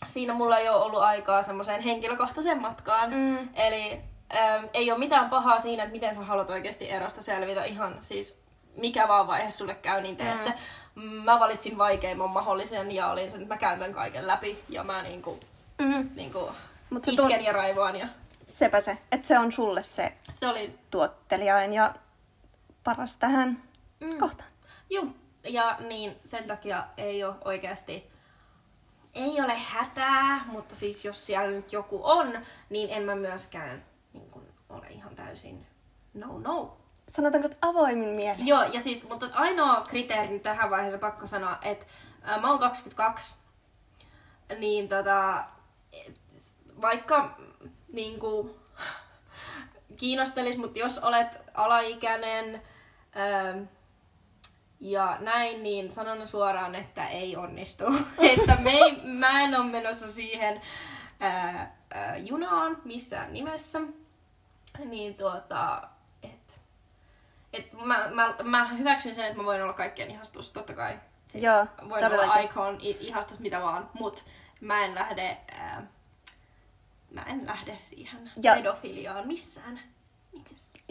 siinä 0.08 0.34
mulla 0.34 0.58
ei 0.58 0.70
ole 0.70 0.84
ollut 0.84 1.02
aikaa 1.02 1.44
semmoiseen 1.44 1.82
henkilökohtaiseen 1.82 2.62
matkaan. 2.62 3.14
Mm. 3.14 3.50
Eli 3.54 4.02
ähm, 4.36 4.66
ei 4.74 4.92
ole 4.92 5.00
mitään 5.00 5.30
pahaa 5.30 5.60
siinä, 5.60 5.84
että 5.84 5.92
miten 5.94 6.16
sä 6.16 6.22
haluat 6.22 6.50
oikeasti 6.50 6.90
erosta 6.92 7.22
selvitä. 7.22 7.64
Ihan 7.64 7.98
siis 8.02 8.42
mikä 8.78 9.08
vaan 9.08 9.28
vaihe 9.28 9.52
sulle 9.52 9.76
käy, 9.76 10.02
niin 10.02 10.18
tee 10.18 10.32
Mm. 10.32 10.38
se. 10.40 10.54
Mä 10.96 11.40
valitsin 11.40 11.78
vaikeimman 11.78 12.30
mahdollisen 12.30 12.92
ja 12.92 13.08
olin 13.12 13.32
sen, 13.32 13.42
että 13.42 13.54
mä 13.54 13.58
käyn 13.58 13.80
tämän 13.80 13.94
kaiken 13.94 14.28
läpi. 14.28 14.64
Ja 14.70 14.84
mä 14.84 15.02
niinku, 15.02 15.40
Mm. 15.82 16.10
niinku 16.16 16.52
Mut 16.90 17.06
se 17.06 17.12
itken 17.12 17.26
tun- 17.40 17.44
ja 17.46 17.54
raivoan. 17.54 17.96
Ja 17.96 18.08
Sepä 18.48 18.80
se, 18.82 18.98
että 19.12 19.28
se 19.28 19.40
on 19.40 19.52
sulle 19.52 19.84
se 19.84 20.14
se 20.30 20.48
oli 20.48 20.80
tuottelijain 20.92 21.74
ja 21.74 21.94
paras 22.84 23.18
tähän 23.18 23.64
Mm. 24.00 24.18
kohtaan. 24.18 24.50
Juu, 24.90 25.16
ja 25.44 25.78
niin 25.80 26.16
sen 26.26 26.44
takia 26.48 26.84
ei 26.98 27.24
ole 27.24 27.36
oikeasti, 27.46 28.12
ei 29.16 29.42
ole 29.42 29.54
hätää, 29.58 30.44
mutta 30.46 30.76
siis 30.76 31.06
jos 31.06 31.26
siellä 31.26 31.52
nyt 31.52 31.74
joku 31.74 32.00
on, 32.04 32.46
niin 32.70 32.90
en 32.90 33.04
mä 33.04 33.16
myöskään 33.16 33.84
ole 34.72 34.88
ihan 34.88 35.16
täysin 35.16 35.68
no 36.14 36.40
no. 36.40 36.78
Sanotaanko, 37.08 37.46
että 37.46 37.68
avoimin 37.68 38.10
mieli. 38.10 38.48
Joo, 38.48 38.64
ja 38.64 38.80
siis, 38.80 39.10
mutta 39.10 39.30
ainoa 39.34 39.82
kriteeri 39.90 40.40
tähän 40.40 40.70
vaiheessa 40.70 40.98
pakko 40.98 41.28
sanoa, 41.28 41.58
että 41.62 41.86
ää, 42.22 42.42
mä 42.42 42.50
oon 42.50 42.60
22, 42.60 43.36
niin 44.60 44.90
tota, 44.90 45.46
et, 45.94 46.20
vaikka 46.82 47.38
niinku, 47.94 48.56
kiinnostelis, 49.98 50.58
mutta 50.58 50.80
jos 50.80 51.00
olet 51.00 51.28
alaikäinen 51.54 52.62
ää, 53.16 53.56
ja 54.80 55.18
näin, 55.20 55.64
niin 55.64 55.92
sanon 55.92 56.28
suoraan, 56.28 56.76
että 56.76 57.08
ei 57.08 57.36
onnistu. 57.36 57.84
että 58.34 58.58
me 58.62 58.72
ei, 58.72 59.02
mä 59.04 59.42
en 59.42 59.56
ole 59.56 59.72
menossa 59.72 60.12
siihen 60.12 60.62
ää, 61.20 61.76
ää, 61.94 62.18
junaan 62.18 62.78
missään 62.86 63.34
nimessä. 63.34 63.82
Niin 64.86 65.16
tuota, 65.16 65.82
et, 66.24 66.60
Et 67.54 67.74
mä, 67.74 68.08
mä, 68.14 68.36
mä 68.44 68.68
hyväksyn 68.68 69.16
sen, 69.16 69.26
että 69.26 69.38
mä 69.38 69.46
voin 69.46 69.64
olla 69.64 69.74
kaikkien 69.74 70.12
ihastus, 70.12 70.52
totta 70.52 70.74
kai. 70.74 71.00
Siis 71.32 71.44
Joo, 71.44 71.66
voin 71.90 72.06
olla 72.06 72.16
todellakin. 72.18 72.46
icon, 72.46 72.78
i- 72.82 72.98
ihastus, 73.00 73.40
mitä 73.40 73.62
vaan, 73.62 73.90
mut 73.94 74.26
mä 74.62 74.86
en 74.86 74.96
lähde, 74.96 75.38
ää, 75.52 75.88
mä 77.12 77.22
en 77.24 77.46
lähde 77.46 77.76
siihen 77.78 78.32
Ja- 78.44 78.56
pedofiliaan 78.56 79.28
missään. 79.28 79.80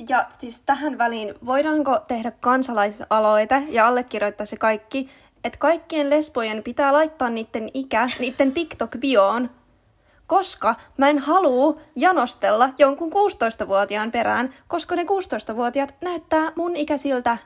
Ja 0.08 0.26
siis 0.38 0.60
tähän 0.60 0.98
väliin, 0.98 1.34
voidaanko 1.46 1.98
tehdä 2.08 2.30
kansalaisaloite 2.30 3.62
ja 3.68 3.86
allekirjoittaa 3.86 4.46
se 4.46 4.56
kaikki, 4.56 5.10
että 5.44 5.58
kaikkien 5.58 6.10
lesbojen 6.10 6.62
pitää 6.62 6.92
laittaa 6.92 7.30
niiden 7.30 7.68
ikä, 7.74 8.08
niiden 8.18 8.52
TikTok-bioon, 8.52 9.50
koska 10.30 10.74
mä 10.96 11.08
en 11.08 11.18
halua 11.18 11.80
janostella 11.96 12.70
jonkun 12.78 13.12
16-vuotiaan 13.12 14.10
perään, 14.10 14.54
koska 14.68 14.96
ne 14.96 15.02
16-vuotiaat 15.02 15.94
näyttää 16.00 16.52
mun 16.56 16.76
ikäisiltä, 16.76 17.38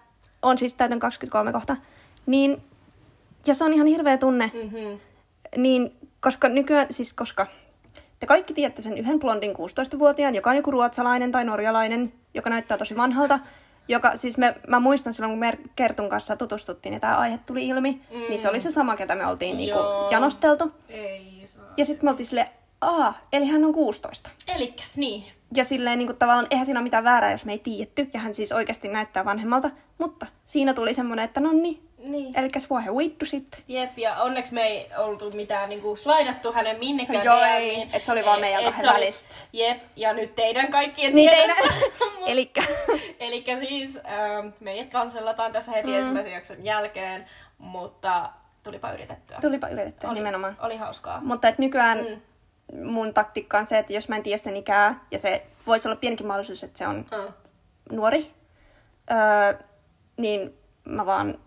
on 0.43 0.59
siis 0.59 0.75
täytän 0.75 0.99
23 0.99 1.53
kohta, 1.53 1.77
niin, 2.27 2.63
ja 3.47 3.55
se 3.55 3.65
on 3.65 3.73
ihan 3.73 3.87
hirveä 3.87 4.17
tunne, 4.19 4.51
Mm-hmm. 4.55 5.01
niin, 5.57 5.97
koska 6.21 6.49
nykyään, 6.49 6.87
siis 6.91 7.13
koska 7.13 7.47
te 8.21 8.27
kaikki 8.27 8.55
tiedätte 8.55 8.83
sen 8.83 8.99
yhden 8.99 9.19
blondin 9.19 9.53
16-vuotiaan, 9.53 10.35
joka 10.35 10.51
on 10.51 10.57
joku 10.57 10.71
ruotsalainen 10.71 11.33
tai 11.33 11.45
norjalainen, 11.45 12.13
joka 12.35 12.51
näyttää 12.51 12.79
tosi 12.79 12.97
vanhalta. 12.97 13.39
Joka, 13.89 14.17
siis 14.17 14.39
me, 14.39 14.55
mä 14.69 14.81
muistan 14.81 15.15
silloin, 15.15 15.33
kun 15.33 15.39
me 15.39 15.59
Kertun 15.77 16.09
kanssa 16.09 16.37
tutustuttiin 16.37 16.93
ja 16.93 17.01
tämä 17.01 17.17
aihe 17.17 17.39
tuli 17.39 17.69
ilmi, 17.69 18.01
mm. 18.11 18.19
niin 18.19 18.41
se 18.41 18.49
oli 18.49 18.61
se 18.61 18.71
sama, 18.71 18.97
ketä 18.97 19.15
me 19.15 19.27
oltiin 19.27 19.57
niinku 19.57 19.79
Joo. 19.79 20.11
janosteltu. 20.11 20.73
Ei 20.89 21.43
saa. 21.45 21.65
Ja 21.77 21.85
sitten 21.85 22.07
me 22.07 22.11
oltiin 22.11 22.27
silleen, 22.27 22.49
aa, 22.85 23.15
eli 23.33 23.47
hän 23.47 23.65
on 23.65 23.73
16. 23.73 24.31
Elikäs 24.49 24.97
niin. 24.99 25.25
Ja 25.57 25.65
silleen 25.65 25.99
niin 25.99 26.07
kuin, 26.09 26.17
tavallaan, 26.19 26.47
eihän 26.51 26.67
siinä 26.67 26.81
ole 26.81 26.85
mitään 26.85 27.05
väärää, 27.05 27.33
jos 27.33 27.45
me 27.45 27.53
ei 27.53 27.59
tiedetty, 27.59 28.11
ja 28.15 28.21
hän 28.21 28.35
siis 28.35 28.53
oikeasti 28.53 28.89
näyttää 28.89 29.25
vanhemmalta. 29.25 29.71
Mutta 29.99 30.27
siinä 30.47 30.75
tuli 30.75 30.95
semmoinen, 30.95 31.25
että 31.25 31.41
no 31.41 31.53
niin, 31.53 31.89
Niin. 31.99 32.39
elikäs 32.39 32.71
voi 32.71 32.83
vittu 32.99 33.27
sitten. 33.27 33.61
Jep, 33.69 33.99
ja 33.99 34.23
onneksi 34.23 34.55
me 34.55 34.63
ei 34.63 34.89
oltu 34.99 35.31
mitään 35.35 35.69
niinku 35.69 35.97
slaidattu 35.97 36.53
hänen 36.53 36.79
minnekään 36.79 37.25
Joo, 37.25 37.41
ei, 37.45 37.89
et 37.93 38.05
se 38.05 38.13
oli 38.13 38.25
vaan 38.25 38.41
meidän 38.41 38.65
kahden 38.65 38.91
oli- 38.91 38.95
välistä. 39.01 39.35
Jep, 39.53 39.83
ja 39.97 40.13
nyt 40.13 40.35
teidän 40.35 40.71
kaikkien 40.71 41.15
Niin 41.15 41.31
tiedossa. 41.31 41.63
teidän, 41.63 41.91
elikkä, 42.33 42.63
Eli 43.21 43.45
siis 43.69 43.97
ähm, 43.97 44.47
meidät 44.61 44.91
kansellataan 44.93 45.53
tässä 45.53 45.73
heti 45.73 45.89
mm. 45.89 45.95
ensimmäisen 45.95 46.33
jakson 46.33 46.65
jälkeen, 46.65 47.27
mutta 47.59 48.31
tulipa 48.63 48.93
yritettyä. 48.93 49.39
tulipa 49.41 49.69
yritettyä 49.69 50.11
oli, 50.11 50.19
nimenomaan. 50.19 50.57
Oli 50.61 50.77
hauskaa. 50.77 51.21
Mutta 51.21 51.49
et 51.49 51.59
nykyään 51.59 51.99
Mm. 51.99 52.21
Mun 52.85 53.15
taktiikka 53.15 53.59
on 53.59 53.67
se, 53.67 53.79
että 53.79 53.93
jos 53.93 54.09
mä 54.09 54.17
en 54.17 54.23
tiedä 54.23 54.39
sen 54.39 54.57
ikää, 54.57 55.05
ja 55.11 55.19
se 55.19 55.47
voisi 55.67 55.89
olla 55.89 55.97
pienikin 55.97 56.27
mahdollisuus, 56.27 56.65
että 56.65 56.79
se 56.79 56.87
on 56.87 56.99
Uh. 56.99 57.35
nuori, 57.93 58.35
öö, 59.11 59.65
niin 60.17 60.55
mä 60.85 61.07
vaan 61.07 61.39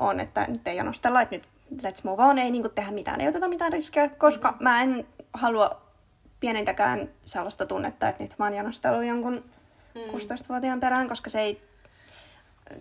on, 0.00 0.20
että 0.20 0.44
nyt 0.48 0.66
ei 0.66 0.76
janostella, 0.76 1.20
että 1.20 1.36
nyt 1.36 1.44
let's 1.82 2.00
move 2.04 2.22
on, 2.22 2.38
ei 2.38 2.50
niinku 2.50 2.68
tehdä 2.68 2.90
mitään, 2.90 3.20
ei 3.20 3.28
oteta 3.28 3.48
mitään 3.48 3.72
riskejä, 3.72 4.08
koska 4.08 4.50
mm. 4.50 4.56
mä 4.60 4.82
en 4.82 5.06
halua 5.34 5.82
pienintäkään 6.40 7.10
sellaista 7.24 7.66
tunnetta, 7.66 8.08
että 8.08 8.22
nyt 8.22 8.34
mä 8.38 8.44
oon 8.44 8.54
janostellut 8.54 9.04
jonkun 9.04 9.34
mm. 9.94 10.00
16-vuotiaan 10.00 10.80
perään, 10.80 11.08
koska 11.08 11.30
se 11.30 11.40
ei, 11.40 11.62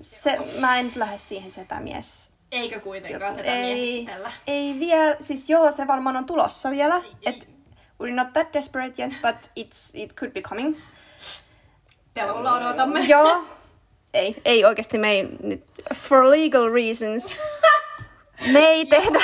se, 0.02 0.38
mä 0.60 0.80
en 0.80 0.86
nyt 0.86 0.96
lähde 0.96 1.18
siihen 1.18 1.52
setämies 1.52 2.38
Eikä 2.52 2.80
kuitenkaan 2.80 3.34
sitä 3.34 3.52
ei, 3.52 4.08
ei 4.48 4.76
vielä, 4.80 5.16
siis 5.22 5.50
joo, 5.50 5.72
se 5.72 5.88
varmaan 5.88 6.18
on 6.18 6.26
tulossa 6.26 6.72
vielä. 6.72 7.02
Et 7.26 7.50
we're 8.00 8.16
not 8.16 8.34
that 8.34 8.54
desperate 8.54 9.02
yet, 9.02 9.16
but 9.22 9.52
it's, 9.56 9.92
it 9.94 10.16
could 10.16 10.34
be 10.34 10.42
coming. 10.42 10.78
Pelolla 12.14 12.54
odotamme. 12.54 13.00
joo. 13.00 13.44
Ei, 14.14 14.36
ei 14.46 14.66
oikeasti 14.66 14.98
me 14.98 15.12
ei 15.12 15.28
for 15.96 16.32
legal 16.32 16.74
reasons, 16.74 17.36
me 18.54 18.60
ei 18.60 18.86
tehdä, 18.86 19.20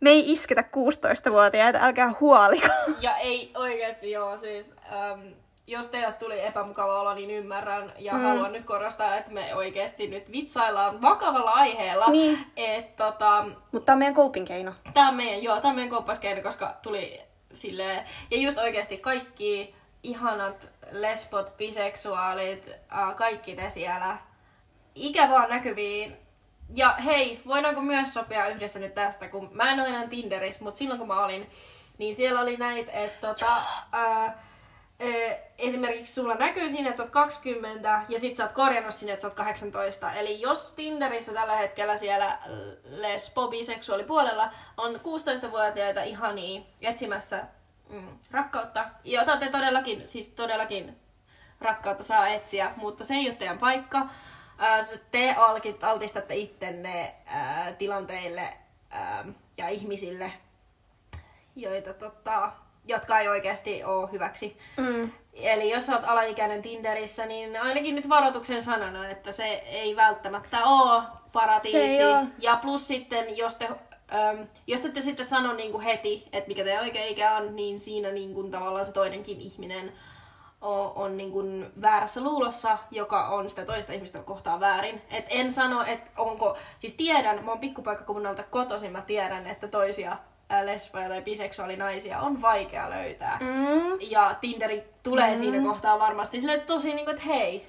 me 0.00 0.10
ei 0.10 0.32
isketä 0.32 0.64
16-vuotiaita, 0.76 1.78
älkää 1.82 2.12
huoliko. 2.20 2.66
Ja 3.00 3.16
ei 3.16 3.50
oikeasti 3.54 4.10
joo, 4.10 4.38
siis 4.38 4.74
ähm, 4.92 5.20
jos 5.66 5.88
teille 5.88 6.12
tuli 6.12 6.44
epämukava 6.46 7.00
olo, 7.00 7.14
niin 7.14 7.30
ymmärrän. 7.30 7.92
Ja 7.98 8.12
mm. 8.12 8.20
haluan 8.22 8.52
nyt 8.52 8.64
korostaa, 8.64 9.16
että 9.16 9.30
me 9.30 9.54
oikeasti 9.54 10.06
nyt 10.06 10.32
vitsaillaan 10.32 11.02
vakavalla 11.02 11.50
aiheella. 11.50 12.08
Niin. 12.08 12.46
Että 12.56 13.04
tota, 13.04 13.46
Mutta 13.72 13.86
tämä 13.86 13.94
on 13.94 13.98
meidän 13.98 14.14
coping 14.14 14.46
keino. 14.46 14.72
Tää 14.94 15.08
on 15.08 15.14
meidän, 15.14 15.42
joo, 15.42 15.60
tää 15.60 15.68
on 15.68 15.74
meidän 15.74 15.90
koppaskeino, 15.90 16.42
koska 16.42 16.76
tuli 16.82 17.20
silleen, 17.54 18.04
ja 18.30 18.36
just 18.36 18.58
oikeasti 18.58 18.98
kaikki 18.98 19.74
ihanat 20.02 20.70
lesbot, 20.90 21.56
biseksuaalit, 21.56 22.70
kaikki 23.16 23.54
ne 23.54 23.68
siellä, 23.68 24.16
ikä 24.94 25.30
vaan 25.30 25.50
näkyviin. 25.50 26.16
Ja 26.74 26.92
hei, 26.92 27.40
voidaanko 27.46 27.80
myös 27.80 28.14
sopia 28.14 28.48
yhdessä 28.48 28.80
nyt 28.80 28.94
tästä, 28.94 29.28
kun 29.28 29.50
mä 29.52 29.72
en 29.72 29.80
ole 29.80 29.88
enää 29.88 30.06
Tinderissä, 30.06 30.64
mutta 30.64 30.78
silloin 30.78 30.98
kun 30.98 31.08
mä 31.08 31.24
olin, 31.24 31.50
niin 31.98 32.14
siellä 32.14 32.40
oli 32.40 32.56
näitä, 32.56 32.92
että 32.92 33.26
tota, 33.26 33.56
esimerkiksi 35.58 36.14
sulla 36.14 36.34
näkyy 36.34 36.68
siinä, 36.68 36.88
että 36.88 36.96
sä 36.96 37.02
oot 37.02 37.10
20 37.12 38.02
ja 38.08 38.18
sit 38.18 38.36
sä 38.36 38.44
oot 38.44 38.52
korjannut 38.52 38.94
sinne, 38.94 39.12
että 39.12 39.22
sä 39.22 39.28
oot 39.28 39.34
18. 39.34 40.12
Eli 40.12 40.40
jos 40.40 40.72
Tinderissä 40.72 41.32
tällä 41.32 41.56
hetkellä 41.56 41.96
siellä 41.96 42.38
lesbo 42.84 43.48
biseksuaalipuolella 43.48 44.50
on 44.76 44.94
16-vuotiaita 44.94 46.02
ihania 46.02 46.62
etsimässä 46.80 47.44
mm, 47.88 48.18
rakkautta, 48.30 48.86
jota 49.04 49.36
te 49.36 49.48
todellakin, 49.48 50.08
siis 50.08 50.30
todellakin 50.30 50.96
rakkautta 51.60 52.02
saa 52.02 52.28
etsiä, 52.28 52.72
mutta 52.76 53.04
se 53.04 53.14
ei 53.14 53.28
ole 53.28 53.36
teidän 53.36 53.58
paikka. 53.58 54.06
Te 55.10 55.34
altistatte 55.82 56.34
ittenne 56.36 57.14
tilanteille 57.78 58.56
ja 59.56 59.68
ihmisille, 59.68 60.32
joita, 61.56 61.94
tota, 61.94 62.52
jotka 62.84 63.20
ei 63.20 63.28
oikeasti 63.28 63.84
ole 63.84 64.12
hyväksi. 64.12 64.58
Mm. 64.76 65.12
Eli 65.32 65.70
jos 65.70 65.90
olet 65.90 66.04
alaikäinen 66.04 66.62
Tinderissä, 66.62 67.26
niin 67.26 67.60
ainakin 67.60 67.94
nyt 67.94 68.08
varoituksen 68.08 68.62
sanana, 68.62 69.08
että 69.08 69.32
se 69.32 69.44
ei 69.46 69.96
välttämättä 69.96 70.64
ole 70.64 71.02
paratiisi. 71.32 72.02
Ja 72.38 72.56
plus 72.56 72.88
sitten, 72.88 73.36
jos 73.36 73.56
te, 73.56 73.64
äm, 73.66 74.48
jos 74.66 74.80
te 74.80 74.88
ette 74.88 75.00
sitten 75.00 75.26
sano 75.26 75.52
niin 75.52 75.72
kuin 75.72 75.84
heti, 75.84 76.28
että 76.32 76.48
mikä 76.48 76.64
teidän 76.64 76.84
oikea 76.84 77.04
ikä 77.04 77.36
on, 77.36 77.56
niin 77.56 77.80
siinä 77.80 78.10
niin 78.10 78.34
kuin 78.34 78.50
tavallaan 78.50 78.84
se 78.84 78.92
toinenkin 78.92 79.40
ihminen 79.40 79.92
on, 80.60 80.92
on 80.94 81.16
niin 81.16 81.32
kuin 81.32 81.72
väärässä 81.82 82.20
luulossa, 82.20 82.78
joka 82.90 83.28
on 83.28 83.50
sitä 83.50 83.64
toista 83.64 83.92
ihmistä 83.92 84.18
kohtaa 84.18 84.60
väärin. 84.60 85.02
Et 85.10 85.24
en 85.30 85.52
sano, 85.52 85.84
että 85.86 86.10
onko... 86.16 86.56
Siis 86.78 86.94
tiedän, 86.94 87.44
mä 87.44 87.50
oon 87.50 87.60
pikkupaikkakunnalta 87.60 88.42
kotoisin, 88.42 88.92
mä 88.92 89.00
tiedän, 89.00 89.46
että 89.46 89.68
toisia 89.68 90.16
lesboja 90.62 91.08
tai 91.08 91.22
biseksuaalinaisia 91.22 92.20
on 92.20 92.42
vaikea 92.42 92.90
löytää. 92.90 93.38
Mm. 93.40 93.98
Ja 94.00 94.36
Tinderi 94.40 94.84
tulee 95.02 95.30
mm. 95.34 95.36
siinä 95.38 95.62
kohtaa 95.62 95.98
varmasti 95.98 96.40
sille 96.40 96.58
tosi 96.58 96.94
niin 96.94 97.04
kuin, 97.04 97.14
että 97.16 97.26
hei, 97.28 97.66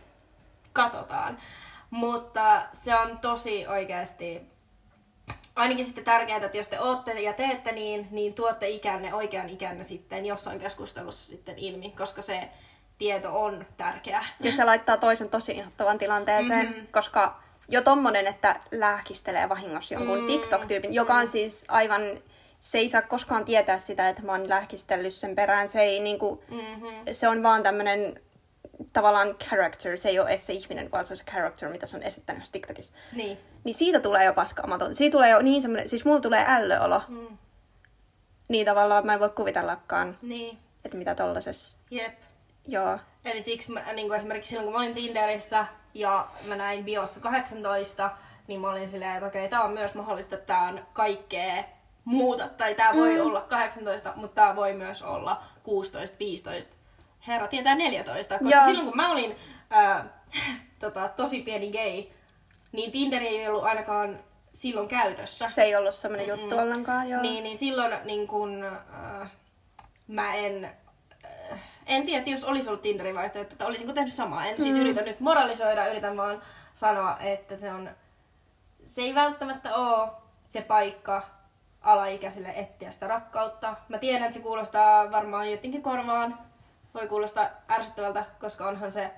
katsotaan. 0.73 1.37
Mutta 1.89 2.61
se 2.73 2.95
on 2.95 3.17
tosi 3.19 3.67
oikeasti 3.67 4.41
ainakin 5.55 5.85
sitten 5.85 6.03
tärkeää, 6.03 6.45
että 6.45 6.57
jos 6.57 6.67
te 6.67 6.79
ootte 6.79 7.21
ja 7.21 7.33
teette 7.33 7.71
niin, 7.71 8.07
niin 8.11 8.33
tuotte 8.33 8.69
ikänne, 8.69 9.13
oikean 9.13 9.49
ikänne 9.49 9.83
sitten 9.83 10.25
jossain 10.25 10.59
keskustelussa 10.59 11.29
sitten 11.29 11.57
ilmi, 11.57 11.89
koska 11.97 12.21
se 12.21 12.49
tieto 12.97 13.43
on 13.43 13.65
tärkeää. 13.77 14.25
Ja 14.39 14.51
se 14.51 14.63
laittaa 14.65 14.97
toisen 14.97 15.29
tosi 15.29 15.51
inhottavan 15.51 15.97
tilanteeseen, 15.97 16.65
Mhm. 16.65 16.73
mm-hmm. 16.75 16.87
koska 16.91 17.39
jo 17.69 17.81
tommonen, 17.81 18.27
että 18.27 18.55
lääkistelee 18.71 19.49
vahingossa 19.49 19.93
jonkun 19.93 20.17
Mm. 20.17 20.21
mm. 20.23 20.27
TikTok-tyypin, 20.27 20.93
joka 20.93 21.13
on 21.13 21.27
siis 21.27 21.65
aivan, 21.67 22.01
se 22.63 22.77
ei 22.77 22.89
saa 22.89 23.01
koskaan 23.01 23.45
tietää 23.45 23.79
sitä, 23.79 24.09
että 24.09 24.21
mä 24.21 24.31
oon 24.31 24.49
lääkistellyt 24.49 25.13
sen 25.13 25.35
perään. 25.35 25.69
Se, 25.69 25.79
ei, 25.79 25.99
niinku, 25.99 26.43
Mm-hmm. 26.49 26.87
se 27.11 27.27
on 27.27 27.43
vaan 27.43 27.63
tämmönen 27.63 28.21
tavallaan 28.93 29.35
character, 29.35 29.97
se 29.99 30.09
ei 30.09 30.19
ole 30.19 30.37
se 30.37 30.53
ihminen, 30.53 30.91
vaan 30.91 31.05
se 31.05 31.13
on 31.13 31.17
se 31.17 31.23
character, 31.23 31.69
mitä 31.69 31.85
se 31.87 31.97
on 31.97 32.03
esittänyt 32.03 32.43
TikTokissa. 32.51 32.93
Niin. 33.15 33.37
Niin 33.63 33.75
siitä 33.75 33.99
tulee 33.99 34.25
jo 34.25 34.33
paskaamaton. 34.33 34.95
Siitä 34.95 35.11
tulee 35.11 35.29
jo 35.29 35.41
niin 35.41 35.61
semmoinen, 35.61 35.89
siis 35.89 36.05
mulla 36.05 36.19
tulee 36.19 36.45
ällöolo. 36.47 37.01
Mm. 37.07 37.37
Niin 38.49 38.65
tavallaan 38.65 39.05
mä 39.05 39.13
en 39.13 39.19
voi 39.19 39.29
kuvitellakaan, 39.29 40.17
Niin. 40.21 40.57
että 40.85 40.97
mitä 40.97 41.15
tollasessa, 41.15 41.77
Jep. 41.91 42.13
joo. 42.67 42.99
Eli 43.25 43.41
siksi 43.41 43.71
mä, 43.71 43.93
niin 43.93 44.07
kuin 44.07 44.17
esimerkiksi 44.17 44.49
silloin, 44.49 44.65
kun 44.65 44.73
mä 44.73 44.79
olin 44.79 44.93
Tinderissä 44.95 45.65
ja 45.93 46.27
mä 46.47 46.55
näin 46.55 46.85
biossa 46.85 47.19
18, 47.19 48.11
niin 48.47 48.61
mä 48.61 48.71
olin 48.71 48.89
silleen, 48.89 49.13
että 49.15 49.25
okei, 49.27 49.49
tää 49.49 49.63
on 49.63 49.71
myös 49.73 49.93
mahdollista, 49.93 50.35
että 50.35 50.47
tää 50.47 50.61
on 50.67 50.85
kaikkea 50.93 51.63
muuta. 52.05 52.47
Tai 52.47 52.75
tää 52.75 52.93
voi 52.93 53.19
olla 53.19 53.41
18, 53.41 54.13
mutta 54.15 54.35
tää 54.35 54.55
voi 54.55 54.73
myös 54.73 55.01
olla 55.01 55.43
16, 55.63 56.15
15. 56.19 56.75
Herra 57.27 57.47
tietää 57.47 57.75
14. 57.75 58.39
Koska 58.39 58.55
Joo. 58.55 58.65
silloin, 58.65 58.85
kun 58.87 58.95
mä 58.97 59.11
olin 59.11 59.35
ää, 59.69 60.05
tota, 60.79 61.07
tosi 61.15 61.41
pieni 61.41 61.71
gay, 61.71 62.03
niin 62.71 62.91
Tinderi 62.91 63.27
ei 63.27 63.47
ollut 63.47 63.63
ainakaan 63.63 64.19
silloin 64.53 64.87
käytössä. 64.87 65.47
Se 65.47 65.61
ei 65.61 65.75
ollut 65.75 65.95
semmoinen 65.95 66.27
juttu 66.27 66.57
ollenkaan, 66.57 67.09
joo. 67.09 67.21
Niin, 67.21 67.43
niin 67.43 67.57
silloin 67.57 67.93
niin 68.03 68.27
kun, 68.27 68.63
äh, 69.23 69.31
mä 70.07 70.35
en, 70.35 70.65
äh, 71.51 71.59
en 71.85 72.05
tiedä, 72.05 72.31
jos 72.31 72.43
olisi 72.43 72.69
ollut 72.69 72.81
Tinderin 72.81 73.15
vaihtoehto, 73.15 73.53
että 73.53 73.65
olisinko 73.65 73.93
tehnyt 73.93 74.13
samaa. 74.13 74.45
En 74.45 74.61
siis 74.61 74.75
Mm. 74.75 74.81
yritä 74.81 75.01
nyt 75.01 75.19
moralisoida, 75.19 75.87
yritän 75.87 76.17
vaan 76.17 76.41
sanoa, 76.75 77.17
että 77.19 77.57
se 77.57 77.71
on, 77.71 77.89
se 78.85 79.01
ei 79.01 79.15
välttämättä 79.15 79.75
ole 79.75 80.09
se 80.43 80.61
paikka 80.61 81.27
alaikäiselle 81.83 82.53
etsiä 82.55 82.91
sitä 82.91 83.07
rakkautta. 83.07 83.75
Mä 83.89 83.97
tiedän, 83.97 84.21
että 84.23 84.33
se 84.33 84.39
kuulostaa 84.39 85.11
varmaan 85.11 85.51
jotenkin 85.51 85.81
korvaan, 85.83 86.37
voi 86.93 87.07
kuulostaa 87.07 87.49
ärsyttävältä, 87.71 88.25
koska 88.39 88.67
onhan 88.67 88.91
se 88.91 89.11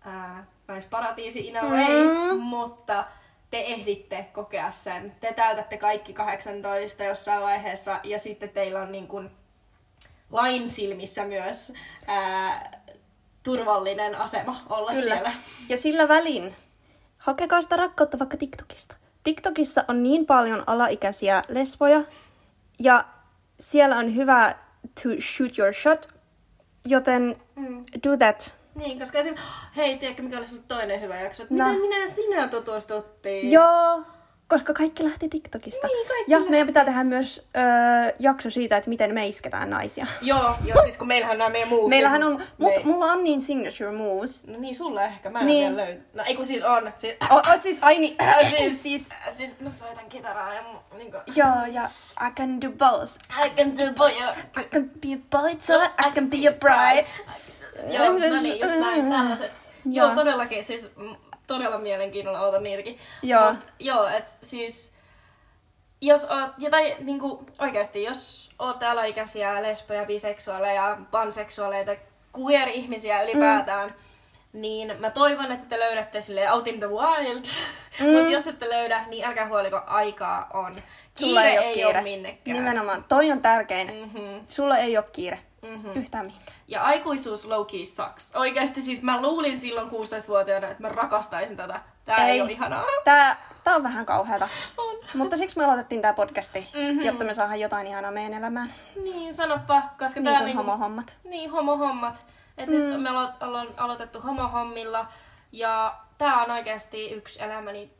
ää, 0.00 0.44
naisparatiisi 0.68 1.46
in 1.46 1.56
a 1.56 1.62
way, 1.62 2.14
Mm. 2.32 2.40
mutta 2.40 3.04
te 3.50 3.60
ehditte 3.60 4.26
kokea 4.32 4.72
sen. 4.72 5.14
Te 5.20 5.32
täytätte 5.32 5.76
kaikki 5.76 6.12
18 6.12 7.04
jossain 7.04 7.42
vaiheessa 7.42 8.00
ja 8.04 8.18
sitten 8.18 8.48
teillä 8.48 8.82
on 8.82 8.92
niin 8.92 9.08
kuin 9.08 9.30
lain 10.30 10.68
silmissä 10.68 11.24
myös 11.24 11.72
ää, 12.06 12.80
turvallinen 13.42 14.14
asema 14.14 14.62
olla 14.68 14.92
Kyllä. 14.92 15.04
siellä. 15.14 15.32
Ja 15.68 15.76
sillä 15.76 16.08
välin, 16.08 16.56
hakekaa 17.18 17.62
sitä 17.62 17.76
rakkautta 17.76 18.18
vaikka 18.18 18.36
TikTokista. 18.36 18.94
TikTokissa 19.24 19.84
on 19.88 20.02
niin 20.02 20.26
paljon 20.26 20.64
alaikäisiä 20.66 21.42
lesboja, 21.48 22.02
ja 22.80 23.04
siellä 23.60 23.96
on 23.96 24.16
hyvä 24.16 24.54
to 25.02 25.08
shoot 25.20 25.58
your 25.58 25.74
shot, 25.74 26.08
joten 26.84 27.36
Mm. 27.56 27.84
do 28.08 28.16
that. 28.16 28.56
Niin, 28.74 28.98
koska 28.98 29.18
esim... 29.18 29.34
Hei, 29.76 29.98
tiedätkö 29.98 30.22
mikä 30.22 30.38
oli 30.38 30.46
sun 30.46 30.64
toinen 30.68 31.00
hyvä 31.00 31.20
jakso? 31.20 31.42
No. 31.50 31.64
Miten 31.68 31.80
minä 31.80 31.98
ja 32.00 32.06
sinä 32.06 32.48
tutustuttiin? 32.48 33.50
Joo, 33.52 34.02
koska 34.48 34.72
kaikki 34.74 35.04
lähti 35.04 35.28
TikTokista. 35.28 35.86
Niin, 35.86 36.08
kaikki 36.08 36.32
ja 36.32 36.38
lähti. 36.38 36.50
meidän 36.50 36.66
pitää 36.66 36.84
tehdä 36.84 37.04
myös 37.04 37.46
öö, 37.56 37.62
jakso 38.18 38.50
siitä, 38.50 38.76
että 38.76 38.88
miten 38.90 39.14
me 39.14 39.26
isketään 39.26 39.70
naisia. 39.70 40.06
Joo, 40.22 40.54
joo, 40.64 40.82
siis 40.82 40.96
kun 40.96 41.06
meillähän 41.08 41.38
nämä 41.38 41.50
meidän 41.50 41.68
movesit. 41.68 41.88
Meillähän 41.88 42.22
on, 42.24 42.32
Me- 42.36 42.44
mutta 42.58 42.80
mulla 42.84 43.04
on 43.06 43.24
niin 43.24 43.40
signature 43.42 43.90
moves. 43.90 44.46
No 44.46 44.58
niin, 44.58 44.74
sulla 44.74 45.02
ehkä. 45.04 45.30
Mä 45.30 45.40
en 45.40 45.46
Niin. 45.46 45.60
niin. 45.66 45.76
vielä 45.76 45.88
löytä. 45.88 46.02
No 46.14 46.22
ei 46.26 46.36
kun 46.36 46.46
siis 46.46 46.62
on. 46.62 46.90
Siis, 46.94 47.14
O, 47.30 47.34
o, 47.36 47.42
siis, 47.62 47.78
ai 47.82 47.98
niin, 47.98 48.16
siis, 48.58 48.82
siis, 48.82 49.08
siis 49.36 49.60
mä 49.60 49.70
soitan 49.70 50.08
kitaraa 50.08 50.54
ja 50.54 50.60
mu- 50.62 50.96
niinku... 50.96 51.16
joo, 51.36 51.64
ja 51.72 51.82
I 52.28 52.30
can 52.36 52.60
do 52.60 52.70
both. 52.70 53.12
I 53.46 53.50
can 53.50 53.72
do 53.76 53.92
boy. 53.96 54.10
I 54.10 54.64
can 54.72 54.90
be 54.90 55.08
a 55.14 55.18
boy, 55.40 55.56
so 55.60 55.82
I 55.82 56.10
can 56.14 56.30
be 56.30 56.36
a 56.48 56.52
bride. 56.52 57.06
Joo, 57.88 58.04
no 58.12 58.18
niin, 58.18 58.32
just 58.62 58.80
näin, 58.80 59.10
tällaiset. 59.10 59.50
Joo, 59.90 60.06
Joo. 60.06 60.14
todellakin, 60.14 60.64
siis 60.64 60.88
todella 61.46 61.78
mielenkiinnolla 61.78 62.40
otan 62.40 62.62
niitäkin. 62.62 62.98
Joo. 63.22 63.52
Mut, 63.52 63.66
joo, 63.78 64.08
et 64.08 64.24
siis... 64.42 64.94
Jos 66.00 66.24
oot, 66.24 66.50
ja 66.58 66.70
tai 66.70 66.96
niinku 67.00 67.46
oikeasti, 67.58 68.02
jos 68.02 68.50
ootte 68.58 68.86
alaikäisiä 68.86 69.62
lesboja, 69.62 70.04
biseksuaaleja, 70.04 70.98
panseksuaaleita, 71.10 71.92
queer-ihmisiä 72.38 73.22
ylipäätään, 73.22 73.88
mm. 73.88 74.60
niin 74.60 74.94
mä 74.98 75.10
toivon, 75.10 75.52
että 75.52 75.66
te 75.68 75.78
löydätte 75.80 76.20
sille 76.20 76.52
out 76.52 76.66
in 76.66 76.78
the 76.78 76.88
wild. 76.88 77.44
Mm. 78.00 78.06
Mutta 78.12 78.30
jos 78.30 78.46
ette 78.46 78.68
löydä, 78.68 79.04
niin 79.08 79.24
älkää 79.24 79.48
huoliko, 79.48 79.80
aikaa 79.86 80.50
on. 80.52 80.76
Sulla 81.14 81.40
Kiire 81.40 81.52
ei 81.52 81.66
ole 81.66 81.74
kiire. 81.74 81.88
ole 81.88 82.02
minnekään. 82.02 82.56
Nimenomaan, 82.56 83.04
toi 83.04 83.30
on 83.30 83.42
tärkein. 83.42 83.94
Mhm. 84.06 84.40
Sulla 84.46 84.78
ei 84.78 84.96
ole 84.96 85.06
kiire. 85.12 85.38
Mhm. 85.70 85.90
Yhtään 85.98 86.26
mihinkään. 86.26 86.56
Ja 86.68 86.82
aikuisuus 86.82 87.44
low 87.46 87.66
key 87.66 87.86
sucks. 87.86 88.36
Oikeasti 88.36 88.82
siis 88.82 89.02
mä 89.02 89.22
luulin 89.22 89.58
silloin 89.58 89.88
16-vuotiaana, 89.90 90.66
että 90.68 90.82
mä 90.82 90.88
rakastaisin 90.88 91.56
tätä. 91.56 91.80
Tää 92.04 92.16
ei, 92.16 92.30
Ei. 92.30 92.40
ole 92.40 92.50
ihanaa. 92.52 92.84
Tää, 93.04 93.36
tää 93.64 93.76
on 93.76 93.82
vähän 93.82 94.06
kauheata. 94.06 94.48
On. 94.76 94.96
Mutta 95.14 95.36
siksi 95.36 95.58
me 95.58 95.64
aloitettiin 95.64 96.02
tää 96.02 96.12
podcasti, 96.12 96.60
Mhm. 96.74 96.84
mm-hmm. 96.84 97.02
jotta 97.02 97.24
me 97.24 97.34
saadaan 97.34 97.60
jotain 97.60 97.86
ihanaa 97.86 98.10
meidän 98.10 98.34
elämään. 98.34 98.72
Niin, 99.02 99.34
sanoppa, 99.34 99.82
koska 99.98 100.20
Niin 100.20 100.24
tää 100.24 100.36
kuin 100.38 100.44
niinku, 100.46 100.62
homohommat. 100.62 101.16
Niin, 101.24 101.50
homohommat. 101.50 102.26
Et 102.58 102.68
mm. 102.68 102.74
nyt 102.74 103.02
me 103.02 103.10
ollaan 103.40 103.68
aloitettu 103.76 104.20
homohommilla 104.20 105.06
ja 105.52 105.94
tää 106.18 106.42
on 106.44 106.50
oikeasti 106.50 107.10
yksi 107.10 107.42
elämäni 107.42 107.90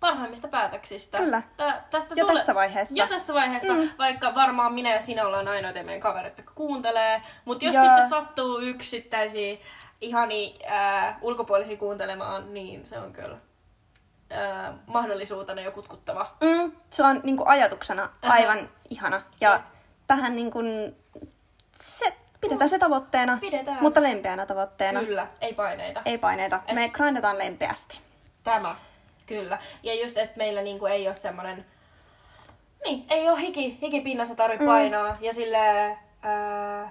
parhaimmista 0.00 0.48
päätöksistä. 0.48 1.18
Kyllä. 1.18 1.42
Tä, 1.56 1.82
tästä 1.90 2.14
Jo 2.16 2.26
tässä 2.26 2.54
vaiheessa. 2.54 3.02
Jo 3.02 3.06
tässä 3.06 3.34
vaiheessa, 3.34 3.72
mm. 3.72 3.88
vaikka 3.98 4.34
varmaan 4.34 4.74
minä 4.74 4.92
ja 4.92 5.00
sinä 5.00 5.26
ollaan 5.26 5.48
ainoita 5.48 5.82
meidän 5.82 6.00
kaverit, 6.00 6.38
jotka 6.38 6.52
kuuntelee. 6.54 7.22
Mutta 7.44 7.64
jos 7.64 7.74
Joo. 7.74 7.84
sitten 7.84 8.08
sattuu 8.08 8.58
yksittäisiä 8.58 9.56
ihani 10.00 10.58
äh, 10.70 11.16
ulkopuolisia 11.20 11.76
kuuntelemaan, 11.76 12.54
niin 12.54 12.86
se 12.86 12.98
on 12.98 13.12
kyllä 13.12 13.36
äh, 14.32 14.74
mahdollisuutena 14.86 15.60
jo 15.60 15.72
kutkuttava. 15.72 16.36
Mm, 16.40 16.72
se 16.90 17.04
on 17.04 17.20
niinku 17.24 17.44
ajatuksena 17.46 18.10
aivan 18.22 18.70
ihana. 18.90 19.22
Ja 19.40 19.62
tähän 20.06 20.36
niinku, 20.36 20.58
se, 21.74 22.16
pidetään 22.40 22.68
se 22.68 22.78
tavoitteena, 22.78 23.38
Pidetään. 23.40 23.78
mutta 23.80 24.02
lempeänä 24.02 24.46
tavoitteena. 24.46 25.00
Kyllä, 25.00 25.26
ei 25.40 25.54
paineita. 25.54 26.02
Ei 26.04 26.18
paineita. 26.18 26.60
Me 26.72 26.88
grindataan 26.88 27.38
lempeästi. 27.38 28.00
Tämä, 28.44 28.76
kyllä. 29.26 29.58
Ja 29.82 30.02
just, 30.02 30.18
että 30.18 30.36
meillä 30.36 30.62
niinku 30.62 30.86
ei 30.86 31.06
ole 31.06 31.14
semmonen... 31.14 31.66
Niin, 32.84 33.04
ei 33.10 33.28
ole 33.28 33.40
hiki, 33.40 33.78
hikipinnassa 33.82 34.34
tarvitse 34.34 34.64
mm. 34.64 34.70
painaa. 34.70 35.16
Ja 35.20 35.32
sille 35.32 35.96
ää, 36.22 36.90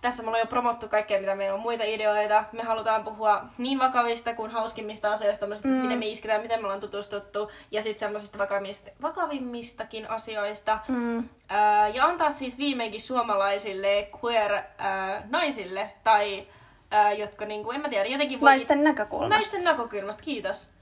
tässä 0.00 0.22
mulla 0.22 0.36
on 0.36 0.40
jo 0.40 0.46
promottu 0.46 0.88
kaikkea, 0.88 1.20
mitä 1.20 1.34
meillä 1.34 1.54
on 1.54 1.60
muita 1.60 1.84
ideoita. 1.84 2.44
Me 2.52 2.62
halutaan 2.62 3.04
puhua 3.04 3.44
niin 3.58 3.78
vakavista 3.78 4.34
kuin 4.34 4.50
hauskimmista 4.50 5.12
asioista, 5.12 5.46
mm. 5.46 5.70
miten 5.70 5.98
me 5.98 6.06
isketään, 6.06 6.42
miten 6.42 6.60
me 6.60 6.64
ollaan 6.64 6.80
tutustuttu. 6.80 7.50
Ja 7.70 7.82
sitten 7.82 7.98
semmoisista 7.98 8.38
vakavimmista, 8.38 8.90
vakavimmistakin 9.02 10.10
asioista. 10.10 10.78
Mm. 10.88 11.28
Ää, 11.48 11.88
ja 11.88 12.04
antaa 12.04 12.30
siis 12.30 12.58
viimeinkin 12.58 13.00
suomalaisille 13.00 14.10
queer-naisille 14.24 15.90
tai 16.04 16.46
ää, 16.90 17.12
jotka 17.12 17.44
niinku, 17.44 17.70
en 17.70 17.80
mä 17.80 17.88
tiedä, 17.88 18.04
jotenkin 18.04 18.40
voi... 18.40 18.50
Naisten 18.50 18.84
näkökulmasta. 18.84 19.34
Naisten 19.34 19.64
näkökulmasta, 19.64 20.22
kiitos. 20.22 20.77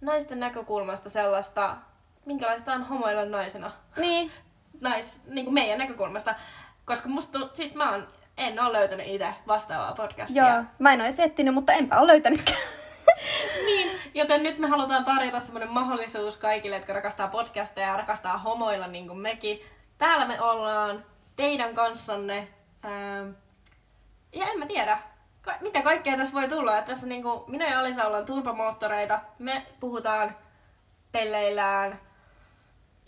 Naisten 0.00 0.40
näkökulmasta 0.40 1.10
sellaista, 1.10 1.76
minkälaista 2.26 2.72
on 2.72 2.84
homoilla 2.84 3.24
naisena. 3.24 3.72
Niin. 3.96 4.32
Nais, 4.80 5.22
niin 5.26 5.44
kuin 5.44 5.54
meidän 5.54 5.78
näkökulmasta. 5.78 6.34
Koska 6.84 7.08
musta, 7.08 7.38
siis 7.52 7.74
mä 7.74 7.90
oon, 7.90 8.08
en 8.36 8.60
ole 8.60 8.72
löytänyt 8.72 9.06
itse 9.08 9.34
vastaavaa 9.46 9.92
podcastia. 9.92 10.48
Joo. 10.48 10.64
Mä 10.78 10.92
en 10.92 11.00
ole 11.00 11.08
etsinyt, 11.18 11.54
mutta 11.54 11.72
enpä 11.72 12.00
ole 12.00 12.12
löytänytkään. 12.12 12.58
Niin, 13.64 13.98
joten 14.14 14.42
nyt 14.42 14.58
me 14.58 14.68
halutaan 14.68 15.04
tarjota 15.04 15.40
semmoinen 15.40 15.70
mahdollisuus 15.70 16.36
kaikille, 16.36 16.76
jotka 16.76 16.92
rakastaa 16.92 17.28
podcasteja 17.28 17.86
ja 17.86 17.96
rakastaa 17.96 18.38
homoilla 18.38 18.86
niin 18.86 19.06
kuin 19.06 19.18
mekin. 19.18 19.60
Täällä 19.98 20.26
me 20.26 20.40
ollaan 20.40 21.04
teidän 21.36 21.74
kanssanne. 21.74 22.48
Ähm, 22.84 23.30
ja 24.32 24.46
en 24.46 24.58
mä 24.58 24.66
tiedä, 24.66 24.98
ka- 25.42 25.58
mitä 25.60 25.82
kaikkea 25.82 26.16
tässä 26.16 26.34
voi 26.34 26.48
tulla. 26.48 26.78
Että 26.78 26.88
tässä 26.88 27.06
niinku, 27.06 27.44
minä 27.46 27.70
ja 27.70 27.80
Alisa 27.80 28.04
ollaan 28.06 28.26
turbomoottoreita. 28.26 29.20
Me 29.38 29.66
puhutaan, 29.80 30.36
pelleillään 31.12 32.00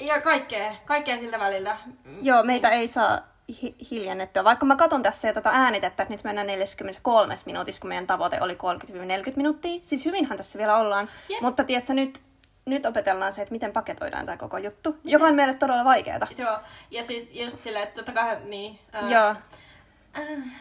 ja 0.01 0.21
kaikkea, 0.21 0.75
kaikkea 0.85 1.17
siltä 1.17 1.39
väliltä. 1.39 1.77
Joo, 2.23 2.43
meitä 2.43 2.69
ei 2.69 2.89
saa 2.89 3.19
hi- 3.63 3.77
hiljennettyä. 3.91 4.45
Vaikka 4.45 4.67
mä 4.67 4.77
katson 4.77 5.03
tässä 5.03 5.29
jo 5.29 5.35
tätä 5.35 5.51
äänitettä, 5.51 6.03
että 6.03 6.15
nyt 6.15 6.25
mennään 6.25 6.47
43 6.47 7.35
minuutissa, 7.47 7.81
kun 7.81 7.89
meidän 7.89 8.07
tavoite 8.07 8.39
oli 8.41 8.55
30-40 8.55 9.37
minuuttia. 9.37 9.79
Siis 9.83 10.05
hyvinhän 10.05 10.39
tässä 10.39 10.59
vielä 10.59 10.77
ollaan. 10.77 11.09
Jep. 11.29 11.41
Mutta 11.41 11.65
tiedätkö, 11.65 11.95
nyt, 11.95 12.23
nyt 12.67 12.87
opetellaan 12.87 13.33
se, 13.33 13.43
että 13.43 13.53
miten 13.53 13.73
paketoidaan 13.73 14.27
tämä 14.27 14.37
koko 14.37 14.59
juttu, 14.59 14.97
joka 15.05 15.25
on 15.27 15.35
meille 15.35 15.55
todella 15.55 15.85
vaikeaa. 15.85 16.27
Joo, 16.39 16.59
ja 16.91 17.03
siis 17.03 17.31
just 17.33 17.61
silleen, 17.61 17.83
että 17.89 17.95
totta 17.95 18.13
kai, 18.13 18.37
niin... 18.45 18.79
ää, 18.93 19.11
Joo. 19.11 19.35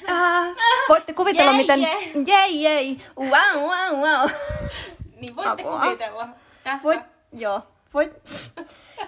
Ah, 0.08 0.47
voitte 0.89 1.14
kuvitella, 1.14 1.52
Jei, 1.52 1.58
miten... 1.58 1.82
jei. 1.82 2.12
Jei, 2.28 2.64
jei! 2.64 2.97
Wow, 3.18 3.62
wow, 3.62 3.99
wow! 3.99 4.30
Niin 5.16 5.36
voitte 5.36 5.62
Apua. 5.62 5.80
kuvitella 5.80 6.28
tästä. 6.64 6.84
Voit... 6.84 7.02
Joo. 7.34 7.62
Voit... 7.93 8.12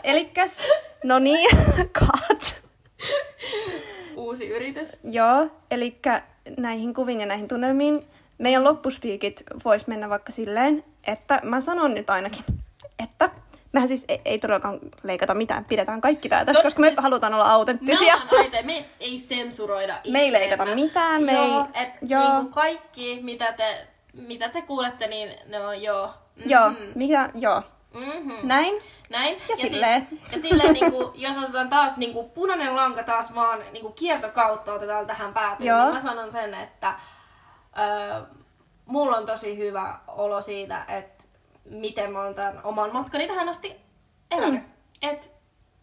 Elikkäs... 0.04 0.62
No 1.04 1.20
niin, 1.20 1.58
cut. 2.00 2.64
Uusi 4.16 4.48
yritys. 4.48 5.00
Joo, 5.04 5.48
eli 5.72 6.00
näihin 6.58 6.94
kuviin 6.94 7.20
ja 7.20 7.26
näihin 7.26 7.48
tunnelmiin 7.48 8.08
meidän 8.38 8.64
loppuspiikit 8.64 9.44
vois 9.66 9.88
mennä 9.88 10.10
vaikka 10.10 10.32
silleen, 10.32 10.84
että 11.08 11.40
mä 11.44 11.62
sanon 11.62 11.94
nyt 11.94 12.10
ainakin, 12.10 12.44
että 13.04 13.30
mehän 13.74 13.88
siis 13.88 14.06
ei, 14.08 14.22
ei 14.26 14.40
todellakaan 14.40 14.80
leikata 15.04 15.34
mitään, 15.34 15.66
pidetään 15.66 16.02
kaikki 16.02 16.30
tää 16.30 16.46
tässä, 16.46 16.60
No, 16.60 16.64
koska 16.64 16.82
me 16.82 16.88
siis- 16.88 17.00
halutaan 17.00 17.34
olla 17.34 17.46
Me 17.46 17.52
autenttisia. 17.52 18.14
ollaan 18.14 18.38
aite, 18.46 18.62
me 18.62 18.74
ei- 19.00 19.18
sensuroida 19.18 20.00
Me 20.12 20.20
ei 20.20 20.32
leikata 20.32 20.66
mitään, 20.66 21.24
me 21.24 21.34
joo, 21.34 21.68
ei- 21.74 21.84
Et 21.84 21.90
joo. 22.02 22.34
Niinku 22.34 22.52
kaikki, 22.52 23.20
mitä 23.24 23.54
te, 23.54 23.88
mitä 24.14 24.50
te 24.50 24.62
kuulette, 24.62 25.08
niin 25.08 25.30
ne 25.46 25.68
on 25.68 25.82
joo. 25.82 26.08
Mm-hmm. 26.08 26.52
Joo, 26.52 26.72
mikä, 26.96 27.30
joo. 27.36 27.62
Mm-hmm. 27.94 28.34
Näin. 28.44 28.76
Näin. 29.10 29.38
Ja 29.50 29.56
silleen. 29.56 30.02
Siis, 30.10 30.36
ja 30.36 30.42
silleen, 30.50 30.74
niinku, 30.82 31.12
jos 31.16 31.38
otetaan 31.38 31.70
taas 31.70 31.98
niinku, 31.98 32.24
punainen 32.24 32.76
lanka 32.76 33.04
taas 33.04 33.36
vaan 33.36 33.60
niinku, 33.72 33.90
kiertokautta 33.92 34.74
otetaan 34.74 35.08
tähän 35.08 35.34
päätyyn, 35.34 35.68
Joo. 35.68 35.84
niin 35.84 35.94
mä 35.94 36.00
sanon 36.02 36.32
sen, 36.32 36.54
että 36.54 36.94
ö, 37.78 38.24
mulla 38.86 39.18
on 39.18 39.26
tosi 39.26 39.58
hyvä 39.58 40.00
olo 40.08 40.42
siitä, 40.42 40.86
että 40.88 41.13
miten 41.70 42.12
mä 42.12 42.22
oon 42.22 42.36
tämän 42.36 42.60
oman 42.64 42.94
matkani 42.94 43.28
tähän 43.28 43.50
asti 43.50 43.76
elänyt. 44.32 44.64
Mm. 44.64 44.70
Et, 45.02 45.32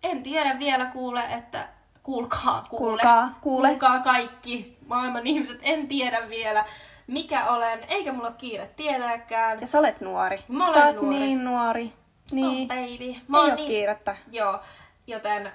en 0.03 0.22
tiedä 0.22 0.59
vielä 0.59 0.87
kuule, 0.87 1.24
että 1.24 1.68
kuulkaa, 2.03 2.66
kuule. 2.70 2.78
Kuulkaa, 2.89 3.39
kuule. 3.41 3.68
Kuulkaa 3.68 3.99
kaikki 3.99 4.78
maailman 4.87 5.26
ihmiset, 5.26 5.59
en 5.62 5.89
tiedä 5.89 6.28
vielä 6.28 6.64
mikä 7.07 7.47
olen, 7.47 7.85
eikä 7.89 8.12
mulla 8.12 8.28
ole 8.28 8.37
kiire 8.39 8.70
tietääkään. 8.76 9.61
Ja 9.61 9.66
sä 9.66 9.78
olet 9.78 10.01
nuori. 10.01 10.39
Mä 10.49 10.68
olen 10.68 10.81
sä 10.81 10.87
oot 10.87 10.97
nuori. 10.97 11.18
niin 11.18 11.45
nuori. 11.45 11.93
Niin. 12.33 12.62
Oh, 12.62 12.68
baby. 12.68 13.05
Ei 13.05 13.20
Mä 13.28 13.41
oon 13.41 13.51
oo 13.51 13.57
niin- 13.57 13.66
kiirettä. 13.68 14.16
Joo, 14.31 14.61
joten... 15.07 15.53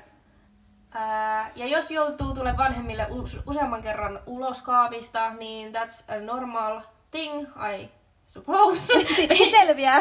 Ää, 0.91 1.51
ja 1.55 1.67
jos 1.67 1.91
joutuu 1.91 2.33
tulee 2.33 2.57
vanhemmille 2.57 3.07
us- 3.09 3.39
useamman 3.47 3.81
kerran 3.81 4.19
ulos 4.25 4.61
kaapista, 4.61 5.29
niin 5.33 5.73
that's 5.75 6.13
a 6.17 6.19
normal 6.21 6.81
thing, 7.11 7.41
I 7.73 7.89
suppose. 8.27 8.93
Siitäkin 9.15 9.51
selviää. 9.51 9.99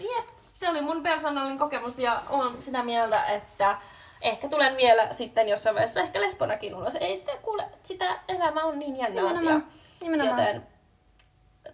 Jep, 0.00 0.26
se 0.54 0.68
oli 0.68 0.80
mun 0.80 1.02
persoonallinen 1.02 1.58
kokemus 1.58 1.98
ja 1.98 2.22
on 2.28 2.62
sitä 2.62 2.82
mieltä, 2.82 3.24
että 3.24 3.78
ehkä 4.20 4.48
tulen 4.48 4.76
vielä 4.76 5.12
sitten 5.12 5.48
jossain 5.48 5.74
vaiheessa 5.74 6.00
ehkä 6.00 6.20
lesbonakin 6.20 6.74
ulos. 6.74 6.94
Ei 6.94 7.16
sitä 7.16 7.32
kuule, 7.42 7.64
sitä 7.82 8.18
elämä 8.28 8.64
on 8.64 8.78
niin 8.78 8.96
jännä 8.96 9.22
asia. 9.22 9.40
Nimenomaan. 9.40 9.66
Nimenomaan. 10.02 10.40
Joten 10.40 10.66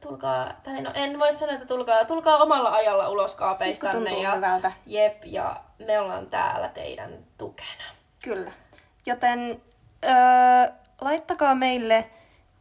tulkaa, 0.00 0.52
tai 0.62 0.82
no 0.82 0.90
en 0.94 1.18
voi 1.18 1.32
sanoa, 1.32 1.54
että 1.54 1.66
tulkaa, 1.66 2.04
tulkaa 2.04 2.38
omalla 2.38 2.70
ajalla 2.70 3.08
ulos 3.08 3.34
kaapeistanne. 3.34 4.10
Ja, 4.10 4.34
hyvältä. 4.34 4.72
jep, 4.86 5.24
ja 5.24 5.60
me 5.78 6.00
ollaan 6.00 6.26
täällä 6.26 6.68
teidän 6.68 7.18
tukena. 7.38 7.84
Kyllä. 8.24 8.52
Joten 9.06 9.62
öö, 10.04 10.74
laittakaa 11.00 11.54
meille 11.54 12.10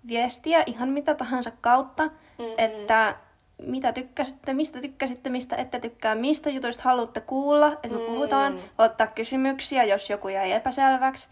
viestiä 0.08 0.64
ihan 0.66 0.90
mitä 0.90 1.16
tahansa 1.16 1.52
kautta, 1.62 2.04
mm-hmm. 2.04 2.54
että 2.58 3.16
mitä 3.62 3.94
tykkäsitte, 3.94 4.54
mistä 4.54 4.82
tykkäsitte, 4.82 5.30
mistä 5.30 5.56
ette 5.56 5.80
tykkää, 5.80 6.16
mistä 6.16 6.50
jutuista 6.50 6.84
haluatte 6.84 7.22
kuulla, 7.22 7.68
että 7.68 7.90
me 7.90 7.98
mm. 7.98 8.06
puhutaan, 8.06 8.60
ottaa 8.78 9.08
kysymyksiä, 9.08 9.84
jos 9.84 10.10
joku 10.10 10.28
jäi 10.28 10.52
epäselväksi. 10.52 11.30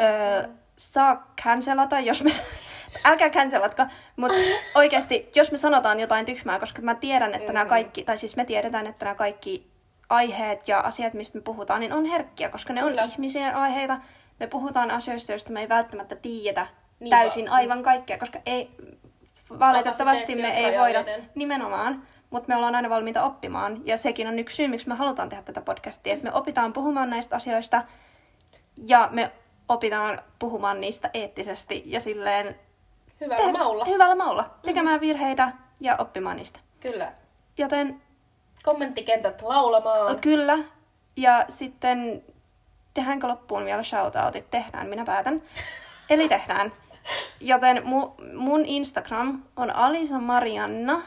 Öö, 0.00 0.46
mm. 0.46 0.54
Saa 0.76 1.32
cancelata, 1.42 2.00
jos 2.00 2.22
me... 2.22 2.30
Älkää 3.04 3.30
cancelatko, 3.30 3.86
mutta 4.16 4.38
oikeasti, 4.74 5.30
jos 5.34 5.50
me 5.50 5.56
sanotaan 5.56 6.00
jotain 6.00 6.26
tyhmää, 6.26 6.58
koska 6.58 6.82
mä 6.82 6.94
tiedän, 6.94 7.34
että 7.34 7.52
mm. 7.52 7.54
nämä 7.54 7.66
kaikki, 7.66 8.04
tai 8.04 8.18
siis 8.18 8.36
me 8.36 8.44
tiedetään, 8.44 8.86
että 8.86 9.04
nämä 9.04 9.14
kaikki 9.14 9.70
aiheet 10.08 10.68
ja 10.68 10.80
asiat, 10.80 11.14
mistä 11.14 11.38
me 11.38 11.42
puhutaan, 11.42 11.80
niin 11.80 11.92
on 11.92 12.04
herkkiä, 12.04 12.48
koska 12.48 12.72
ne 12.72 12.80
Kyllä. 12.80 13.02
on 13.02 13.08
ihmisen 13.08 13.54
aiheita. 13.54 14.00
Me 14.40 14.46
puhutaan 14.46 14.90
asioista, 14.90 15.32
joista 15.32 15.52
me 15.52 15.60
ei 15.60 15.68
välttämättä 15.68 16.16
tiedetä 16.16 16.66
Niin 17.00 17.10
täysin 17.10 17.50
va- 17.50 17.54
aivan 17.54 17.82
kaikkea, 17.82 18.18
koska 18.18 18.38
ei, 18.46 18.70
valitettavasti 19.50 20.36
me 20.36 20.48
ei 20.48 20.78
voida 20.78 21.04
nimenomaan, 21.34 22.02
mutta 22.30 22.48
me 22.48 22.56
ollaan 22.56 22.74
aina 22.74 22.90
valmiita 22.90 23.22
oppimaan. 23.22 23.80
Ja 23.84 23.96
sekin 23.96 24.28
on 24.28 24.38
yksi 24.38 24.56
syy, 24.56 24.68
miksi 24.68 24.88
me 24.88 24.94
halutaan 24.94 25.28
tehdä 25.28 25.42
tätä 25.42 25.60
podcastia, 25.60 26.12
että 26.12 26.24
me 26.24 26.34
opitaan 26.34 26.72
puhumaan 26.72 27.10
näistä 27.10 27.36
asioista 27.36 27.82
ja 28.86 29.08
me 29.12 29.32
opitaan 29.68 30.18
puhumaan 30.38 30.80
niistä 30.80 31.10
eettisesti 31.14 31.82
ja 31.86 32.00
silleen 32.00 32.54
Hyvällä 33.20 33.52
maulla. 33.52 33.84
hyvällä 33.84 34.14
maulla, 34.14 34.50
tekemään 34.62 35.00
virheitä 35.00 35.52
ja 35.80 35.96
oppimaan 35.98 36.36
niistä. 36.36 36.60
Kyllä. 36.80 37.12
Joten 37.58 38.02
Kommenttikentät 38.62 39.42
laulamaan. 39.42 40.20
Kyllä. 40.20 40.58
Ja 41.16 41.44
sitten 41.48 42.24
tehdäänkö 42.94 43.26
loppuun 43.28 43.64
vielä 43.64 43.82
shoutoutit? 43.82 44.50
Tehdään, 44.50 44.88
minä 44.88 45.04
päätän. 45.04 45.42
Eli 46.10 46.28
tehdään. 46.28 46.72
Joten 47.40 47.86
mu, 47.86 48.10
mun 48.34 48.64
Instagram 48.64 49.42
on 49.56 49.70
Alisa 49.76 50.18
Marianna 50.18 51.02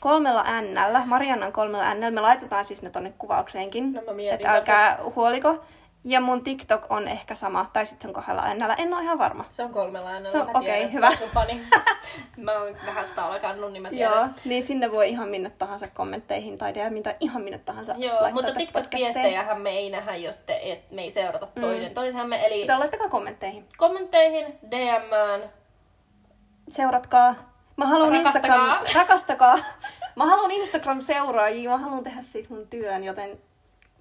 kolmella 0.00 0.44
Nllä. 0.60 1.02
Mariannan 1.06 1.52
kolmella 1.52 1.94
Nllä. 1.94 2.10
Me 2.10 2.20
laitetaan 2.20 2.64
siis 2.64 2.82
ne 2.82 2.90
tonne 2.90 3.12
kuvaukseenkin. 3.18 3.92
No 3.92 4.00
että 4.30 4.52
älkää 4.52 4.98
huoliko. 5.16 5.64
Ja 6.06 6.20
mun 6.20 6.44
TikTok 6.44 6.86
on 6.90 7.08
ehkä 7.08 7.34
sama, 7.34 7.70
tai 7.72 7.86
sitten 7.86 8.02
se 8.02 8.08
on 8.08 8.14
kahdella 8.14 8.54
Nllä. 8.54 8.74
En 8.78 8.94
ole 8.94 9.02
ihan 9.02 9.18
varma. 9.18 9.44
Se 9.50 9.62
on 9.62 9.70
kolmella 9.70 10.08
äänellä. 10.08 10.30
Se 10.30 10.38
on- 10.38 10.56
okei, 10.56 10.72
tiedän. 10.74 10.92
hyvä. 10.92 11.10
Mä 12.36 12.52
oon 12.52 12.76
vähän 12.86 13.04
stalkannut, 13.04 13.72
niin 13.72 13.82
mä 13.82 13.90
tiedän. 13.90 14.12
Joo, 14.12 14.26
niin 14.44 14.62
sinne 14.62 14.92
voi 14.92 15.08
ihan 15.08 15.28
minne 15.28 15.50
tahansa 15.50 15.88
kommentteihin 15.88 16.58
tai 16.58 16.74
DM, 16.74 16.92
mitä 16.92 17.14
ihan 17.20 17.42
minne 17.42 17.58
tahansa 17.58 17.94
Joo, 17.96 18.30
mutta 18.32 18.52
TikTok-viestejähän 18.52 19.60
me 19.60 19.70
ei 19.70 19.90
nähdä, 19.90 20.16
jos 20.16 20.40
te, 20.40 20.60
et, 20.62 20.90
me 20.90 21.02
ei 21.02 21.10
seurata 21.10 21.46
toinen 21.60 21.88
mm. 21.90 21.94
toisemme. 21.94 22.46
Eli 22.46 22.58
Mutta 22.58 22.78
laittakaa 22.78 23.08
kommentteihin. 23.08 23.68
kommentteihin, 23.76 24.58
DMään. 24.70 25.40
Seuratkaa. 26.68 27.34
Mä 27.76 27.86
haluan. 27.86 28.14
Instagram... 28.14 28.60
Rakastakaa. 28.94 29.58
Mä 30.16 30.26
haluan 30.26 30.50
Instagram-seuraajia. 30.50 31.70
Mä 31.70 31.78
haluan 31.78 32.02
tehdä 32.02 32.22
siitä 32.22 32.54
mun 32.54 32.66
työn, 32.66 33.04
joten 33.04 33.38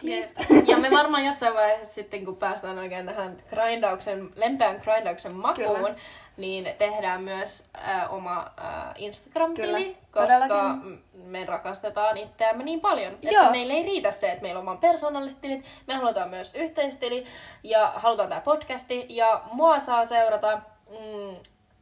please. 0.04 0.36
Ja 0.72 0.78
me 0.78 0.92
varmaan 0.92 1.26
jossain 1.26 1.54
vaiheessa 1.54 1.94
sitten, 1.94 2.26
kun 2.26 2.36
päästään 2.36 2.78
oikein 2.78 3.06
tähän 3.06 3.38
grindauksen, 3.50 4.30
lempeän 4.36 4.82
grindauksen 4.84 5.36
makuun, 5.36 5.76
Kyllä. 5.76 5.96
niin 6.38 6.70
tehdään 6.78 7.22
myös 7.22 7.70
äh, 7.78 8.14
oma 8.14 8.52
äh, 8.60 8.94
Instagram-tili, 8.96 9.84
Kyllä, 9.84 9.96
koska 10.12 10.48
todellakin. 10.48 11.04
me 11.14 11.46
rakastetaan 11.46 12.18
itseämme 12.18 12.64
niin 12.64 12.82
paljon. 12.82 13.18
Joo. 13.22 13.42
Että 13.42 13.52
meille 13.52 13.74
ei 13.74 13.84
riitä 13.84 14.12
se, 14.12 14.32
että 14.32 14.42
meillä 14.42 14.60
on 14.60 14.66
vaan 14.66 14.78
persoonalliset 14.78 15.42
tilit, 15.42 15.66
me 15.88 15.94
halutaan 15.94 16.30
myös 16.30 16.56
yhteistili 16.56 17.26
ja 17.64 17.94
halutaan 17.96 18.30
tämä 18.30 18.42
podcasti. 18.42 19.06
Ja 19.10 19.42
mua 19.52 19.80
saa 19.80 20.06
seurata, 20.06 20.62
mm, 20.90 21.36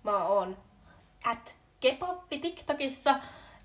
mä 0.03 0.25
oon 0.25 0.57
at 1.25 1.55
kepappi 1.79 2.39
TikTokissa 2.39 3.15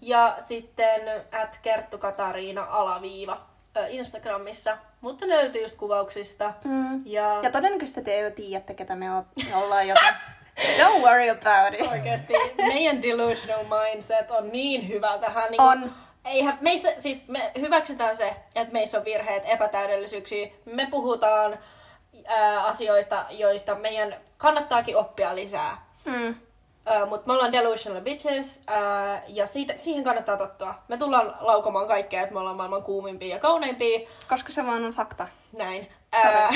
ja 0.00 0.36
sitten 0.48 1.00
at 1.42 1.58
Kerttu 1.62 1.98
Katariina 1.98 2.66
alaviiva 2.70 3.46
Instagramissa, 3.88 4.78
mutta 5.00 5.26
ne 5.26 5.36
löytyy 5.36 5.62
just 5.62 5.76
kuvauksista. 5.76 6.52
Mm. 6.64 7.02
Ja, 7.06 7.40
Ja 7.42 7.50
todennäköisesti 7.50 8.02
te 8.02 8.20
jo 8.20 8.30
tiedätte, 8.30 8.74
ketä 8.74 8.96
me 8.96 9.06
ollaan, 9.54 9.88
joten 9.88 10.14
don't 10.78 11.02
worry 11.02 11.30
about 11.30 11.80
it. 11.80 11.88
oikeasti 11.92 12.34
meidän 12.58 13.02
delusional 13.02 13.64
mindset 13.64 14.30
on 14.30 14.48
niin 14.52 14.88
hyvä 14.88 15.18
tähän. 15.18 15.50
Niin 15.50 15.60
On. 15.60 15.92
Eihän, 16.24 16.58
meissä, 16.60 16.92
siis 16.98 17.28
me 17.28 17.52
hyväksytään 17.60 18.16
se, 18.16 18.36
että 18.54 18.72
meissä 18.72 18.98
on 18.98 19.04
virheet, 19.04 19.42
epätäydellisyyksiä. 19.46 20.48
Me 20.64 20.86
puhutaan 20.90 21.58
ää, 22.26 22.64
asioista, 22.64 23.26
joista 23.30 23.74
meidän 23.74 24.16
kannattaakin 24.36 24.96
oppia 24.96 25.34
lisää. 25.36 25.86
Mm. 26.04 26.34
Uh, 26.86 27.08
Mutta 27.08 27.26
me 27.26 27.32
ollaan 27.32 27.52
delusional 27.52 28.02
bitches 28.02 28.56
uh, 28.56 29.22
ja 29.28 29.46
siitä, 29.46 29.74
siihen 29.76 30.04
kannattaa 30.04 30.36
tottua. 30.36 30.74
Me 30.88 30.96
tullaan 30.96 31.34
laukomaan 31.40 31.86
kaikkea, 31.86 32.22
että 32.22 32.34
me 32.34 32.40
ollaan 32.40 32.56
maailman 32.56 32.82
kuumimpia 32.82 33.34
ja 33.34 33.40
kauneimpia. 33.40 34.08
Koska 34.28 34.52
se 34.52 34.66
vaan 34.66 34.84
on 34.84 34.92
fakta. 34.92 35.28
Näin. 35.52 35.88
Ää, 36.12 36.54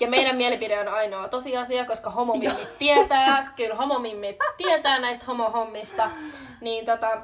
ja 0.00 0.08
meidän 0.08 0.36
mielipide 0.36 0.80
on 0.80 0.88
ainoa 0.88 1.28
tosiasia, 1.28 1.84
koska 1.84 2.10
homomimmit 2.10 2.78
tietää, 2.78 3.52
kyllä 3.56 3.74
homomimmit 3.74 4.36
tietää 4.56 4.98
näistä 4.98 5.24
homohommista. 5.26 6.10
Niin 6.60 6.86
tota, 6.86 7.22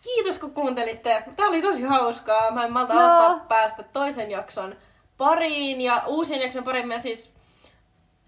kiitos 0.00 0.38
kun 0.38 0.54
kuuntelitte. 0.54 1.24
Tää 1.36 1.46
oli 1.46 1.62
tosi 1.62 1.82
hauskaa. 1.82 2.50
Mä 2.50 2.64
en 2.64 2.72
malta 2.72 2.94
Joo. 2.94 3.02
ottaa 3.02 3.46
päästä 3.48 3.82
toisen 3.82 4.30
jakson 4.30 4.76
pariin 5.18 5.80
ja 5.80 6.02
uusien 6.06 6.40
jakson 6.40 6.64
pariin. 6.64 6.88
Mä 6.88 6.98
siis, 6.98 7.32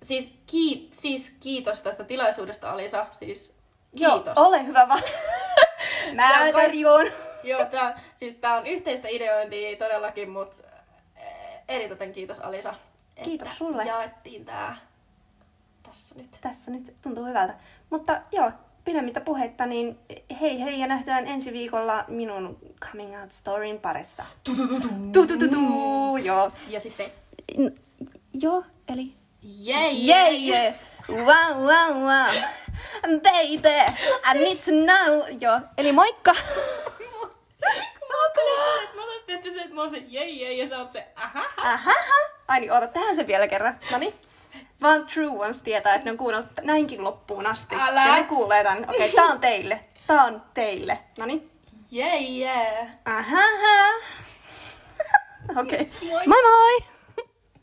siis, 0.02 0.38
kiit, 0.46 0.92
siis 0.94 1.36
kiitos 1.40 1.80
tästä 1.80 2.04
tilaisuudesta 2.04 2.70
Alisa. 2.70 3.06
Siis 3.10 3.57
kiitos. 3.96 4.36
Joo, 4.36 4.46
ole 4.46 4.66
hyvä 4.66 4.88
vaan. 4.88 5.02
Mä 6.14 6.52
tarjoan. 6.52 7.06
Joo, 7.42 7.64
tää, 7.64 8.00
siis 8.16 8.34
tää 8.34 8.56
on 8.56 8.66
yhteistä 8.66 9.08
ideointia 9.08 9.76
todellakin, 9.76 10.30
mutta 10.30 10.62
eritoten 11.68 12.12
kiitos 12.12 12.40
Alisa. 12.40 12.74
Kiitos 13.24 13.48
että 13.48 13.58
sulle. 13.58 13.84
Jaettiin 13.84 14.44
tää 14.44 14.76
tässä 15.82 16.14
nyt. 16.14 16.28
Tässä 16.40 16.70
nyt 16.70 16.94
tuntuu 17.02 17.24
hyvältä. 17.24 17.54
Mutta 17.90 18.20
joo, 18.32 18.50
pidemmittä 18.84 19.20
puheitta, 19.20 19.66
niin 19.66 19.98
hei 20.40 20.60
hei 20.60 20.80
ja 20.80 20.86
nähdään 20.86 21.26
ensi 21.26 21.52
viikolla 21.52 22.04
minun 22.08 22.58
coming 22.80 23.20
out 23.20 23.32
storyn 23.32 23.78
parissa. 23.78 24.24
Tu-tu-tu-tu. 25.12 26.16
Joo. 26.16 26.52
Ja 26.68 26.80
sitten 26.80 27.06
Joo, 28.32 28.64
eli 28.88 29.14
jei! 29.42 30.48
yeah. 30.48 30.74
Wow, 31.10 31.56
wow, 31.56 32.02
wow. 32.02 32.42
Baby, 33.02 33.78
I 34.30 34.34
need 34.34 34.56
to 34.56 34.70
know. 34.70 35.22
Joo, 35.40 35.60
eli 35.78 35.92
moikka. 35.92 36.32
Mä 38.08 38.22
ajattelin, 38.22 38.84
että 38.84 38.96
mä 38.96 39.04
olisin 39.04 39.26
tehty 39.26 39.50
se, 39.50 39.60
että 39.60 39.74
mä 39.74 39.80
oon 39.80 39.90
se 39.90 40.02
jei 40.08 40.40
jei 40.40 40.58
ja 40.58 40.68
sä 40.68 40.78
oot 40.78 40.90
se 40.90 41.06
aha. 41.16 41.44
Aha. 41.62 41.94
Ai 42.48 42.60
niin, 42.60 42.72
oota, 42.72 42.86
tehdään 42.86 43.16
se 43.16 43.26
vielä 43.26 43.48
kerran. 43.48 43.78
Noniin. 43.90 44.14
Vaan 44.82 45.06
True 45.06 45.46
Ones 45.46 45.62
tietää, 45.62 45.94
että 45.94 46.04
ne 46.04 46.10
on 46.10 46.16
kuunnellut 46.16 46.50
näinkin 46.62 47.04
loppuun 47.04 47.46
asti. 47.46 47.76
Älä. 47.80 48.06
Ja 48.06 48.14
ne 48.14 48.24
kuulee 48.24 48.64
tän. 48.64 48.84
Okei, 48.84 48.96
okay, 48.96 49.10
tää 49.10 49.24
on 49.24 49.40
teille. 49.40 49.84
Tää 50.06 50.24
on 50.24 50.42
teille. 50.54 50.98
Noniin. 51.18 51.50
Jei 51.90 52.40
yeah. 52.40 52.88
Aha. 53.04 53.42
Okei. 55.60 55.80
Okay. 55.80 56.08
Moi. 56.08 56.26
Moi 56.26 56.42
moi! 56.42 56.97